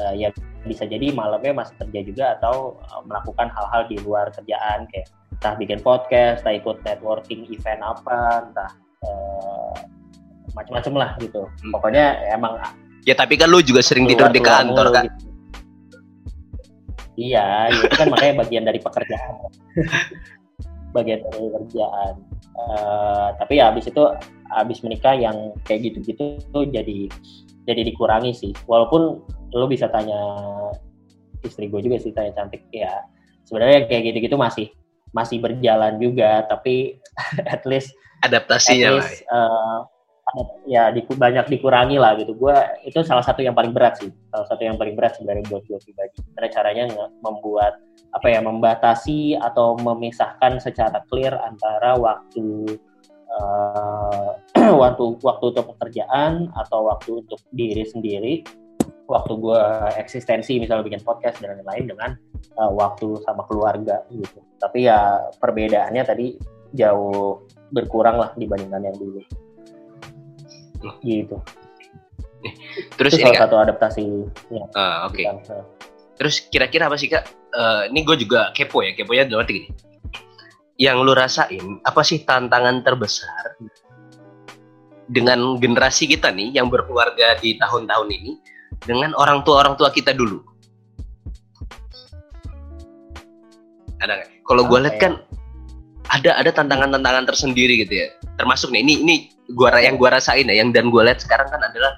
uh, 0.00 0.14
ya 0.16 0.32
bisa 0.62 0.86
jadi 0.86 1.10
malamnya 1.12 1.64
masih 1.64 1.74
kerja 1.82 2.00
juga 2.06 2.24
atau 2.38 2.78
uh, 2.92 3.02
melakukan 3.04 3.50
hal-hal 3.50 3.82
di 3.90 3.96
luar 4.00 4.30
kerjaan 4.32 4.86
kayak 4.88 5.10
entah 5.38 5.54
bikin 5.58 5.82
podcast, 5.82 6.46
entah 6.46 6.54
ikut 6.54 6.76
networking 6.86 7.50
event 7.50 7.82
apa, 7.82 8.46
entah 8.46 8.70
uh, 9.02 9.74
macam-macam 10.54 10.94
lah 11.02 11.10
gitu. 11.18 11.42
Hmm. 11.44 11.72
Pokoknya 11.74 12.20
emang 12.30 12.56
Ya 13.02 13.18
tapi 13.18 13.34
kan 13.34 13.50
lu 13.50 13.58
juga 13.58 13.82
sering 13.82 14.06
tidur 14.06 14.30
di 14.30 14.38
kantor 14.38 14.94
kan. 14.94 15.04
Gitu. 15.10 15.30
Iya, 17.18 17.68
ya 17.68 17.76
itu 17.82 17.96
kan 17.98 18.08
makanya 18.08 18.34
bagian 18.46 18.64
dari 18.64 18.78
pekerjaan. 18.78 19.34
bagian 20.96 21.20
dari 21.26 21.46
kerjaan. 21.50 22.14
Uh, 22.52 23.34
tapi 23.42 23.58
ya 23.58 23.74
habis 23.74 23.90
itu 23.90 24.02
habis 24.52 24.84
menikah 24.84 25.16
yang 25.16 25.56
kayak 25.64 25.92
gitu-gitu 25.92 26.38
tuh 26.52 26.64
jadi 26.68 27.08
jadi 27.66 27.82
dikurangi 27.86 28.32
sih. 28.34 28.52
Walaupun 28.66 29.22
lu 29.52 29.66
bisa 29.70 29.86
tanya 29.88 30.18
istri 31.42 31.70
gue 31.70 31.80
juga 31.82 31.98
sih 31.98 32.14
tanya 32.14 32.34
cantik 32.36 32.62
ya. 32.74 33.02
Sebenarnya 33.46 33.86
kayak 33.90 34.12
gitu-gitu 34.12 34.36
masih 34.38 34.70
masih 35.12 35.42
berjalan 35.42 36.00
juga, 36.00 36.46
tapi 36.48 36.98
at 37.54 37.62
least 37.68 37.92
adaptasinya 38.24 38.88
at 38.88 38.96
least, 39.02 39.22
lah. 39.28 39.34
Uh, 39.34 39.78
ya 40.64 40.88
di, 40.94 41.04
banyak 41.04 41.46
dikurangi 41.52 42.00
lah 42.00 42.16
gitu. 42.16 42.32
Gue 42.32 42.54
itu 42.86 43.02
salah 43.04 43.22
satu 43.22 43.44
yang 43.44 43.52
paling 43.52 43.74
berat 43.76 44.00
sih. 44.00 44.08
Salah 44.32 44.46
satu 44.48 44.62
yang 44.64 44.80
paling 44.80 44.96
berat 44.96 45.18
sebenarnya 45.18 45.44
buat 45.52 45.62
gue 45.68 45.78
pribadi. 45.82 46.18
Karena 46.34 46.48
caranya 46.48 46.84
membuat 47.20 47.76
apa 48.12 48.28
ya 48.28 48.40
membatasi 48.44 49.36
atau 49.40 49.76
memisahkan 49.80 50.60
secara 50.60 51.04
clear 51.08 51.36
antara 51.36 51.96
waktu 51.96 52.76
uh, 53.40 54.36
waktu 54.82 55.04
waktu 55.22 55.44
untuk 55.54 55.66
pekerjaan 55.76 56.52
atau 56.56 56.88
waktu 56.88 57.24
untuk 57.24 57.40
diri 57.52 57.84
sendiri 57.86 58.34
waktu 59.10 59.32
gue 59.36 59.62
eksistensi 60.00 60.56
misalnya 60.56 60.86
bikin 60.86 61.02
podcast 61.04 61.42
dan 61.42 61.60
lain-lain 61.60 61.84
dengan 61.92 62.10
uh, 62.56 62.72
waktu 62.72 63.20
sama 63.28 63.44
keluarga 63.44 64.00
gitu. 64.08 64.40
Tapi 64.56 64.88
ya 64.88 65.28
perbedaannya 65.36 66.02
tadi 66.06 66.26
jauh 66.72 67.44
berkurang 67.68 68.16
lah 68.16 68.30
dibandingkan 68.38 68.88
yang 68.88 68.96
dulu. 68.96 69.20
Gitu. 71.04 71.36
Terus 72.98 73.12
itu 73.14 73.22
salah 73.22 73.46
satu 73.46 73.56
adaptasi 73.60 74.02
ya, 74.50 74.64
uh, 74.74 75.06
oke. 75.06 75.14
Okay. 75.14 75.26
terus 76.18 76.42
kira-kira 76.50 76.90
apa 76.90 76.96
sih 76.98 77.06
kak? 77.10 77.26
Uh, 77.52 77.86
ini 77.92 78.02
gue 78.02 78.16
juga 78.26 78.50
kepo 78.56 78.80
ya 78.82 78.96
kepo 78.96 79.12
ya 79.12 79.28
dalam 79.28 79.44
arti 79.44 79.62
gini 79.62 79.68
yang 80.82 80.98
lu 81.06 81.14
rasain 81.14 81.78
apa 81.86 82.02
sih 82.02 82.26
tantangan 82.26 82.82
terbesar 82.82 83.54
dengan 85.06 85.54
generasi 85.62 86.10
kita 86.10 86.34
nih 86.34 86.58
yang 86.58 86.66
berkeluarga 86.66 87.38
di 87.38 87.54
tahun-tahun 87.54 88.10
ini 88.10 88.32
dengan 88.82 89.14
orang 89.14 89.46
tua 89.46 89.62
orang 89.62 89.78
tua 89.78 89.94
kita 89.94 90.10
dulu? 90.10 90.42
Ada 94.02 94.10
nggak? 94.18 94.30
Kalau 94.42 94.62
gue 94.66 94.78
lihat 94.82 94.98
kan 94.98 95.12
ada 96.10 96.34
ada 96.34 96.50
tantangan-tantangan 96.50 97.30
tersendiri 97.30 97.86
gitu 97.86 98.02
ya. 98.02 98.10
Termasuk 98.34 98.74
nih 98.74 98.82
ini 98.82 98.94
ini 99.06 99.14
gua 99.54 99.78
yang 99.78 99.94
gua 99.94 100.18
rasain 100.18 100.50
ya 100.50 100.58
yang 100.58 100.74
dan 100.74 100.90
gua 100.90 101.06
lihat 101.06 101.22
sekarang 101.22 101.46
kan 101.46 101.62
adalah 101.62 101.94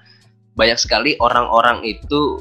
banyak 0.61 0.77
sekali 0.77 1.17
orang-orang 1.25 1.81
itu 1.89 2.39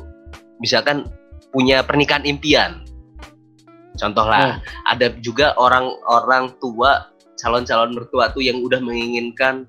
misalkan 0.60 1.08
punya 1.56 1.82
pernikahan 1.82 2.28
impian 2.28 2.84
contoh 3.98 4.26
lah 4.26 4.58
hmm. 4.58 4.90
ada 4.90 5.08
juga 5.22 5.54
orang-orang 5.58 6.54
tua 6.58 7.12
calon-calon 7.40 7.94
mertua 7.94 8.32
tuh 8.32 8.42
yang 8.46 8.62
udah 8.62 8.80
menginginkan 8.80 9.68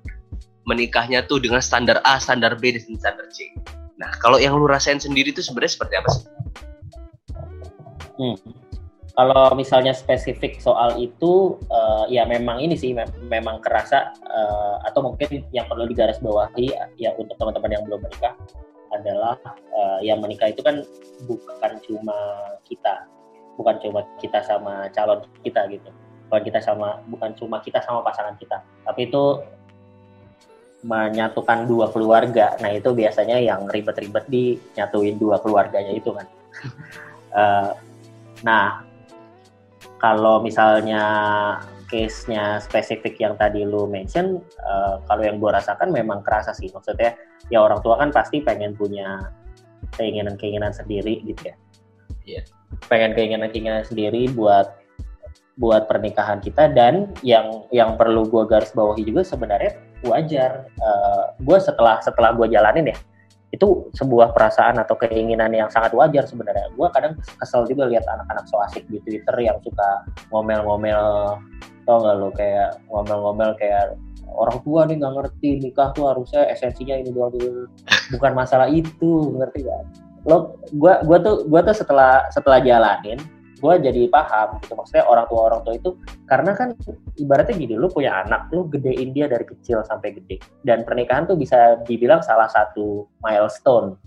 menikahnya 0.65 1.21
tuh 1.29 1.37
dengan 1.37 1.61
standar 1.61 2.01
A, 2.01 2.17
standar 2.17 2.57
B, 2.57 2.73
dan 2.73 2.97
standar 2.97 3.29
C. 3.29 3.53
Nah, 4.01 4.09
kalau 4.17 4.41
yang 4.41 4.57
lu 4.57 4.65
rasain 4.65 4.97
sendiri 4.97 5.29
tuh 5.29 5.45
sebenarnya 5.45 5.77
seperti 5.77 5.93
apa 5.93 6.09
sih? 6.09 6.23
Hmm 8.17 8.37
kalau 9.15 9.55
misalnya 9.55 9.95
spesifik 9.95 10.59
soal 10.59 10.99
itu 10.99 11.55
uh, 11.71 12.03
ya 12.11 12.27
memang 12.27 12.59
ini 12.59 12.75
sih 12.75 12.91
mem 12.91 13.07
memang 13.31 13.63
kerasa 13.63 14.11
uh, 14.27 14.83
atau 14.83 15.07
mungkin 15.07 15.47
yang 15.55 15.65
perlu 15.71 15.87
digarisbawahi 15.87 16.99
ya 16.99 17.15
untuk 17.15 17.39
teman-teman 17.39 17.79
yang 17.79 17.83
belum 17.87 18.03
menikah 18.03 18.35
adalah 18.91 19.39
uh, 19.71 19.99
yang 20.03 20.19
menikah 20.19 20.51
itu 20.51 20.59
kan 20.61 20.83
bukan 21.25 21.71
cuma 21.87 22.15
kita 22.67 23.07
bukan 23.55 23.75
cuma 23.81 24.03
kita 24.19 24.39
sama 24.43 24.87
calon 24.91 25.23
kita 25.43 25.67
gitu 25.71 25.89
bukan 26.29 26.41
kita 26.43 26.59
sama 26.59 26.99
bukan 27.07 27.31
cuma 27.39 27.57
kita 27.63 27.79
sama 27.83 28.03
pasangan 28.03 28.35
kita 28.39 28.61
tapi 28.83 29.07
itu 29.07 29.23
menyatukan 30.85 31.65
dua 31.65 31.89
keluarga 31.89 32.53
nah 32.61 32.69
itu 32.69 32.93
biasanya 32.93 33.41
yang 33.41 33.65
ribet-ribet 33.65 34.25
di 34.29 34.59
nyatuin 34.77 35.17
dua 35.17 35.41
keluarganya 35.41 35.91
itu 35.95 36.13
kan 36.13 36.27
uh, 37.33 37.71
nah 38.47 38.85
kalau 39.97 40.43
misalnya 40.43 41.01
case-nya 41.89 42.59
spesifik 42.61 43.17
yang 43.21 43.33
tadi 43.37 43.63
lu 43.63 43.85
mention, 43.85 44.41
uh, 44.65 45.01
kalau 45.05 45.23
yang 45.23 45.37
gue 45.37 45.49
rasakan 45.49 45.93
memang 45.93 46.25
kerasa 46.25 46.51
sih. 46.51 46.69
Maksudnya 46.73 47.15
ya 47.49 47.61
orang 47.61 47.79
tua 47.85 47.97
kan 47.97 48.09
pasti 48.09 48.41
pengen 48.41 48.73
punya 48.73 49.31
keinginan-keinginan 49.95 50.73
sendiri 50.73 51.21
gitu 51.23 51.53
ya. 51.53 51.55
Yeah. 52.25 52.45
Pengen 52.89 53.13
keinginan-keinginan 53.13 53.85
sendiri 53.85 54.27
buat 54.33 54.85
buat 55.55 55.87
pernikahan 55.87 56.43
kita 56.43 56.75
dan 56.75 57.15
yang 57.23 57.63
yang 57.71 57.95
perlu 57.95 58.27
gue 58.27 58.43
garis 58.43 58.75
bawahi 58.75 59.07
juga 59.07 59.23
sebenarnya 59.23 59.79
wajar. 60.03 60.67
Uh, 60.75 60.83
eh, 60.83 61.23
gue 61.39 61.57
setelah 61.63 62.03
setelah 62.03 62.35
gue 62.35 62.51
jalanin 62.51 62.91
ya, 62.91 62.97
itu 63.55 63.87
sebuah 63.95 64.35
perasaan 64.35 64.83
atau 64.83 64.99
keinginan 64.99 65.55
yang 65.55 65.71
sangat 65.71 65.95
wajar 65.95 66.27
sebenarnya. 66.27 66.67
Gue 66.75 66.91
kadang 66.91 67.15
kesel 67.39 67.63
juga 67.71 67.87
lihat 67.87 68.03
anak-anak 68.03 68.45
so 68.51 68.59
asik 68.67 68.83
di 68.91 68.99
Twitter 69.07 69.35
yang 69.39 69.55
suka 69.63 70.03
ngomel-ngomel, 70.35 71.39
tau 71.87 71.97
gak 72.03 72.15
lo 72.19 72.29
kayak 72.35 72.75
ngomel-ngomel 72.91 73.55
kayak 73.55 73.95
orang 74.35 74.59
tua 74.67 74.83
nih 74.83 74.99
nggak 74.99 75.13
ngerti 75.15 75.49
nikah 75.63 75.95
tuh 75.95 76.11
harusnya 76.11 76.43
esensinya 76.51 76.99
ini 76.99 77.09
doang 77.15 77.31
dulu. 77.31 77.71
Bukan 78.11 78.31
masalah 78.35 78.67
itu, 78.67 79.31
ngerti 79.39 79.63
gak? 79.63 79.83
Lo, 80.25 80.57
gue 80.73 80.93
gua 81.05 81.17
tuh 81.21 81.45
gua 81.45 81.61
tuh 81.61 81.77
setelah 81.77 82.25
setelah 82.33 82.57
jalanin, 82.61 83.21
gue 83.61 83.73
jadi 83.81 84.01
paham 84.09 84.57
gitu. 84.61 84.73
Maksudnya 84.73 85.05
orang 85.05 85.25
tua 85.29 85.41
orang 85.53 85.61
tua 85.65 85.73
itu 85.77 85.97
karena 86.25 86.51
kan 86.57 86.73
ibaratnya 87.17 87.55
gini 87.55 87.73
lu 87.77 87.87
punya 87.89 88.25
anak 88.25 88.49
lu 88.53 88.67
gedein 88.69 89.13
dia 89.13 89.29
dari 89.29 89.45
kecil 89.45 89.85
sampai 89.85 90.17
gede. 90.17 90.41
Dan 90.65 90.83
pernikahan 90.83 91.25
tuh 91.29 91.37
bisa 91.37 91.79
dibilang 91.85 92.21
salah 92.21 92.49
satu 92.49 93.09
milestone. 93.21 93.97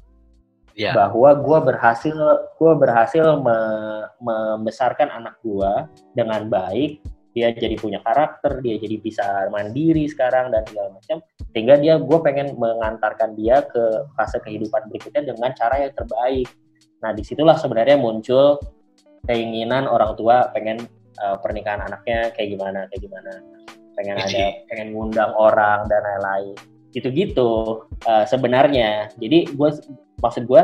Yeah. 0.78 0.94
bahwa 0.94 1.35
gue 1.35 1.59
berhasil 1.74 2.14
gue 2.54 2.72
berhasil 2.78 3.26
me, 3.42 3.59
membesarkan 4.22 5.11
anak 5.11 5.35
gue 5.42 5.90
dengan 6.14 6.46
baik 6.46 7.02
dia 7.36 7.52
jadi 7.52 7.76
punya 7.76 8.00
karakter 8.00 8.64
dia 8.64 8.80
jadi 8.80 8.96
bisa 8.98 9.26
mandiri 9.52 10.08
sekarang 10.08 10.50
dan 10.50 10.64
segala 10.64 10.96
macam. 10.96 11.20
Sehingga 11.52 11.74
dia 11.80 12.00
gue 12.00 12.18
pengen 12.24 12.56
mengantarkan 12.56 13.36
dia 13.36 13.64
ke 13.64 14.08
fase 14.16 14.40
kehidupan 14.42 14.88
berikutnya 14.92 15.32
dengan 15.32 15.50
cara 15.54 15.86
yang 15.86 15.94
terbaik. 15.94 16.48
Nah 17.04 17.10
di 17.14 17.22
situlah 17.22 17.56
sebenarnya 17.56 17.96
muncul 18.00 18.58
keinginan 19.28 19.86
orang 19.86 20.16
tua 20.16 20.48
pengen 20.52 20.88
uh, 21.20 21.36
pernikahan 21.38 21.84
anaknya 21.84 22.32
kayak 22.32 22.56
gimana 22.56 22.88
kayak 22.92 23.02
gimana. 23.06 23.32
Pengen 23.98 24.16
ada 24.18 24.44
pengen 24.70 24.88
ngundang 24.94 25.32
orang 25.34 25.86
dan 25.90 26.00
lain-lain. 26.04 26.56
Gitu-gitu 26.94 27.84
uh, 28.08 28.24
sebenarnya. 28.24 29.12
Jadi 29.20 29.52
gue 29.52 29.70
maksud 30.18 30.48
gue 30.48 30.62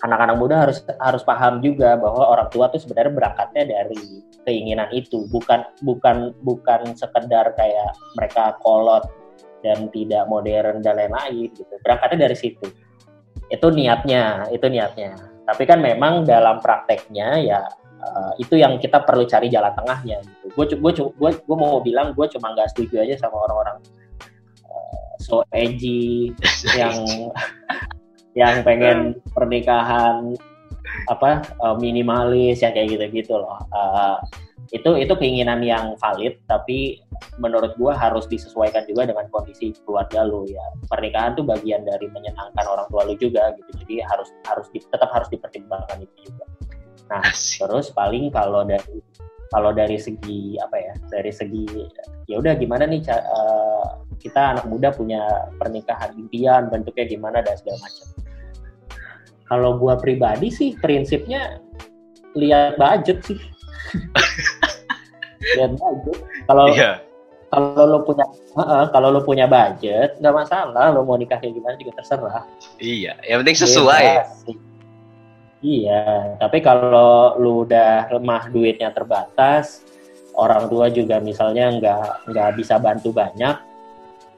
anak-anak 0.00 0.36
muda 0.40 0.56
harus 0.68 0.80
harus 1.00 1.22
paham 1.24 1.60
juga 1.60 1.96
bahwa 2.00 2.24
orang 2.32 2.48
tua 2.48 2.72
tuh 2.72 2.80
sebenarnya 2.80 3.12
berangkatnya 3.12 3.62
dari 3.68 4.24
keinginan 4.48 4.88
itu. 4.92 5.28
Bukan 5.28 5.60
bukan 5.84 6.32
bukan 6.40 6.96
sekedar 6.96 7.52
kayak 7.56 7.92
mereka 8.16 8.56
kolot 8.64 9.04
dan 9.60 9.92
tidak 9.92 10.24
modern 10.28 10.80
dan 10.80 10.96
lain-lain 10.96 11.52
gitu. 11.52 11.74
Berangkatnya 11.84 12.28
dari 12.28 12.36
situ. 12.36 12.66
Itu 13.52 13.68
niatnya 13.68 14.48
itu 14.48 14.66
niatnya. 14.68 15.16
Tapi 15.44 15.62
kan 15.68 15.82
memang 15.82 16.24
dalam 16.24 16.62
prakteknya 16.62 17.42
ya 17.42 17.60
uh, 18.00 18.32
itu 18.40 18.56
yang 18.56 18.80
kita 18.80 19.04
perlu 19.04 19.28
cari 19.28 19.52
jalan 19.52 19.74
tengahnya 19.76 20.24
gitu. 20.24 20.46
Gue 20.56 20.64
gue 20.70 20.92
gue 20.96 21.30
gue 21.44 21.56
mau 21.56 21.82
bilang 21.84 22.16
gue 22.16 22.26
cuma 22.32 22.56
nggak 22.56 22.72
setuju 22.72 23.04
aja 23.04 23.20
sama 23.20 23.36
orang-orang 23.44 23.76
uh, 24.64 25.12
so 25.20 25.44
edgy 25.52 26.32
yang 26.78 26.96
yang 28.38 28.62
pengen 28.62 29.18
pernikahan 29.34 30.34
apa 31.10 31.42
uh, 31.62 31.76
minimalis 31.78 32.62
ya 32.62 32.70
kayak 32.70 32.98
gitu-gitu 32.98 33.34
loh. 33.38 33.58
Uh, 33.74 34.18
itu 34.70 35.02
itu 35.02 35.10
keinginan 35.18 35.66
yang 35.66 35.98
valid 35.98 36.38
tapi 36.46 37.02
menurut 37.42 37.74
gua 37.74 37.98
harus 37.98 38.30
disesuaikan 38.30 38.86
juga 38.86 39.10
dengan 39.10 39.26
kondisi 39.34 39.74
keluarga 39.82 40.22
lu 40.22 40.46
ya. 40.46 40.62
Pernikahan 40.86 41.34
tuh 41.34 41.42
bagian 41.42 41.82
dari 41.82 42.06
menyenangkan 42.06 42.64
orang 42.66 42.86
tua 42.86 43.02
lu 43.06 43.18
juga 43.18 43.50
gitu. 43.58 43.70
Jadi 43.82 43.94
harus 44.06 44.30
harus 44.46 44.66
di, 44.70 44.78
tetap 44.78 45.10
harus 45.10 45.26
dipertimbangkan 45.30 46.06
itu 46.06 46.30
juga. 46.30 46.46
Nah, 47.10 47.26
Asik. 47.26 47.66
terus 47.66 47.90
paling 47.90 48.30
kalau 48.30 48.62
dari 48.62 49.02
kalau 49.50 49.74
dari 49.74 49.98
segi 49.98 50.56
apa 50.62 50.76
ya? 50.78 50.94
Dari 51.10 51.32
segi 51.34 51.66
ya 52.30 52.38
udah 52.38 52.54
gimana 52.54 52.86
nih 52.86 53.02
uh, 53.10 54.06
kita 54.22 54.54
anak 54.56 54.66
muda 54.70 54.94
punya 54.94 55.50
pernikahan 55.58 56.14
impian 56.14 56.70
bentuknya 56.70 57.06
gimana 57.10 57.42
dan 57.42 57.58
segala 57.58 57.82
macam 57.82 58.06
kalau 59.50 59.74
gua 59.74 59.98
pribadi 59.98 60.46
sih 60.54 60.78
prinsipnya 60.78 61.58
lihat 62.38 62.78
budget 62.78 63.18
sih. 63.26 63.38
lihat 65.58 65.74
budget. 65.74 66.16
Kalau 66.46 66.70
yeah. 66.70 67.02
kalau 67.50 67.82
lo 67.82 67.98
punya 68.06 68.22
uh, 68.54 68.86
kalau 68.94 69.10
lo 69.10 69.26
punya 69.26 69.50
budget 69.50 70.14
nggak 70.22 70.46
masalah 70.46 70.94
lo 70.94 71.02
mau 71.02 71.18
nikah 71.18 71.42
kayak 71.42 71.58
gimana 71.58 71.74
juga 71.82 71.98
terserah. 71.98 72.46
Iya, 72.78 73.18
yang 73.26 73.42
penting 73.42 73.58
sesuai. 73.58 74.04
Iya, 75.60 76.40
tapi 76.40 76.64
kalau 76.64 77.36
lu 77.36 77.68
udah 77.68 78.08
lemah 78.08 78.48
duitnya 78.48 78.96
terbatas, 78.96 79.84
orang 80.32 80.72
tua 80.72 80.88
juga 80.88 81.20
misalnya 81.20 81.68
nggak 81.76 82.32
nggak 82.32 82.50
bisa 82.56 82.80
bantu 82.80 83.12
banyak, 83.12 83.60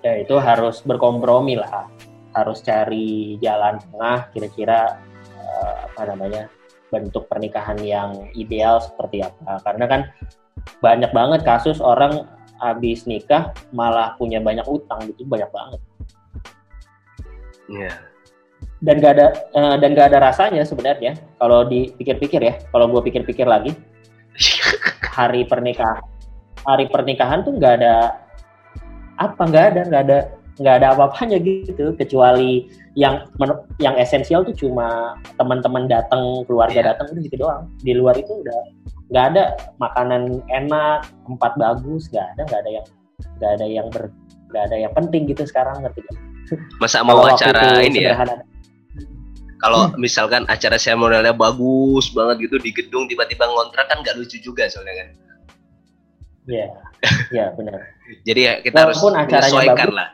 ya 0.03 0.13
itu 0.19 0.35
harus 0.43 0.83
berkompromi 0.83 1.55
lah. 1.55 1.87
Harus 2.35 2.59
cari 2.67 3.39
jalan 3.39 3.79
tengah 3.79 4.35
kira-kira 4.35 4.99
uh, 5.39 5.75
apa 5.87 6.11
namanya 6.11 6.51
bentuk 6.91 7.31
pernikahan 7.31 7.79
yang 7.79 8.27
ideal 8.35 8.83
seperti 8.83 9.23
apa. 9.23 9.63
Karena 9.63 9.85
kan 9.87 10.01
banyak 10.83 11.15
banget 11.15 11.47
kasus 11.47 11.79
orang 11.79 12.27
habis 12.59 13.07
nikah 13.07 13.55
malah 13.71 14.19
punya 14.19 14.43
banyak 14.43 14.67
utang 14.67 15.07
gitu 15.07 15.23
banyak 15.23 15.51
banget. 15.55 15.81
Yeah. 17.71 18.12
Dan 18.83 18.99
gak 18.99 19.12
ada 19.18 19.27
uh, 19.55 19.77
dan 19.79 19.95
gak 19.95 20.11
ada 20.11 20.18
rasanya 20.18 20.66
sebenarnya 20.66 21.14
kalau 21.38 21.62
dipikir-pikir 21.66 22.42
ya. 22.42 22.55
Kalau 22.75 22.90
gue 22.90 23.03
pikir-pikir 23.07 23.47
lagi 23.47 23.73
hari 25.16 25.47
pernikahan 25.47 26.03
hari 26.62 26.87
pernikahan 26.87 27.42
tuh 27.42 27.59
nggak 27.59 27.83
ada 27.83 28.23
apa 29.18 29.42
nggak 29.42 29.64
ada 29.75 29.81
nggak 29.90 30.03
ada 30.07 30.18
nggak 30.62 30.75
ada 30.83 30.87
apa-apanya 30.95 31.38
gitu. 31.42 31.95
Kecuali 31.95 32.66
yang 32.99 33.27
yang 33.81 33.97
esensial 33.97 34.45
tuh 34.45 34.55
cuma 34.55 35.16
teman-teman 35.40 35.88
datang 35.88 36.45
keluarga 36.47 36.79
yeah. 36.83 36.87
datang 36.95 37.11
udah 37.14 37.23
gitu 37.23 37.37
doang. 37.38 37.62
Di 37.83 37.92
luar 37.95 38.18
itu 38.18 38.31
udah 38.31 38.61
nggak 39.12 39.25
ada 39.37 39.45
makanan 39.77 40.40
enak 40.49 41.05
tempat 41.29 41.53
bagus 41.61 42.09
nggak 42.09 42.27
ada 42.33 42.42
nggak 42.49 42.61
ada 42.64 42.71
yang 42.71 42.87
nggak 43.37 43.53
ada 43.61 43.66
yang 43.68 43.87
ber 43.92 44.05
nggak 44.49 44.64
ada 44.73 44.77
yang 44.88 44.92
penting 44.97 45.23
gitu 45.29 45.45
sekarang 45.45 45.85
ngerti 45.85 46.01
gak? 46.01 46.16
masa 46.81 47.05
mau 47.05 47.21
acara 47.25 47.81
ini 47.85 48.09
ya 48.09 48.16
kalau 49.62 49.88
hmm. 49.88 49.96
misalkan 50.03 50.42
acara 50.51 50.77
seremonialnya 50.77 51.33
bagus 51.33 52.11
banget 52.11 52.51
gitu 52.51 52.59
di 52.59 52.70
gedung 52.75 53.07
tiba-tiba 53.07 53.46
ngontrak 53.46 53.87
kan 53.87 54.03
nggak 54.03 54.18
lucu 54.18 54.42
juga 54.42 54.66
soalnya 54.66 55.07
kan 55.07 55.09
Iya, 56.42 56.75
iya 57.38 57.46
benar. 57.55 57.79
Jadi 58.27 58.40
ya 58.42 58.59
kita 58.66 58.90
Walaupun 58.90 59.14
harus 59.14 59.31
menyesuaikan 59.31 59.94
bagus, 59.94 59.94
lah 59.94 60.09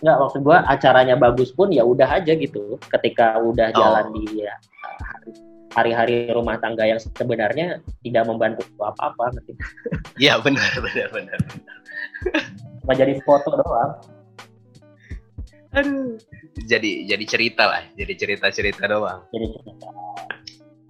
nggak 0.00 0.16
maksud 0.16 0.40
gue 0.40 0.56
acaranya 0.56 1.16
bagus 1.20 1.52
pun 1.52 1.68
ya 1.68 1.84
udah 1.84 2.08
aja 2.08 2.32
gitu 2.32 2.80
ketika 2.88 3.36
udah 3.36 3.68
oh. 3.68 3.76
jalan 3.76 4.04
di 4.16 4.48
ya, 4.48 4.56
hari-hari 5.76 6.32
rumah 6.32 6.56
tangga 6.56 6.88
yang 6.88 6.96
sebenarnya 6.96 7.84
tidak 8.00 8.24
membantu 8.24 8.64
apa-apa 8.80 9.36
nanti. 9.36 9.52
Iya 10.16 10.40
benar 10.40 10.72
benar 10.80 11.08
benar. 11.12 11.38
Cuma 12.80 12.92
jadi 12.96 13.20
foto 13.22 13.60
doang. 13.60 13.92
Aduh. 15.74 16.18
Jadi 16.66 17.06
jadi 17.06 17.24
cerita 17.26 17.70
lah, 17.70 17.82
jadi 17.94 18.12
cerita-cerita 18.18 18.90
doang. 18.90 19.22
Jadi 19.30 19.46
cerita. 19.54 19.88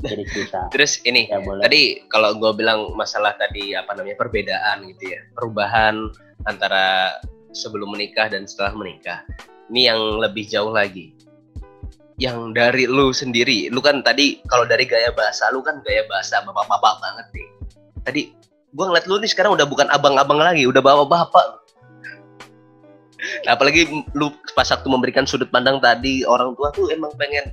Jadi 0.00 0.22
cerita. 0.32 0.58
Terus 0.72 0.92
ini 1.04 1.28
ya, 1.28 1.40
boleh. 1.44 1.62
tadi 1.68 1.82
kalau 2.08 2.32
gue 2.36 2.52
bilang 2.56 2.96
masalah 2.96 3.36
tadi 3.36 3.76
apa 3.76 3.92
namanya 3.92 4.16
perbedaan 4.16 4.88
gitu 4.88 5.12
ya, 5.12 5.20
perubahan 5.36 6.08
antara 6.48 7.12
sebelum 7.52 7.92
menikah 7.92 8.32
dan 8.32 8.48
setelah 8.48 8.72
menikah. 8.72 9.20
Ini 9.70 9.92
yang 9.92 10.00
lebih 10.18 10.48
jauh 10.48 10.72
lagi. 10.72 11.12
Yang 12.20 12.52
dari 12.52 12.84
lu 12.84 13.12
sendiri, 13.16 13.72
lu 13.72 13.80
kan 13.80 14.04
tadi 14.04 14.40
kalau 14.48 14.68
dari 14.68 14.84
gaya 14.84 15.08
bahasa 15.12 15.48
lu 15.52 15.64
kan 15.64 15.80
gaya 15.80 16.04
bahasa 16.08 16.40
bapak-bapak 16.44 16.94
banget 17.00 17.26
nih. 17.36 17.48
Tadi 18.04 18.22
gua 18.76 18.92
ngeliat 18.92 19.06
lu 19.08 19.20
nih 19.20 19.30
sekarang 19.30 19.56
udah 19.56 19.64
bukan 19.64 19.88
abang-abang 19.88 20.40
lagi, 20.40 20.68
udah 20.68 20.84
bapak-bapak. 20.84 21.59
Nah, 23.46 23.56
apalagi 23.56 23.88
lu 24.14 24.32
pas 24.52 24.68
waktu 24.68 24.88
memberikan 24.88 25.24
sudut 25.24 25.48
pandang 25.48 25.78
tadi 25.78 26.22
orang 26.26 26.54
tua 26.58 26.72
tuh 26.74 26.90
emang 26.90 27.12
pengen 27.16 27.52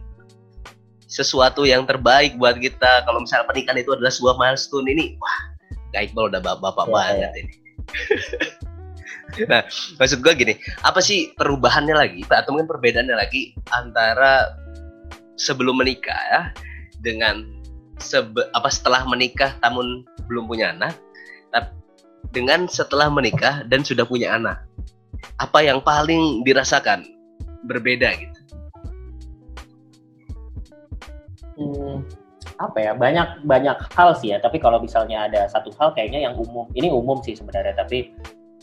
sesuatu 1.07 1.63
yang 1.63 1.87
terbaik 1.87 2.35
buat 2.35 2.59
kita. 2.59 3.07
Kalau 3.07 3.23
misalnya 3.23 3.47
pernikahan 3.47 3.79
itu 3.79 3.95
adalah 3.95 4.11
sebuah 4.11 4.35
milestone 4.35 4.87
ini, 4.91 5.15
wah, 5.17 5.39
Kak 5.95 6.11
Iqbal 6.11 6.35
udah 6.35 6.41
bapak-bapak 6.43 6.85
ya, 6.87 6.93
banget 6.93 7.17
ya. 7.17 7.29
ini. 7.39 7.53
nah, 9.51 9.61
maksud 9.99 10.19
gue 10.19 10.33
gini, 10.35 10.53
apa 10.83 10.99
sih 10.99 11.31
perubahannya 11.39 11.95
lagi, 11.95 12.21
atau 12.27 12.55
mungkin 12.55 12.67
perbedaannya 12.67 13.15
lagi 13.15 13.55
antara 13.71 14.51
sebelum 15.39 15.79
menikah 15.79 16.19
ya 16.31 16.41
dengan 16.99 17.47
sebe, 18.03 18.43
apa 18.51 18.67
setelah 18.67 19.07
menikah 19.07 19.55
namun 19.63 20.03
belum 20.27 20.51
punya 20.51 20.75
anak, 20.75 20.99
dengan 22.35 22.67
setelah 22.67 23.07
menikah 23.07 23.63
dan 23.71 23.83
sudah 23.83 24.03
punya 24.03 24.35
anak, 24.35 24.66
apa 25.37 25.59
yang 25.61 25.79
paling 25.81 26.41
dirasakan 26.43 27.05
berbeda 27.65 28.09
gitu? 28.17 28.39
Hmm, 31.57 32.05
apa 32.61 32.77
ya 32.77 32.91
banyak 32.93 33.45
banyak 33.45 33.77
hal 33.97 34.13
sih 34.17 34.33
ya 34.33 34.37
tapi 34.37 34.61
kalau 34.61 34.77
misalnya 34.77 35.25
ada 35.25 35.49
satu 35.49 35.73
hal 35.81 35.93
kayaknya 35.97 36.29
yang 36.29 36.37
umum 36.37 36.69
ini 36.77 36.89
umum 36.89 37.17
sih 37.25 37.33
sebenarnya 37.33 37.73
tapi 37.73 38.13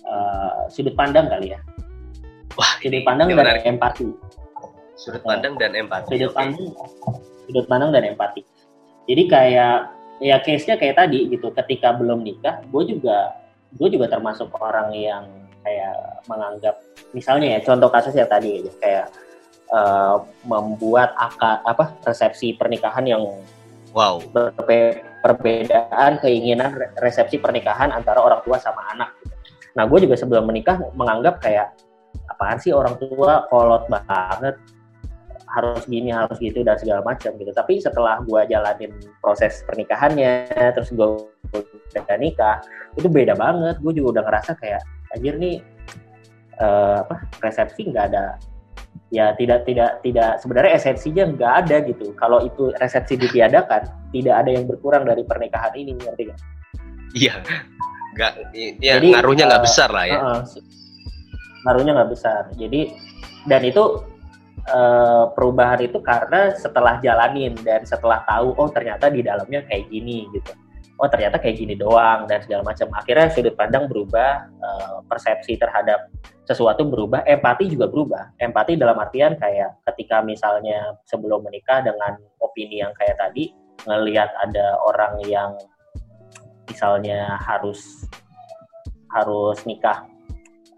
uh, 0.07 0.67
sudut 0.71 0.95
pandang 0.95 1.27
kali 1.27 1.55
ya. 1.55 1.61
Wah, 2.55 2.79
sudut 2.79 3.03
pandang 3.03 3.27
dan 3.31 3.39
menarik. 3.39 3.67
empati. 3.67 4.09
Sudut 4.95 5.23
pandang 5.27 5.59
dan 5.59 5.75
empati. 5.75 6.09
Sudut 6.15 6.33
pandang, 6.33 6.71
sudut 7.51 7.67
pandang 7.67 7.91
dan 7.91 8.03
empati. 8.15 8.43
Jadi 9.11 9.23
kayak 9.27 9.77
ya 10.23 10.37
case-nya 10.41 10.79
kayak 10.79 10.97
tadi 10.97 11.35
gitu. 11.35 11.51
Ketika 11.51 11.99
belum 11.99 12.23
nikah, 12.23 12.63
gue 12.71 12.83
juga 12.95 13.35
gue 13.75 13.89
juga 13.91 14.07
termasuk 14.07 14.55
orang 14.63 14.95
yang 14.95 15.25
kayak 15.65 15.97
menganggap 16.29 16.77
misalnya 17.17 17.57
ya 17.57 17.61
contoh 17.65 17.89
kasus 17.89 18.15
ya 18.15 18.29
tadi 18.29 18.61
aja 18.61 18.73
kayak 18.79 19.07
uh, 19.73 20.21
membuat 20.45 21.17
akad 21.17 21.65
apa 21.65 21.97
resepsi 22.05 22.55
pernikahan 22.55 23.09
yang 23.09 23.25
wow 23.97 24.21
perbedaan 25.25 26.21
keinginan 26.21 26.77
resepsi 27.01 27.41
pernikahan 27.41 27.91
antara 27.91 28.21
orang 28.21 28.45
tua 28.45 28.61
sama 28.61 28.93
anak 28.93 29.11
Nah, 29.75 29.85
gue 29.91 29.99
juga 30.07 30.15
sebelum 30.15 30.47
menikah 30.47 30.79
menganggap 30.95 31.43
kayak 31.43 31.75
apaan 32.31 32.59
sih 32.63 32.71
orang 32.71 32.95
tua 32.99 33.47
kolot 33.51 33.91
banget 33.91 34.55
harus 35.51 35.87
gini 35.87 36.11
harus 36.11 36.35
gitu 36.39 36.67
dan 36.67 36.79
segala 36.79 37.03
macam 37.03 37.35
gitu. 37.39 37.51
Tapi 37.51 37.83
setelah 37.83 38.23
gue 38.23 38.41
jalanin 38.51 38.91
proses 39.19 39.63
pernikahannya, 39.67 40.51
terus 40.75 40.91
gue 40.95 41.27
udah 41.55 42.19
nikah, 42.19 42.63
itu 42.95 43.07
beda 43.11 43.35
banget. 43.35 43.79
Gue 43.83 43.93
juga 43.95 44.19
udah 44.19 44.23
ngerasa 44.31 44.53
kayak 44.59 44.83
anjir 45.15 45.35
nih 45.39 45.63
uh, 46.59 47.07
apa 47.07 47.27
resepsi 47.41 47.89
nggak 47.91 48.07
ada. 48.13 48.37
Ya 49.15 49.31
tidak 49.39 49.67
tidak 49.67 50.03
tidak 50.03 50.43
sebenarnya 50.43 50.73
esensinya 50.79 51.25
nggak 51.31 51.53
ada 51.67 51.77
gitu. 51.87 52.15
Kalau 52.19 52.43
itu 52.43 52.75
resepsi 52.79 53.15
ditiadakan, 53.15 53.87
tidak 54.11 54.35
ada 54.43 54.51
yang 54.51 54.65
berkurang 54.67 55.07
dari 55.07 55.23
pernikahan 55.23 55.71
ini 55.75 55.95
ngerti 55.95 56.23
gak? 56.31 56.41
Iya, 57.15 57.35
nggak 58.19 58.33
ya 58.83 58.99
jadi, 58.99 59.09
ngaruhnya 59.15 59.45
nggak 59.47 59.63
uh, 59.63 59.67
besar 59.67 59.89
lah 59.95 60.05
ya. 60.07 60.19
uh, 60.19 60.41
ngaruhnya 61.67 61.93
nggak 61.95 62.11
besar. 62.11 62.43
Jadi 62.59 62.91
dan 63.47 63.63
itu 63.63 64.03
uh, 64.71 65.31
perubahan 65.31 65.79
itu 65.85 66.03
karena 66.03 66.55
setelah 66.59 66.99
jalanin 66.99 67.55
dan 67.63 67.87
setelah 67.87 68.27
tahu 68.27 68.57
oh 68.57 68.69
ternyata 68.73 69.13
di 69.13 69.23
dalamnya 69.23 69.63
kayak 69.69 69.87
gini 69.93 70.27
gitu 70.35 70.53
oh 70.99 71.09
ternyata 71.11 71.43
kayak 71.43 71.59
gini 71.59 71.75
doang 71.75 72.31
dan 72.31 72.39
segala 72.43 72.63
macam. 72.63 72.87
Akhirnya 72.95 73.31
sudut 73.33 73.55
pandang 73.59 73.91
berubah 73.91 74.47
uh, 74.63 74.99
persepsi 75.11 75.59
terhadap 75.59 76.11
sesuatu 76.45 76.87
berubah 76.87 77.25
empati 77.27 77.73
juga 77.73 77.91
berubah. 77.91 78.37
Empati 78.39 78.79
dalam 78.79 78.95
artian 79.01 79.35
kayak 79.41 79.81
ketika 79.93 80.23
misalnya 80.23 80.95
sebelum 81.09 81.43
menikah 81.43 81.83
dengan 81.83 82.21
opini 82.39 82.85
yang 82.85 82.95
kayak 82.95 83.19
tadi 83.19 83.51
ngelihat 83.85 84.31
ada 84.39 84.79
orang 84.87 85.19
yang 85.27 85.51
misalnya 86.71 87.37
harus 87.43 88.09
harus 89.13 89.59
nikah 89.67 90.07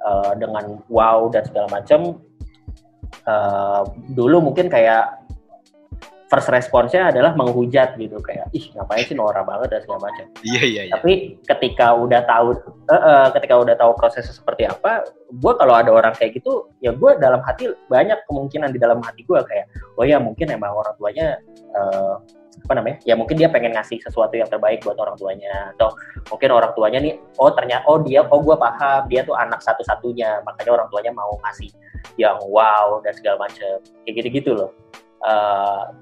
uh, 0.04 0.32
dengan 0.36 0.80
wow 0.92 1.28
dan 1.32 1.44
segala 1.46 1.68
macam 1.72 2.20
uh, 3.24 3.82
dulu 4.12 4.50
mungkin 4.50 4.68
kayak 4.68 5.25
first 6.26 6.50
responsnya 6.50 7.14
adalah 7.14 7.38
menghujat 7.38 7.94
gitu 7.94 8.18
kayak 8.18 8.50
ih 8.50 8.66
ngapain 8.74 9.06
sih 9.06 9.14
norak 9.14 9.46
banget 9.46 9.68
dan 9.70 9.80
segala 9.86 10.10
macam. 10.10 10.26
Iya 10.42 10.62
iya. 10.66 10.82
iya. 10.90 10.92
Tapi 10.98 11.38
ketika 11.46 11.94
udah 11.94 12.20
tahu 12.26 12.48
uh, 12.90 12.94
uh, 12.94 13.26
ketika 13.30 13.54
udah 13.54 13.74
tahu 13.78 13.94
prosesnya 13.94 14.34
seperti 14.34 14.66
apa, 14.66 15.06
gue 15.30 15.52
kalau 15.54 15.74
ada 15.78 15.90
orang 15.94 16.14
kayak 16.18 16.38
gitu 16.38 16.66
ya 16.82 16.90
gue 16.90 17.10
dalam 17.22 17.38
hati 17.46 17.70
banyak 17.86 18.18
kemungkinan 18.26 18.74
di 18.74 18.78
dalam 18.82 18.98
hati 19.02 19.22
gue 19.22 19.38
kayak 19.46 19.70
oh 19.98 20.04
ya 20.06 20.18
mungkin 20.18 20.50
emang 20.50 20.74
orang 20.74 20.94
tuanya 20.98 21.38
uh, 21.74 22.18
apa 22.66 22.72
namanya 22.72 22.96
ya 23.04 23.14
mungkin 23.14 23.36
dia 23.36 23.52
pengen 23.52 23.76
ngasih 23.76 24.00
sesuatu 24.00 24.32
yang 24.34 24.48
terbaik 24.48 24.80
buat 24.80 24.96
orang 24.96 25.14
tuanya 25.20 25.76
atau 25.76 25.92
mungkin 26.32 26.50
orang 26.50 26.72
tuanya 26.72 26.98
nih 26.98 27.14
oh 27.36 27.52
ternyata 27.52 27.84
oh 27.86 28.00
dia 28.00 28.24
oh 28.26 28.40
gue 28.40 28.56
paham 28.56 29.06
dia 29.12 29.22
tuh 29.22 29.36
anak 29.36 29.60
satu-satunya 29.60 30.40
makanya 30.42 30.80
orang 30.80 30.88
tuanya 30.88 31.12
mau 31.12 31.36
ngasih 31.46 31.70
yang 32.16 32.40
wow 32.48 32.98
dan 33.04 33.12
segala 33.12 33.44
macam 33.44 33.76
kayak 34.08 34.14
gitu-gitu 34.24 34.56
loh 34.56 34.70
uh, 35.22 35.92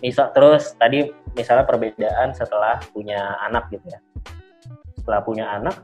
misal 0.00 0.32
terus 0.32 0.74
tadi 0.76 1.08
misalnya 1.36 1.64
perbedaan 1.64 2.32
setelah 2.32 2.80
punya 2.92 3.36
anak 3.46 3.68
gitu 3.72 3.86
ya 3.88 4.00
setelah 5.00 5.20
punya 5.24 5.44
anak 5.48 5.76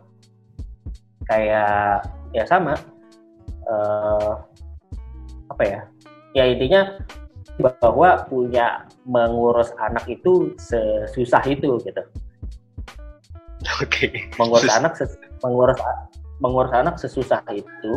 kayak 1.27 2.05
ya 2.33 2.45
sama 2.45 2.77
uh, 3.69 4.41
apa 5.53 5.63
ya 5.65 5.81
ya 6.37 6.45
intinya 6.49 7.01
bahwa 7.57 8.29
punya 8.29 8.85
mengurus 9.09 9.73
anak 9.81 10.05
itu 10.11 10.53
sesusah 10.61 11.41
itu 11.49 11.81
gitu 11.81 12.05
Oke. 13.83 14.09
Okay. 14.09 14.13
Mengurus 14.39 14.71
anak 14.71 14.95
ses, 14.95 15.19
mengurus 15.43 15.79
mengurus 16.39 16.73
anak 16.73 16.97
sesusah 17.01 17.43
itu 17.51 17.93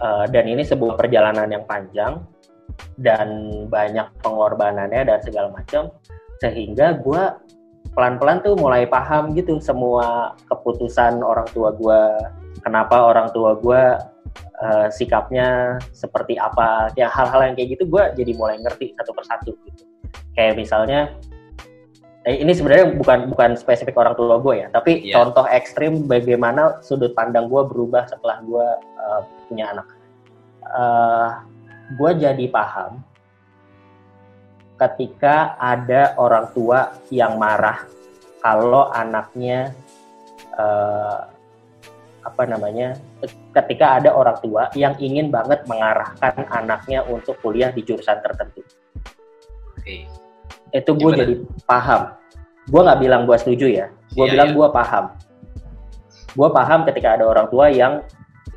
uh, 0.00 0.24
dan 0.28 0.44
ini 0.48 0.64
sebuah 0.64 0.96
perjalanan 0.96 1.46
yang 1.48 1.64
panjang 1.68 2.24
dan 3.00 3.28
banyak 3.68 4.06
pengorbanannya 4.24 5.06
dan 5.06 5.18
segala 5.24 5.52
macam 5.52 5.90
sehingga 6.40 6.96
gue 7.00 7.22
pelan-pelan 7.92 8.40
tuh 8.40 8.54
mulai 8.56 8.86
paham 8.86 9.34
gitu 9.34 9.58
semua 9.58 10.36
keputusan 10.48 11.20
orang 11.20 11.48
tua 11.50 11.74
gue 11.74 12.02
kenapa 12.62 13.08
orang 13.08 13.28
tua 13.34 13.56
gue 13.58 13.82
uh, 14.60 14.88
sikapnya 14.92 15.80
seperti 15.90 16.36
apa. 16.36 16.92
Ya 16.94 17.10
hal-hal 17.10 17.50
yang 17.50 17.54
kayak 17.56 17.78
gitu 17.78 17.84
gue 17.88 18.04
jadi 18.14 18.32
mulai 18.36 18.60
ngerti 18.60 18.94
satu 18.94 19.12
persatu 19.16 19.52
gitu. 19.66 19.82
Kayak 20.36 20.60
misalnya 20.60 21.00
eh, 22.28 22.36
ini 22.38 22.52
sebenarnya 22.52 22.94
bukan 22.94 23.32
bukan 23.32 23.50
spesifik 23.56 23.96
orang 23.96 24.14
tua 24.14 24.36
gue 24.38 24.54
ya 24.60 24.68
tapi 24.68 25.08
yeah. 25.08 25.16
contoh 25.16 25.48
ekstrim 25.48 26.04
bagaimana 26.04 26.78
sudut 26.84 27.16
pandang 27.16 27.48
gue 27.48 27.62
berubah 27.64 28.06
setelah 28.06 28.38
gue 28.44 28.66
uh, 29.00 29.20
punya 29.48 29.72
anak. 29.72 29.88
Uh, 30.70 31.30
gue 31.94 32.10
jadi 32.18 32.46
paham 32.50 33.02
ketika 34.80 35.58
ada 35.60 36.16
orang 36.16 36.48
tua 36.56 36.96
yang 37.12 37.36
marah 37.36 37.84
kalau 38.40 38.88
anaknya 38.88 39.76
uh, 40.56 41.28
apa 42.20 42.42
namanya 42.44 42.96
ketika 43.56 44.00
ada 44.00 44.12
orang 44.12 44.36
tua 44.40 44.68
yang 44.76 44.96
ingin 45.00 45.32
banget 45.32 45.64
mengarahkan 45.64 46.44
anaknya 46.52 47.04
untuk 47.08 47.36
kuliah 47.40 47.72
di 47.72 47.80
jurusan 47.80 48.20
tertentu. 48.20 48.60
Oke. 49.76 50.04
Itu 50.70 50.92
gue 50.96 51.10
jadi 51.16 51.34
paham. 51.64 52.12
Gue 52.68 52.80
nggak 52.84 53.00
bilang 53.00 53.22
gue 53.24 53.36
setuju 53.40 53.66
ya. 53.66 53.86
Gue 54.12 54.28
yeah, 54.28 54.32
bilang 54.36 54.48
yeah. 54.52 54.56
gue 54.56 54.68
paham. 54.68 55.04
Gue 56.36 56.48
paham 56.52 56.80
ketika 56.86 57.18
ada 57.18 57.24
orang 57.26 57.48
tua 57.48 57.72
yang 57.72 58.04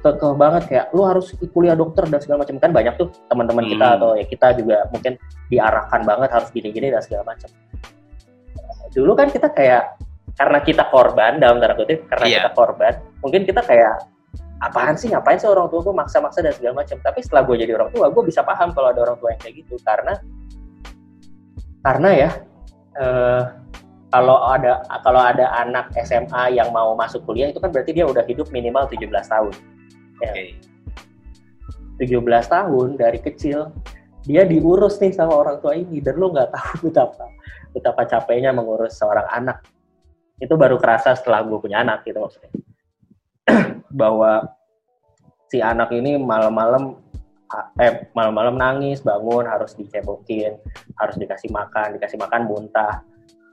kekeh 0.03 0.35
banget 0.35 0.63
kayak 0.67 0.85
lu 0.91 1.07
harus 1.07 1.31
kuliah 1.55 1.79
dokter 1.79 2.03
dan 2.11 2.19
segala 2.19 2.43
macam. 2.43 2.59
Kan 2.59 2.75
banyak 2.75 2.93
tuh 2.99 3.07
teman-teman 3.31 3.63
hmm. 3.63 3.71
kita 3.71 3.87
atau 3.95 4.09
ya 4.19 4.25
kita 4.27 4.47
juga 4.59 4.77
mungkin 4.91 5.13
diarahkan 5.47 6.01
banget 6.03 6.29
harus 6.35 6.49
gini-gini 6.51 6.91
dan 6.91 6.99
segala 6.99 7.23
macam. 7.31 7.47
Dulu 8.91 9.11
kan 9.15 9.31
kita 9.31 9.47
kayak 9.55 9.95
karena 10.35 10.59
kita 10.59 10.83
korban 10.91 11.39
dalam 11.39 11.63
tanda 11.63 11.77
kutip 11.77 12.09
karena 12.09 12.25
yeah. 12.25 12.35
kita 12.41 12.49
korban 12.57 12.93
mungkin 13.21 13.45
kita 13.45 13.61
kayak 13.61 14.01
apaan 14.65 14.97
sih 14.97 15.13
ngapain 15.13 15.37
sih 15.37 15.45
orang 15.45 15.69
tua 15.69 15.85
gue 15.85 15.95
maksa-maksa 15.95 16.43
dan 16.43 16.51
segala 16.51 16.83
macam? 16.83 16.99
Tapi 16.99 17.19
setelah 17.23 17.43
gue 17.47 17.55
jadi 17.63 17.71
orang 17.79 17.89
tua 17.95 18.11
gue 18.11 18.23
bisa 18.27 18.43
paham 18.43 18.75
kalau 18.75 18.91
ada 18.91 18.99
orang 19.07 19.17
tua 19.23 19.31
yang 19.31 19.41
kayak 19.41 19.55
gitu. 19.63 19.79
Karena 19.87 20.13
karena 21.83 22.09
ya 22.11 22.29
eh, 22.99 23.43
kalau 24.11 24.37
ada 24.45 24.83
kalau 25.01 25.21
ada 25.23 25.49
anak 25.57 25.89
SMA 26.03 26.59
yang 26.59 26.69
mau 26.69 26.93
masuk 26.93 27.23
kuliah 27.25 27.49
itu 27.49 27.57
kan 27.57 27.71
berarti 27.71 27.95
dia 27.95 28.05
udah 28.05 28.21
hidup 28.27 28.51
minimal 28.53 28.85
17 28.85 29.09
tahun 29.09 29.53
Okay. 30.31 30.49
17 31.99 32.23
tahun 32.25 32.88
dari 32.97 33.19
kecil 33.21 33.69
dia 34.23 34.47
diurus 34.47 34.97
nih 35.03 35.12
sama 35.12 35.36
orang 35.36 35.59
tua 35.59 35.75
ini 35.75 35.99
dan 35.99 36.15
lu 36.15 36.31
nggak 36.31 36.55
tahu 36.55 36.73
betapa 36.89 37.27
betapa 37.73 38.01
capeknya 38.05 38.53
mengurus 38.53 38.95
seorang 38.95 39.25
anak. 39.33 39.65
Itu 40.38 40.55
baru 40.55 40.77
kerasa 40.77 41.17
setelah 41.17 41.41
gue 41.43 41.57
punya 41.59 41.81
anak 41.81 42.05
gitu 42.05 42.21
maksudnya. 42.21 42.51
Bahwa 43.99 44.45
si 45.49 45.59
anak 45.59 45.91
ini 45.93 46.17
malam-malam 46.17 46.97
eh 47.77 48.09
malam-malam 48.17 48.57
nangis 48.57 49.05
bangun 49.05 49.45
harus 49.45 49.77
dicebokin 49.77 50.57
harus 50.97 51.13
dikasih 51.21 51.53
makan 51.53 51.97
dikasih 51.99 52.17
makan 52.17 52.49
muntah. 52.49 53.03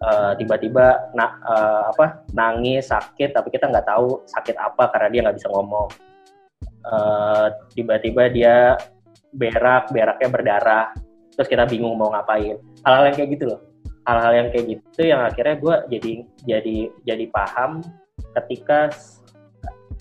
Uh, 0.01 0.33
tiba-tiba 0.41 1.13
na, 1.13 1.37
uh, 1.45 1.93
apa 1.93 2.25
nangis 2.33 2.89
sakit 2.89 3.37
tapi 3.37 3.53
kita 3.53 3.69
nggak 3.69 3.85
tahu 3.85 4.25
sakit 4.33 4.57
apa 4.57 4.89
karena 4.97 5.09
dia 5.13 5.21
nggak 5.29 5.37
bisa 5.37 5.53
ngomong 5.53 5.93
eh, 6.85 7.47
tiba-tiba 7.77 8.23
dia 8.33 8.55
berak, 9.35 9.95
beraknya 9.95 10.29
berdarah, 10.29 10.87
terus 11.35 11.49
kita 11.49 11.65
bingung 11.69 11.97
mau 11.97 12.11
ngapain. 12.11 12.59
Hal-hal 12.83 13.13
yang 13.13 13.17
kayak 13.17 13.31
gitu 13.39 13.45
loh. 13.55 13.61
Hal-hal 14.09 14.33
yang 14.33 14.49
kayak 14.51 14.67
gitu 14.75 15.01
yang 15.07 15.21
akhirnya 15.23 15.57
gue 15.61 15.77
jadi 15.93 16.13
jadi 16.49 16.79
jadi 17.05 17.25
paham 17.31 17.85
ketika 18.35 18.91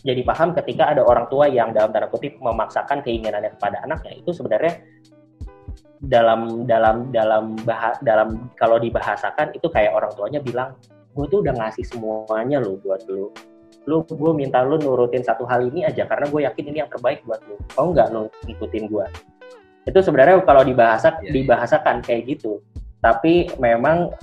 jadi 0.04 0.24
paham 0.24 0.56
ketika 0.56 0.96
ada 0.96 1.04
orang 1.04 1.28
tua 1.28 1.52
yang 1.52 1.76
dalam 1.76 1.92
tanda 1.92 2.08
kutip 2.08 2.40
memaksakan 2.40 3.04
keinginannya 3.04 3.52
kepada 3.60 3.84
anaknya 3.84 4.24
itu 4.24 4.32
sebenarnya 4.32 4.80
dalam 6.00 6.64
dalam 6.64 7.12
dalam 7.12 7.60
bah, 7.68 8.00
dalam 8.00 8.48
kalau 8.56 8.80
dibahasakan 8.80 9.52
itu 9.52 9.68
kayak 9.68 9.92
orang 9.92 10.12
tuanya 10.16 10.40
bilang 10.40 10.72
gue 11.12 11.26
tuh 11.28 11.44
udah 11.44 11.52
ngasih 11.60 11.84
semuanya 11.84 12.64
lo 12.64 12.80
buat 12.80 13.04
lo 13.12 13.36
lu 13.88 14.04
gue 14.04 14.32
minta 14.36 14.60
lu 14.66 14.76
nurutin 14.82 15.24
satu 15.24 15.48
hal 15.48 15.64
ini 15.68 15.88
aja 15.88 16.04
karena 16.10 16.28
gue 16.28 16.42
yakin 16.48 16.66
ini 16.74 16.78
yang 16.84 16.92
terbaik 16.92 17.24
buat 17.24 17.40
lu. 17.48 17.56
Mau 17.78 17.94
nggak 17.94 18.08
lu 18.12 18.28
ngikutin 18.48 18.86
gue 18.90 19.08
itu 19.90 20.00
sebenarnya 20.06 20.46
kalau 20.46 20.62
dibahasa 20.62 21.18
yeah. 21.26 21.34
Dibahasakan 21.34 22.06
kayak 22.06 22.38
gitu. 22.38 22.62
Tapi 23.02 23.50
memang 23.58 24.14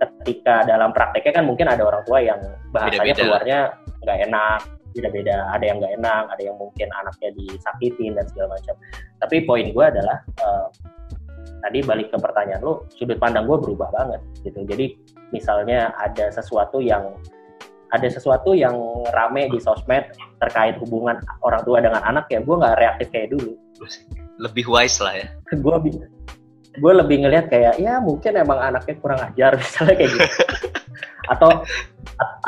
ketika 0.00 0.66
dalam 0.66 0.90
prakteknya 0.90 1.42
kan 1.42 1.44
mungkin 1.46 1.70
ada 1.70 1.86
orang 1.86 2.02
tua 2.02 2.18
yang 2.18 2.40
bahasanya 2.74 3.14
keluarnya 3.14 3.58
nggak 4.02 4.18
enak 4.30 4.60
beda-beda. 4.92 5.36
Ada 5.54 5.64
yang 5.68 5.76
nggak 5.78 5.94
enak 6.02 6.24
ada 6.32 6.42
yang 6.42 6.56
mungkin 6.58 6.88
anaknya 6.96 7.30
disakitin 7.38 8.18
dan 8.18 8.24
segala 8.32 8.58
macam. 8.58 8.74
Tapi 9.20 9.36
poin 9.46 9.66
gue 9.70 9.84
adalah 9.84 10.18
uh, 10.42 10.66
tadi 11.62 11.78
balik 11.86 12.10
ke 12.10 12.18
pertanyaan 12.18 12.60
lu 12.64 12.82
sudut 12.96 13.20
pandang 13.20 13.46
gue 13.46 13.58
berubah 13.60 13.92
banget 13.94 14.20
gitu. 14.42 14.64
Jadi 14.64 14.96
misalnya 15.30 15.92
ada 16.00 16.32
sesuatu 16.32 16.80
yang 16.80 17.14
ada 17.92 18.08
sesuatu 18.08 18.56
yang 18.56 18.74
rame 19.12 19.52
di 19.52 19.60
sosmed 19.60 20.08
terkait 20.40 20.80
hubungan 20.80 21.20
orang 21.44 21.62
tua 21.62 21.84
dengan 21.84 22.00
anak 22.02 22.26
ya 22.32 22.40
gue 22.40 22.56
nggak 22.56 22.76
reaktif 22.80 23.08
kayak 23.12 23.28
dulu. 23.36 23.52
Lebih 24.40 24.64
wise 24.66 24.98
lah 25.04 25.14
ya. 25.20 25.28
Gue 25.64 25.76
gue 26.72 26.92
lebih 26.96 27.20
ngelihat 27.20 27.52
kayak 27.52 27.76
ya 27.76 28.00
mungkin 28.00 28.32
emang 28.32 28.56
anaknya 28.56 28.96
kurang 28.96 29.20
ajar 29.20 29.52
misalnya 29.60 29.92
kayak 29.92 30.10
gitu. 30.16 30.24
Atau 31.28 31.50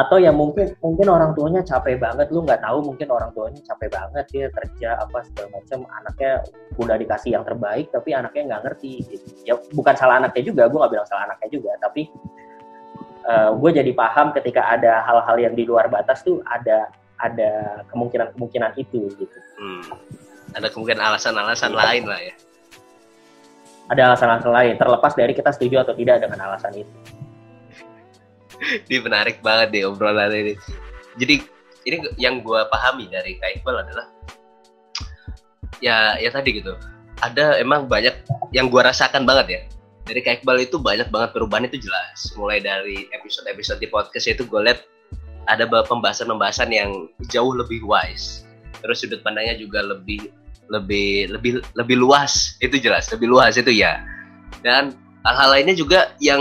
atau 0.00 0.16
ya 0.16 0.32
mungkin 0.32 0.72
mungkin 0.80 1.06
orang 1.12 1.36
tuanya 1.36 1.60
capek 1.60 2.00
banget 2.00 2.32
lu 2.32 2.40
nggak 2.40 2.62
tahu 2.64 2.80
mungkin 2.84 3.08
orang 3.12 3.30
tuanya 3.36 3.60
capek 3.68 3.90
banget 3.92 4.24
dia 4.32 4.46
kerja 4.48 4.88
apa 4.96 5.18
segala 5.28 5.48
macam 5.60 5.78
anaknya 6.00 6.32
udah 6.80 6.96
dikasih 6.96 7.30
yang 7.36 7.44
terbaik 7.44 7.92
tapi 7.92 8.16
anaknya 8.16 8.42
nggak 8.48 8.62
ngerti 8.64 8.92
gitu. 9.12 9.26
Ya 9.44 9.54
bukan 9.76 9.92
salah 9.92 10.24
anaknya 10.24 10.42
juga 10.48 10.72
gue 10.72 10.78
nggak 10.80 10.92
bilang 10.96 11.08
salah 11.10 11.28
anaknya 11.28 11.48
juga 11.52 11.70
tapi 11.84 12.08
uh, 13.24 13.32
eh, 13.32 13.50
gue 13.56 13.70
jadi 13.82 13.92
paham 13.96 14.32
ketika 14.36 14.62
ada 14.68 15.02
hal-hal 15.04 15.36
yang 15.40 15.54
di 15.56 15.64
luar 15.64 15.88
batas 15.88 16.20
tuh 16.22 16.40
ada 16.48 16.88
ada 17.20 17.82
kemungkinan-kemungkinan 17.88 18.76
itu 18.76 19.08
gitu. 19.16 19.38
Hmm. 19.56 19.82
Ada 20.54 20.68
kemungkinan 20.70 21.00
alasan-alasan 21.00 21.72
ya. 21.72 21.78
lain 21.78 22.04
lah 22.06 22.20
ya. 22.20 22.34
ada 23.84 24.00
alasan-alasan 24.08 24.48
lain 24.48 24.74
terlepas 24.80 25.12
dari 25.12 25.36
kita 25.36 25.52
setuju 25.52 25.84
atau 25.84 25.92
tidak 25.92 26.24
dengan 26.24 26.40
alasan 26.48 26.72
itu. 26.72 26.94
Ini 28.88 28.96
menarik 29.04 29.44
banget 29.44 29.76
deh 29.76 29.84
obrolan 29.84 30.32
ini. 30.32 30.56
Jadi 31.20 31.36
ini 31.84 31.96
yang 32.16 32.40
gue 32.40 32.60
pahami 32.72 33.12
dari 33.12 33.36
Kak 33.36 33.60
Iqbal 33.60 33.84
adalah 33.84 34.08
ya 35.84 36.16
ya 36.16 36.30
tadi 36.32 36.64
gitu. 36.64 36.72
Ada 37.20 37.60
emang 37.60 37.84
banyak 37.84 38.24
yang 38.56 38.72
gue 38.72 38.80
rasakan 38.80 39.28
banget 39.28 39.46
ya. 39.52 39.60
Dari 40.04 40.20
Kak 40.20 40.44
Iqbal 40.44 40.68
itu 40.68 40.76
banyak 40.76 41.08
banget 41.08 41.32
perubahan 41.32 41.64
itu 41.64 41.80
jelas. 41.80 42.28
Mulai 42.36 42.60
dari 42.60 43.08
episode-episode 43.08 43.80
di 43.80 43.88
podcast 43.88 44.28
itu 44.28 44.44
gue 44.44 44.60
lihat 44.60 44.84
ada 45.48 45.64
pembahasan-pembahasan 45.64 46.68
yang 46.76 47.08
jauh 47.32 47.56
lebih 47.56 47.80
wise. 47.88 48.44
Terus 48.84 49.00
sudut 49.00 49.24
pandangnya 49.24 49.56
juga 49.56 49.80
lebih 49.80 50.28
lebih 50.68 51.32
lebih 51.32 51.64
lebih 51.72 51.96
luas. 51.96 52.60
Itu 52.60 52.76
jelas 52.76 53.08
lebih 53.08 53.32
luas 53.32 53.56
itu 53.56 53.72
ya. 53.72 54.04
Dan 54.60 54.92
hal-hal 55.24 55.56
lainnya 55.56 55.72
juga 55.72 56.12
yang 56.20 56.40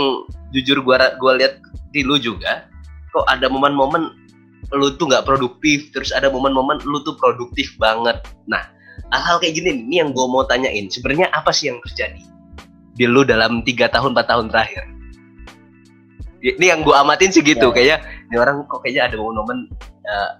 jujur 0.52 0.84
gua 0.84 1.16
gua 1.16 1.40
lihat 1.40 1.56
di 1.96 2.04
lu 2.04 2.20
juga 2.20 2.68
kok 3.16 3.24
ada 3.32 3.48
momen-momen 3.48 4.12
lu 4.74 4.90
tuh 4.98 5.06
nggak 5.06 5.24
produktif 5.24 5.88
terus 5.94 6.10
ada 6.12 6.28
momen-momen 6.28 6.84
lu 6.84 7.00
tuh 7.00 7.16
produktif 7.16 7.72
banget. 7.80 8.20
Nah 8.44 8.60
hal-hal 9.08 9.40
kayak 9.40 9.56
gini 9.56 9.88
ini 9.88 10.04
yang 10.04 10.12
gua 10.12 10.28
mau 10.28 10.44
tanyain. 10.44 10.92
Sebenarnya 10.92 11.32
apa 11.32 11.48
sih 11.48 11.72
yang 11.72 11.80
terjadi 11.80 12.33
di 12.94 13.04
lu 13.06 13.26
dalam 13.26 13.62
tiga 13.66 13.90
tahun 13.90 14.14
empat 14.14 14.26
tahun 14.30 14.46
terakhir. 14.50 14.84
Ini 16.44 16.76
yang 16.76 16.80
gua 16.84 17.02
amatin 17.02 17.32
sih 17.32 17.40
gitu 17.40 17.72
ya. 17.72 17.74
kayaknya. 17.74 17.98
Ini 18.30 18.36
orang 18.36 18.56
kok 18.68 18.84
kayaknya 18.84 19.02
ada 19.08 19.16
momen-momen 19.16 19.58
uh, 20.04 20.30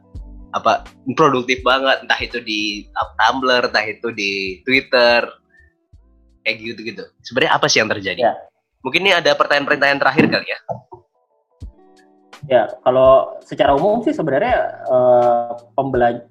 apa 0.55 0.85
produktif 1.17 1.65
banget. 1.65 2.05
Entah 2.05 2.21
itu 2.21 2.39
di 2.45 2.85
Tumblr 2.93 3.73
entah 3.73 3.85
itu 3.89 4.13
di 4.13 4.61
Twitter 4.63 5.25
kayak 6.45 6.57
gitu 6.61 6.81
gitu 6.85 7.03
sebenarnya 7.25 7.53
apa 7.57 7.67
sih 7.67 7.81
yang 7.81 7.91
terjadi? 7.91 8.21
Ya. 8.21 8.35
mungkin 8.85 9.01
ini 9.09 9.17
ada 9.17 9.33
pertanyaan-pertanyaan 9.33 9.97
terakhir 9.97 10.25
kali 10.29 10.47
ya. 10.53 10.59
Ya 12.45 12.63
kalau 12.85 13.41
secara 13.41 13.73
umum 13.73 14.05
sih 14.05 14.13
sebenarnya 14.13 14.85
uh, 14.93 15.57
pembelajar 15.73 16.29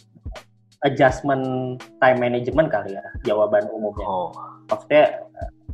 adjustment 0.86 1.82
time 1.98 2.20
management 2.22 2.70
kali 2.70 2.94
ya 2.94 3.06
jawaban 3.26 3.66
umumnya. 3.74 4.06
Oh. 4.06 4.30
maksudnya 4.70 5.26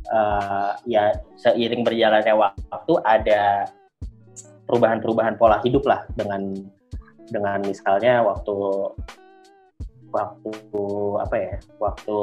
uh, 0.08 0.72
ya 0.88 1.12
seiring 1.36 1.84
berjalannya 1.84 2.34
waktu 2.36 2.92
ada 3.04 3.68
perubahan-perubahan 4.64 5.36
pola 5.36 5.60
hidup 5.66 5.84
lah 5.84 6.06
dengan 6.16 6.54
dengan 7.28 7.60
misalnya 7.62 8.22
waktu 8.24 8.56
waktu 10.10 10.84
apa 11.22 11.36
ya 11.38 11.54
waktu 11.78 12.18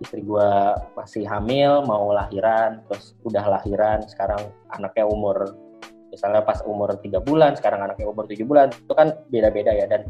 istri 0.00 0.24
gue 0.24 0.50
masih 0.98 1.24
hamil 1.28 1.84
mau 1.86 2.10
lahiran 2.10 2.82
terus 2.88 3.14
udah 3.22 3.44
lahiran 3.46 4.02
sekarang 4.08 4.50
anaknya 4.74 5.06
umur 5.06 5.54
misalnya 6.10 6.42
pas 6.44 6.60
umur 6.66 6.92
tiga 7.00 7.22
bulan 7.22 7.54
sekarang 7.54 7.80
anaknya 7.86 8.10
umur 8.10 8.26
tujuh 8.28 8.44
bulan 8.44 8.68
itu 8.72 8.92
kan 8.92 9.14
beda-beda 9.30 9.72
ya 9.72 9.86
dan 9.86 10.02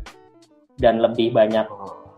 dan 0.80 0.98
lebih 0.98 1.30
banyak 1.30 1.68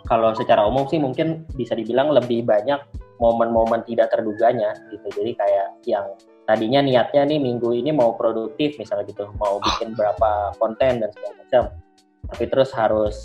kalau 0.07 0.31
secara 0.37 0.65
umum 0.65 0.87
sih 0.87 1.01
mungkin 1.01 1.45
bisa 1.57 1.75
dibilang 1.75 2.13
lebih 2.13 2.47
banyak 2.47 2.81
momen-momen 3.19 3.87
tidak 3.87 4.11
terduganya 4.11 4.75
gitu. 4.91 5.07
Jadi 5.11 5.33
kayak 5.39 5.69
yang 5.87 6.07
tadinya 6.45 6.85
niatnya 6.85 7.25
nih 7.25 7.41
minggu 7.41 7.73
ini 7.73 7.91
mau 7.95 8.13
produktif 8.19 8.77
misalnya 8.77 9.09
gitu 9.09 9.31
mau 9.41 9.57
bikin 9.63 9.97
berapa 9.97 10.55
konten 10.59 11.03
dan 11.03 11.09
segala 11.15 11.35
macam. 11.41 11.63
Tapi 12.35 12.45
terus 12.49 12.71
harus 12.75 13.17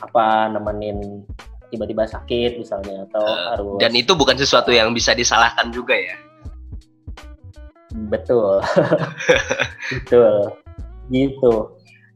apa 0.00 0.48
nemenin 0.48 1.24
tiba-tiba 1.70 2.02
sakit 2.08 2.58
misalnya 2.58 3.06
atau 3.06 3.22
uh, 3.22 3.54
harus 3.54 3.78
dan 3.78 3.94
itu 3.94 4.10
bukan 4.18 4.34
sesuatu 4.34 4.74
yang 4.74 4.90
bisa 4.90 5.14
disalahkan 5.14 5.70
juga 5.70 5.94
ya? 5.94 6.16
Betul. 8.10 8.62
Betul. 9.94 10.34
Gitu. 11.10 11.52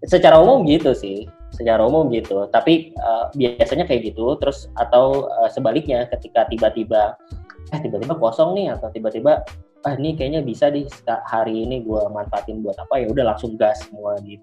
Secara 0.04 0.38
umum 0.42 0.66
gitu 0.66 0.92
sih 0.92 1.26
secara 1.55 1.86
umum 1.86 2.11
gitu. 2.11 2.50
Tapi 2.50 2.92
uh, 2.98 3.30
biasanya 3.32 3.86
kayak 3.86 4.12
gitu 4.12 4.34
terus 4.42 4.66
atau 4.74 5.30
uh, 5.30 5.48
sebaliknya 5.48 6.11
ketika 6.11 6.44
tiba-tiba 6.50 7.14
eh 7.72 7.80
tiba-tiba 7.80 8.18
kosong 8.18 8.59
nih 8.59 8.74
atau 8.76 8.90
tiba-tiba 8.92 9.40
ah 9.84 9.94
ini 10.00 10.16
kayaknya 10.16 10.40
bisa 10.40 10.72
di 10.72 10.88
hari 11.28 11.64
ini 11.68 11.84
gue 11.84 12.02
manfaatin 12.09 12.64
buat 12.64 12.76
apa 12.80 13.05
ya 13.05 13.07
udah 13.09 13.24
langsung 13.34 13.55
gas 13.55 13.84
semua 13.86 14.18
gitu. 14.24 14.42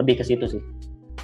Lebih 0.00 0.20
ke 0.20 0.24
situ 0.24 0.44
sih. 0.48 0.62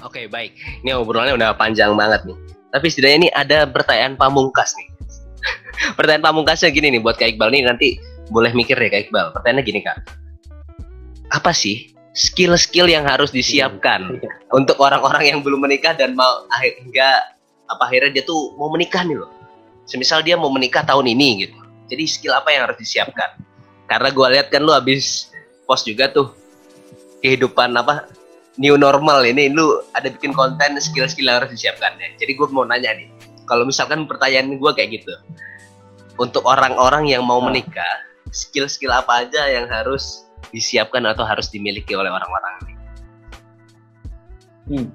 Oke 0.05 0.29
baik. 0.31 0.55
Ini 0.85 0.95
obrolannya 0.95 1.35
udah 1.35 1.57
panjang 1.57 1.97
banget 1.97 2.23
nih. 2.29 2.37
Tapi 2.69 2.85
setidaknya 2.87 3.17
ini 3.17 3.29
ada 3.33 3.65
pertanyaan 3.65 4.13
pamungkas 4.13 4.77
nih. 4.77 4.87
Pertanyaan 5.97 6.21
pamungkasnya 6.21 6.69
gini 6.69 6.93
nih 6.93 7.01
buat 7.01 7.17
Kak 7.17 7.33
Iqbal. 7.35 7.49
Nih 7.49 7.65
nanti 7.65 7.97
boleh 8.29 8.53
mikir 8.53 8.77
deh 8.77 8.93
Kak 8.93 9.09
Iqbal. 9.09 9.33
Pertanyaannya 9.33 9.65
gini 9.65 9.81
Kak. 9.81 9.97
Apa 11.33 11.49
sih 11.49 11.89
skill-skill 12.19 12.91
yang 12.91 13.07
harus 13.07 13.31
disiapkan 13.31 14.19
iya. 14.19 14.31
untuk 14.51 14.75
orang-orang 14.83 15.31
yang 15.31 15.39
belum 15.39 15.63
menikah 15.63 15.95
dan 15.95 16.19
mau 16.19 16.43
hingga 16.59 17.39
apa 17.71 17.87
akhirnya 17.87 18.19
dia 18.19 18.23
tuh 18.27 18.59
mau 18.59 18.67
menikah 18.67 19.07
nih 19.07 19.15
loh 19.15 19.31
semisal 19.87 20.19
dia 20.19 20.35
mau 20.35 20.51
menikah 20.51 20.83
tahun 20.83 21.07
ini 21.07 21.47
gitu 21.47 21.59
jadi 21.89 22.03
skill 22.05 22.33
apa 22.37 22.53
yang 22.53 22.69
harus 22.69 22.77
disiapkan? 22.77 23.41
Karena 23.89 24.13
gue 24.13 24.27
lihat 24.37 24.47
kan 24.53 24.61
lu 24.61 24.69
habis 24.71 25.33
post 25.65 25.89
juga 25.89 26.13
tuh 26.13 26.37
kehidupan 27.25 27.73
apa 27.73 28.05
new 28.61 28.77
normal 28.77 29.25
ini 29.25 29.49
lu 29.49 29.81
ada 29.97 30.13
bikin 30.13 30.31
konten 30.31 30.77
skill-skill 30.77 31.25
yang 31.25 31.37
harus 31.41 31.51
disiapkan 31.57 31.97
ya. 31.97 32.13
Jadi 32.21 32.37
gue 32.37 32.47
mau 32.53 32.63
nanya 32.63 32.93
nih, 32.93 33.09
kalau 33.49 33.65
misalkan 33.65 34.05
pertanyaan 34.05 34.53
gue 34.53 34.71
kayak 34.77 35.01
gitu, 35.01 35.13
untuk 36.21 36.45
orang-orang 36.45 37.09
yang 37.09 37.25
mau 37.25 37.41
menikah, 37.41 38.05
skill-skill 38.29 38.93
apa 38.93 39.25
aja 39.25 39.49
yang 39.49 39.65
harus 39.65 40.28
disiapkan 40.49 41.05
atau 41.05 41.25
harus 41.25 41.49
dimiliki 41.49 41.93
oleh 41.93 42.09
orang-orang 42.09 42.53
ini? 42.65 42.73
Hmm. 44.69 44.87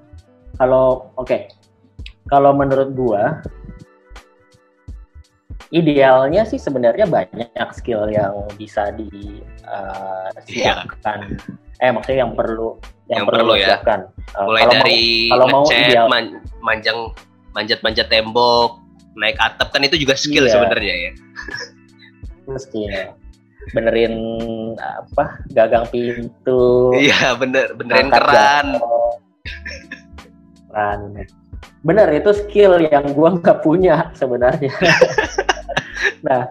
Kalau 0.54 1.10
oke, 1.18 1.26
okay. 1.26 1.40
kalau 2.30 2.54
menurut 2.54 2.94
gua 2.94 3.42
idealnya 5.74 6.46
sih 6.46 6.62
sebenarnya 6.62 7.10
banyak 7.10 7.68
skill 7.74 8.06
yang 8.06 8.46
bisa 8.54 8.94
disiapkan. 8.94 11.18
Uh, 11.34 11.34
yeah. 11.34 11.82
Eh 11.82 11.90
maksudnya 11.90 12.22
yang 12.22 12.38
perlu 12.38 12.78
yang, 13.10 13.22
yang 13.22 13.26
perlu, 13.26 13.50
perlu 13.50 13.54
ya. 13.58 13.82
Uh, 13.82 14.46
Mulai 14.46 14.62
kalau 14.62 14.74
dari 14.78 15.02
mau, 15.02 15.30
kalau 15.34 15.46
mau 15.50 15.64
ideal, 15.66 16.06
man, 16.06 16.38
manjang 16.62 16.98
manjat-manjat 17.54 18.06
tembok, 18.06 18.78
naik 19.18 19.38
atap 19.42 19.74
kan 19.74 19.82
itu 19.82 19.98
juga 19.98 20.14
skill 20.14 20.46
yeah. 20.46 20.54
sebenarnya 20.54 20.94
ya. 20.94 21.12
Skill. 22.54 23.18
Benerin 23.72 24.14
apa? 24.76 25.40
Gagang 25.48 25.88
pintu. 25.88 26.92
Iya, 26.92 27.38
bener 27.40 27.72
benerin 27.78 28.12
keran. 28.12 28.66
Keran. 30.68 31.00
Bener 31.84 32.08
itu 32.12 32.30
skill 32.36 32.84
yang 32.84 33.16
gua 33.16 33.40
nggak 33.40 33.64
punya 33.64 34.12
sebenarnya. 34.12 34.74
nah 36.26 36.48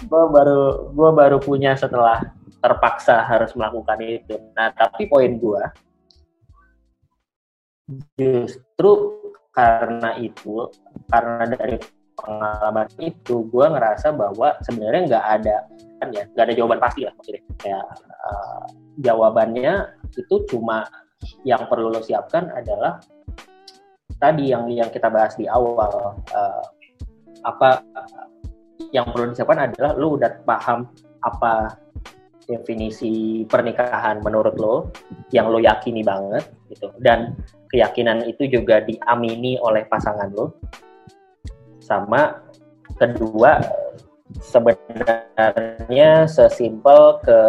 gue 0.00 0.24
baru 0.32 0.90
gue 0.96 1.10
baru 1.12 1.36
punya 1.36 1.76
setelah 1.76 2.24
terpaksa 2.60 3.24
harus 3.24 3.52
melakukan 3.52 4.00
itu 4.00 4.36
nah 4.56 4.72
tapi 4.72 5.04
poin 5.08 5.36
gue 5.36 5.62
justru 8.16 8.92
karena 9.52 10.16
itu 10.16 10.70
karena 11.10 11.44
dari 11.52 11.76
pengalaman 12.20 12.88
itu 13.00 13.48
gue 13.48 13.66
ngerasa 13.66 14.12
bahwa 14.12 14.54
sebenarnya 14.62 15.00
nggak 15.08 15.26
ada 15.40 15.56
kan 16.00 16.08
ya 16.16 16.24
nggak 16.32 16.44
ada 16.48 16.54
jawaban 16.56 16.80
pasti 16.80 17.00
lah 17.04 17.12
maksudnya. 17.16 17.42
Kayak 17.60 17.86
uh, 18.08 18.64
jawabannya 19.00 19.72
itu 20.16 20.36
cuma 20.48 20.84
yang 21.44 21.68
perlu 21.68 21.92
lo 21.92 22.00
siapkan 22.00 22.48
adalah 22.52 23.00
tadi 24.20 24.52
yang 24.52 24.68
yang 24.72 24.88
kita 24.88 25.08
bahas 25.08 25.36
di 25.36 25.48
awal 25.48 26.16
uh, 26.32 26.64
apa 27.44 27.80
yang 28.92 29.08
perlu 29.12 29.32
disiapkan 29.32 29.70
adalah 29.70 29.92
lo 29.96 30.16
udah 30.16 30.44
paham 30.44 30.88
apa 31.20 31.76
definisi 32.48 33.44
pernikahan 33.46 34.24
menurut 34.24 34.56
lo 34.58 34.76
yang 35.30 35.52
lo 35.52 35.60
yakini 35.60 36.00
banget 36.02 36.48
gitu. 36.72 36.90
Dan 36.98 37.36
keyakinan 37.70 38.26
itu 38.26 38.50
juga 38.50 38.82
diamini 38.82 39.60
oleh 39.60 39.86
pasangan 39.86 40.32
lo 40.34 40.58
sama 41.90 42.38
kedua 42.94 43.58
sebenarnya 44.38 46.30
sesimpel 46.30 47.18
ke 47.26 47.40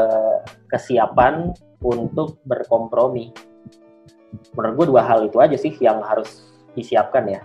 kesiapan 0.74 1.54
untuk 1.86 2.42
berkompromi 2.50 3.30
menurut 4.58 4.74
gue 4.82 4.88
dua 4.98 5.04
hal 5.06 5.30
itu 5.30 5.38
aja 5.38 5.54
sih 5.54 5.74
yang 5.78 6.02
harus 6.02 6.50
disiapkan 6.74 7.28
ya 7.30 7.42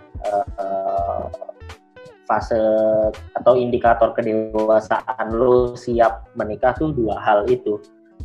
uh, 0.57 1.29
fase 2.27 2.59
atau 3.39 3.55
indikator 3.55 4.11
kedewasaan 4.13 5.31
lu 5.31 5.79
siap 5.79 6.27
menikah 6.35 6.75
tuh 6.75 6.91
dua 6.93 7.17
hal 7.23 7.47
itu. 7.47 7.79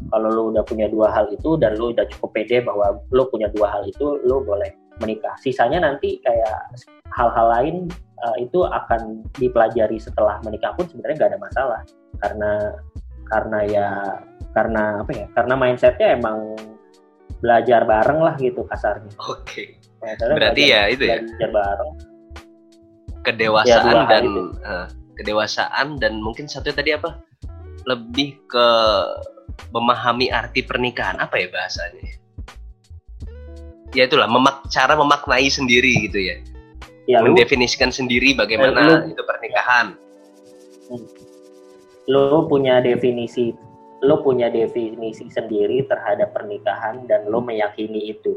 Kalau 0.10 0.34
lu 0.34 0.44
udah 0.50 0.66
punya 0.66 0.90
dua 0.90 1.14
hal 1.14 1.30
itu 1.30 1.62
dan 1.62 1.78
lu 1.78 1.94
udah 1.94 2.10
cukup 2.10 2.34
pede 2.34 2.66
bahwa 2.66 2.98
lu 3.14 3.24
punya 3.30 3.54
dua 3.54 3.70
hal 3.70 3.86
itu, 3.86 4.18
lu 4.26 4.42
boleh 4.42 4.74
menikah. 4.98 5.38
Sisanya 5.38 5.86
nanti 5.86 6.18
kayak 6.26 6.74
hal-hal 7.14 7.48
lain 7.54 7.76
uh, 8.22 8.38
itu 8.38 8.64
akan 8.66 9.26
dipelajari 9.38 9.98
setelah 9.98 10.38
menikah 10.46 10.74
pun 10.78 10.86
sebenarnya 10.88 11.16
nggak 11.18 11.32
ada 11.36 11.42
masalah 11.42 11.82
karena 12.22 12.52
karena 13.32 13.60
ya 13.66 13.88
karena 14.52 14.84
apa 15.02 15.12
ya 15.16 15.26
karena 15.32 15.54
mindsetnya 15.56 16.08
emang 16.20 16.38
belajar 17.42 17.82
bareng 17.84 18.20
lah 18.22 18.36
gitu 18.38 18.62
kasarnya. 18.70 19.12
Oke. 19.26 19.42
Okay. 19.44 19.68
Berarti 20.02 20.62
belajar, 20.66 20.90
ya 20.90 20.94
itu 20.94 21.04
ya. 21.10 21.18
Belajar 21.20 21.50
bareng. 21.52 21.92
Kedewasaan 23.22 23.94
ya, 23.94 24.06
dan 24.10 24.26
uh, 24.66 24.88
kedewasaan 25.18 25.88
dan 26.02 26.14
mungkin 26.22 26.50
satu 26.50 26.74
tadi 26.74 26.94
apa? 26.94 27.18
Lebih 27.86 28.46
ke 28.50 28.68
memahami 29.74 30.30
arti 30.30 30.66
pernikahan 30.66 31.18
apa 31.22 31.38
ya 31.38 31.50
bahasanya? 31.50 32.18
Ya 33.92 34.08
itulah 34.08 34.30
memak 34.30 34.66
cara 34.72 34.96
memaknai 34.96 35.50
sendiri 35.52 36.10
gitu 36.10 36.18
ya. 36.18 36.42
Ya 37.10 37.22
Mendefinisikan 37.22 37.90
lu, 37.90 37.96
sendiri 37.96 38.34
bagaimana 38.38 39.06
lu, 39.06 39.14
itu 39.14 39.24
pernikahan. 39.26 39.88
Lo 42.10 42.46
punya 42.50 42.82
definisi 42.82 43.54
lo 44.02 44.26
punya 44.26 44.50
definisi 44.50 45.30
sendiri 45.30 45.86
terhadap 45.86 46.34
pernikahan 46.34 47.06
dan 47.06 47.30
lo 47.30 47.38
meyakini 47.38 48.10
itu. 48.10 48.34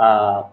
Uh, 0.00 0.48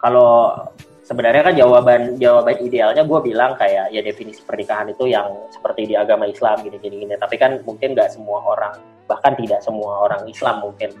kalau 0.00 0.56
sebenarnya 1.04 1.52
kan 1.52 1.54
jawaban 1.54 2.16
jawaban 2.16 2.56
idealnya 2.64 3.04
gue 3.04 3.20
bilang 3.20 3.52
kayak 3.60 3.92
ya 3.92 4.00
definisi 4.00 4.40
pernikahan 4.40 4.88
itu 4.88 5.04
yang 5.04 5.28
seperti 5.52 5.92
di 5.92 5.94
agama 5.94 6.24
Islam 6.24 6.64
gini 6.64 6.80
gini 6.80 7.04
gini. 7.04 7.14
Tapi 7.20 7.36
kan 7.36 7.60
mungkin 7.68 7.92
nggak 7.92 8.16
semua 8.16 8.40
orang 8.40 8.80
bahkan 9.04 9.36
tidak 9.36 9.60
semua 9.60 10.08
orang 10.08 10.24
Islam 10.24 10.64
mungkin 10.64 10.96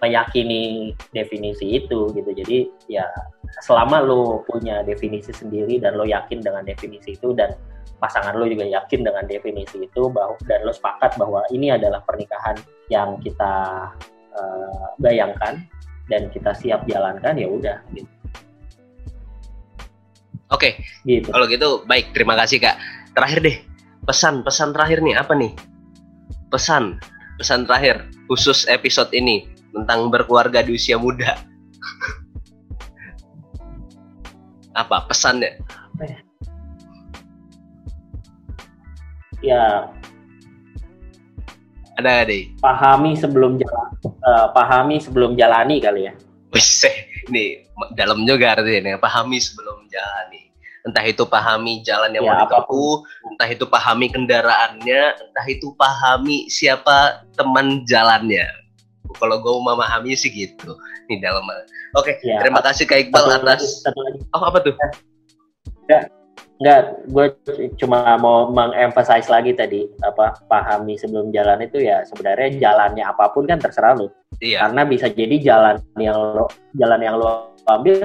meyakini 0.00 0.92
definisi 1.14 1.82
itu 1.82 2.10
gitu. 2.12 2.30
Jadi 2.32 2.58
ya 2.90 3.06
selama 3.64 4.00
lo 4.02 4.44
punya 4.48 4.80
definisi 4.82 5.30
sendiri 5.32 5.78
dan 5.80 5.96
lo 5.96 6.04
yakin 6.08 6.40
dengan 6.40 6.64
definisi 6.64 7.16
itu 7.16 7.36
dan 7.36 7.52
pasangan 8.02 8.34
lo 8.34 8.50
juga 8.50 8.66
yakin 8.66 9.06
dengan 9.06 9.24
definisi 9.30 9.86
itu 9.86 10.10
bahwa 10.10 10.34
dan 10.50 10.66
lo 10.66 10.74
sepakat 10.74 11.14
bahwa 11.20 11.46
ini 11.54 11.70
adalah 11.70 12.02
pernikahan 12.02 12.58
yang 12.90 13.14
kita 13.22 13.86
uh, 14.34 14.86
bayangkan 14.98 15.62
dan 16.10 16.26
kita 16.34 16.50
siap 16.58 16.82
jalankan 16.90 17.38
ya 17.38 17.46
udah 17.46 17.78
gitu. 17.94 18.10
Oke, 20.52 20.76
gitu. 21.08 21.32
kalau 21.32 21.48
gitu 21.48 21.68
baik 21.88 22.12
terima 22.12 22.36
kasih 22.36 22.60
kak. 22.60 22.76
Terakhir 23.16 23.40
deh 23.40 23.56
pesan 24.04 24.44
pesan 24.44 24.74
terakhir 24.74 25.00
nih 25.00 25.16
apa 25.16 25.32
nih? 25.32 25.52
Pesan 26.52 27.00
pesan 27.40 27.64
terakhir 27.68 28.08
khusus 28.28 28.68
episode 28.68 29.08
ini 29.14 29.48
tentang 29.72 30.12
berkeluarga 30.12 30.60
di 30.60 30.76
usia 30.76 30.96
muda. 31.00 31.36
apa 34.82 35.04
pesannya? 35.08 35.60
Apa 35.60 36.04
ya? 36.08 36.18
ya 39.42 39.90
ada 41.98 42.24
deh 42.24 42.48
pahami 42.62 43.18
sebelum 43.18 43.58
jalan 43.58 43.90
uh, 44.24 44.46
pahami 44.54 45.02
sebelum 45.02 45.34
jalani 45.34 45.82
kali 45.82 46.08
ya 46.08 46.14
Wih, 46.54 46.68
ini 47.28 47.64
dalam 47.98 48.22
juga 48.24 48.56
artinya 48.56 48.96
pahami 48.96 49.42
sebelum 49.42 49.90
jalani 49.90 50.48
entah 50.82 51.04
itu 51.04 51.26
pahami 51.26 51.82
jalan 51.82 52.14
yang 52.14 52.24
ya, 52.26 52.32
mau 52.32 52.38
ditempuh 52.46 52.94
entah 53.42 53.58
itu 53.58 53.66
pahami 53.66 54.06
kendaraannya 54.06 55.02
entah 55.18 55.46
itu 55.50 55.74
pahami 55.74 56.46
siapa 56.46 57.26
teman 57.34 57.82
jalannya 57.90 58.46
kalau 59.18 59.42
gue 59.42 59.50
memahami 59.66 60.14
sih 60.14 60.30
gitu 60.30 60.78
nih 61.10 61.18
dalam 61.18 61.42
oke 61.98 62.22
ya, 62.22 62.38
terima 62.38 62.62
kasih 62.62 62.86
kak 62.86 63.10
Iqbal 63.10 63.42
atas 63.42 63.82
oh 64.30 64.46
apa 64.46 64.62
tuh 64.62 64.78
ya 65.90 66.06
Enggak, 66.62 67.10
gue 67.10 67.26
cuma 67.74 68.14
mau 68.22 68.46
mengemphasize 68.54 69.26
lagi 69.26 69.50
tadi 69.50 69.82
apa 70.06 70.38
pahami 70.46 70.94
sebelum 70.94 71.34
jalan 71.34 71.58
itu 71.66 71.82
ya 71.82 72.06
sebenarnya 72.06 72.54
jalannya 72.62 73.02
apa 73.02 73.34
pun 73.34 73.50
kan 73.50 73.58
terserah 73.58 73.98
lo. 73.98 74.14
Iya. 74.38 74.62
Karena 74.70 74.86
bisa 74.86 75.10
jadi 75.10 75.42
jalan 75.42 75.82
yang 75.98 76.14
lo 76.14 76.46
jalan 76.78 77.02
yang 77.02 77.18
lo 77.18 77.50
ambil 77.66 77.98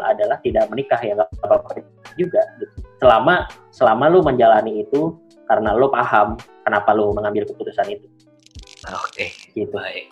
adalah 0.00 0.40
tidak 0.40 0.64
menikah 0.72 0.96
ya 1.04 1.12
nggak 1.12 1.28
apa-apa 1.44 1.84
juga. 2.16 2.40
Gitu. 2.56 2.72
Selama 3.02 3.48
selama 3.74 4.04
lo 4.10 4.22
menjalani 4.22 4.86
itu 4.86 5.14
karena 5.50 5.74
lo 5.74 5.90
paham 5.90 6.38
kenapa 6.64 6.90
lo 6.96 7.12
mengambil 7.12 7.44
keputusan 7.48 7.90
itu. 7.90 8.06
Oke. 8.90 9.28
Okay. 9.28 9.28
Gitu. 9.52 9.74
Baik. 9.74 10.08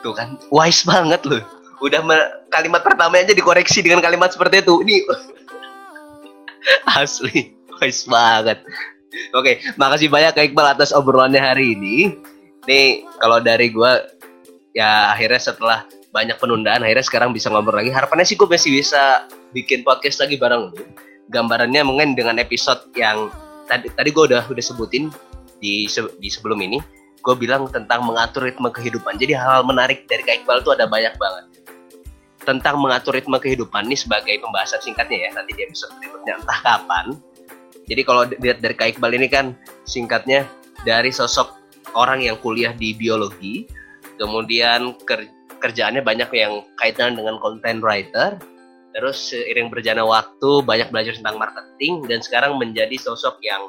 Tuh 0.00 0.14
kan 0.14 0.40
wise 0.50 0.82
banget 0.86 1.22
lo. 1.26 1.40
Udah 1.84 2.00
kalimat 2.48 2.80
pertama 2.80 3.20
aja 3.20 3.36
dikoreksi 3.36 3.84
dengan 3.84 4.00
kalimat 4.00 4.32
seperti 4.32 4.64
itu. 4.64 4.80
Ini 4.80 4.96
Asli, 6.98 7.52
wise 7.78 8.08
banget. 8.08 8.64
Oke, 9.32 9.62
makasih 9.80 10.12
banyak 10.12 10.34
Kak 10.36 10.44
Iqbal 10.52 10.76
atas 10.76 10.90
obrolannya 10.92 11.40
hari 11.40 11.72
ini. 11.78 12.16
Nih, 12.66 13.06
kalau 13.22 13.38
dari 13.40 13.70
gue, 13.70 13.92
ya 14.74 15.14
akhirnya 15.14 15.40
setelah 15.40 15.78
banyak 16.10 16.36
penundaan, 16.36 16.82
akhirnya 16.82 17.06
sekarang 17.06 17.30
bisa 17.30 17.48
ngobrol 17.48 17.80
lagi. 17.80 17.94
Harapannya 17.94 18.26
sih 18.26 18.36
gue 18.36 18.48
masih 18.48 18.74
bisa 18.74 19.30
bikin 19.54 19.86
podcast 19.86 20.20
lagi 20.20 20.36
bareng 20.36 20.74
lu. 20.74 20.84
Gambarannya 21.30 21.82
mungkin 21.82 22.14
dengan 22.14 22.38
episode 22.38 22.86
yang 22.94 23.30
tadi 23.66 23.90
tadi 23.90 24.08
gue 24.14 24.24
udah 24.30 24.46
udah 24.46 24.64
sebutin 24.64 25.10
di 25.58 25.90
di 26.22 26.28
sebelum 26.30 26.58
ini, 26.62 26.78
gue 27.24 27.34
bilang 27.34 27.66
tentang 27.70 28.06
mengatur 28.06 28.46
ritme 28.46 28.70
kehidupan. 28.70 29.18
Jadi 29.18 29.34
hal-hal 29.34 29.66
menarik 29.66 30.06
dari 30.06 30.22
Kak 30.22 30.44
Iqbal 30.44 30.62
tuh 30.62 30.78
ada 30.78 30.86
banyak 30.86 31.18
banget 31.18 31.44
tentang 32.46 32.78
mengatur 32.78 33.18
ritme 33.18 33.34
kehidupan 33.42 33.90
ini 33.90 33.98
sebagai 33.98 34.38
pembahasan 34.38 34.78
singkatnya 34.78 35.26
ya 35.26 35.28
nanti 35.34 35.50
di 35.58 35.66
episode 35.66 35.90
berikutnya 35.98 36.38
entah 36.38 36.60
kapan. 36.62 37.18
Jadi 37.90 38.02
kalau 38.06 38.22
dilihat 38.22 38.62
dari 38.62 38.74
Kak 38.78 38.88
Iqbal 38.96 39.18
ini 39.18 39.26
kan 39.26 39.58
singkatnya 39.82 40.46
dari 40.86 41.10
sosok 41.10 41.50
orang 41.98 42.22
yang 42.22 42.38
kuliah 42.38 42.70
di 42.70 42.94
biologi, 42.94 43.66
kemudian 44.18 44.94
ker 45.02 45.26
kerjaannya 45.58 46.06
banyak 46.06 46.30
yang 46.36 46.62
kaitan 46.78 47.18
dengan 47.18 47.42
content 47.42 47.82
writer, 47.82 48.38
terus 48.96 49.28
seiring 49.28 49.68
berjalannya 49.68 50.08
waktu 50.08 50.50
banyak 50.64 50.88
belajar 50.88 51.12
tentang 51.20 51.36
marketing 51.36 52.08
dan 52.08 52.24
sekarang 52.24 52.56
menjadi 52.56 52.96
sosok 52.96 53.36
yang 53.44 53.68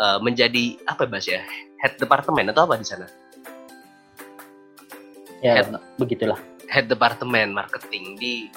uh, 0.00 0.16
menjadi 0.24 0.80
apa 0.88 1.04
bahas 1.04 1.28
ya 1.28 1.44
head 1.84 2.00
departemen 2.00 2.48
atau 2.48 2.64
apa 2.64 2.80
di 2.80 2.88
sana? 2.88 3.04
Ya, 5.44 5.60
head, 5.60 5.68
begitulah 6.00 6.40
head 6.72 6.88
departemen 6.88 7.52
marketing 7.52 8.16
di 8.16 8.48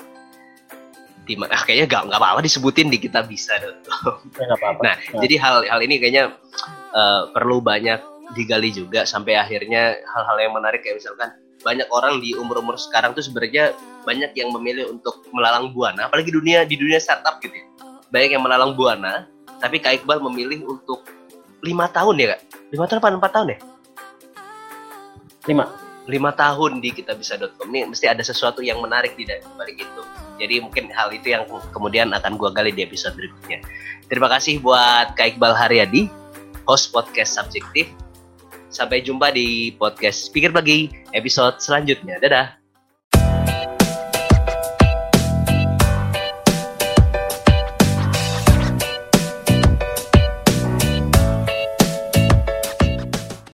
di 1.28 1.38
mana 1.38 1.60
ah, 1.60 1.62
kayaknya 1.62 1.86
gak 1.86 2.04
nggak 2.10 2.20
apa-apa 2.24 2.41
disebutin 2.41 2.89
di 2.89 2.97
kita 2.97 3.22
bisa 3.22 3.54
ya, 3.60 3.76
apa-apa. 4.56 4.82
nah 4.82 4.95
ya. 4.97 5.20
jadi 5.22 5.36
hal 5.38 5.56
hal 5.68 5.80
ini 5.86 6.02
kayaknya 6.02 6.34
uh, 6.95 7.30
perlu 7.30 7.62
banyak 7.62 8.02
digali 8.34 8.74
juga 8.74 9.06
sampai 9.06 9.38
akhirnya 9.38 10.00
hal-hal 10.10 10.38
yang 10.41 10.54
menarik 10.58 10.82
kayak 10.82 10.97
misalkan 10.97 11.30
banyak 11.62 11.88
orang 11.91 12.24
di 12.24 12.36
umur-umur 12.36 12.80
sekarang 12.80 13.12
tuh 13.12 13.24
sebenarnya 13.24 13.76
banyak 14.07 14.32
yang 14.36 14.49
memilih 14.55 14.89
untuk 14.95 15.24
melalang 15.36 15.76
buana 15.76 16.07
apalagi 16.07 16.32
dunia 16.32 16.64
di 16.64 16.80
dunia 16.80 16.97
startup 16.97 17.39
gitu 17.43 17.53
ya 17.53 17.66
banyak 18.10 18.39
yang 18.39 18.43
melalang 18.43 18.74
buana 18.74 19.28
tapi 19.60 19.84
Kak 19.84 20.03
Iqbal 20.03 20.24
memilih 20.24 20.64
untuk 20.66 21.03
lima 21.60 21.91
tahun 21.91 22.16
ya 22.16 22.28
kak 22.36 22.41
lima 22.72 22.86
tahun 22.88 22.99
apa 23.03 23.07
empat 23.20 23.32
tahun 23.36 23.47
ya 23.51 23.57
lima 25.51 25.66
lima 26.10 26.34
tahun 26.34 26.82
di 26.82 26.89
kitabisa.com 26.89 27.70
ini 27.70 27.93
mesti 27.93 28.10
ada 28.10 28.26
sesuatu 28.26 28.66
yang 28.66 28.82
menarik 28.82 29.14
di 29.14 29.30
balik 29.30 29.78
itu. 29.78 30.01
Jadi 30.41 30.57
mungkin 30.57 30.89
hal 30.89 31.14
itu 31.14 31.30
yang 31.30 31.45
kemudian 31.70 32.10
akan 32.10 32.34
gua 32.34 32.49
gali 32.49 32.74
di 32.74 32.82
episode 32.82 33.14
berikutnya. 33.14 33.62
Terima 34.10 34.26
kasih 34.26 34.57
buat 34.57 35.14
Kak 35.14 35.38
Iqbal 35.38 35.53
Haryadi, 35.53 36.10
host 36.66 36.89
podcast 36.89 37.38
Subjektif. 37.38 37.93
Sampai 38.70 39.02
jumpa 39.02 39.34
di 39.34 39.74
podcast 39.74 40.30
Pikir 40.30 40.54
Pagi 40.54 40.94
episode 41.18 41.58
selanjutnya. 41.58 42.22
Dadah. 42.22 42.59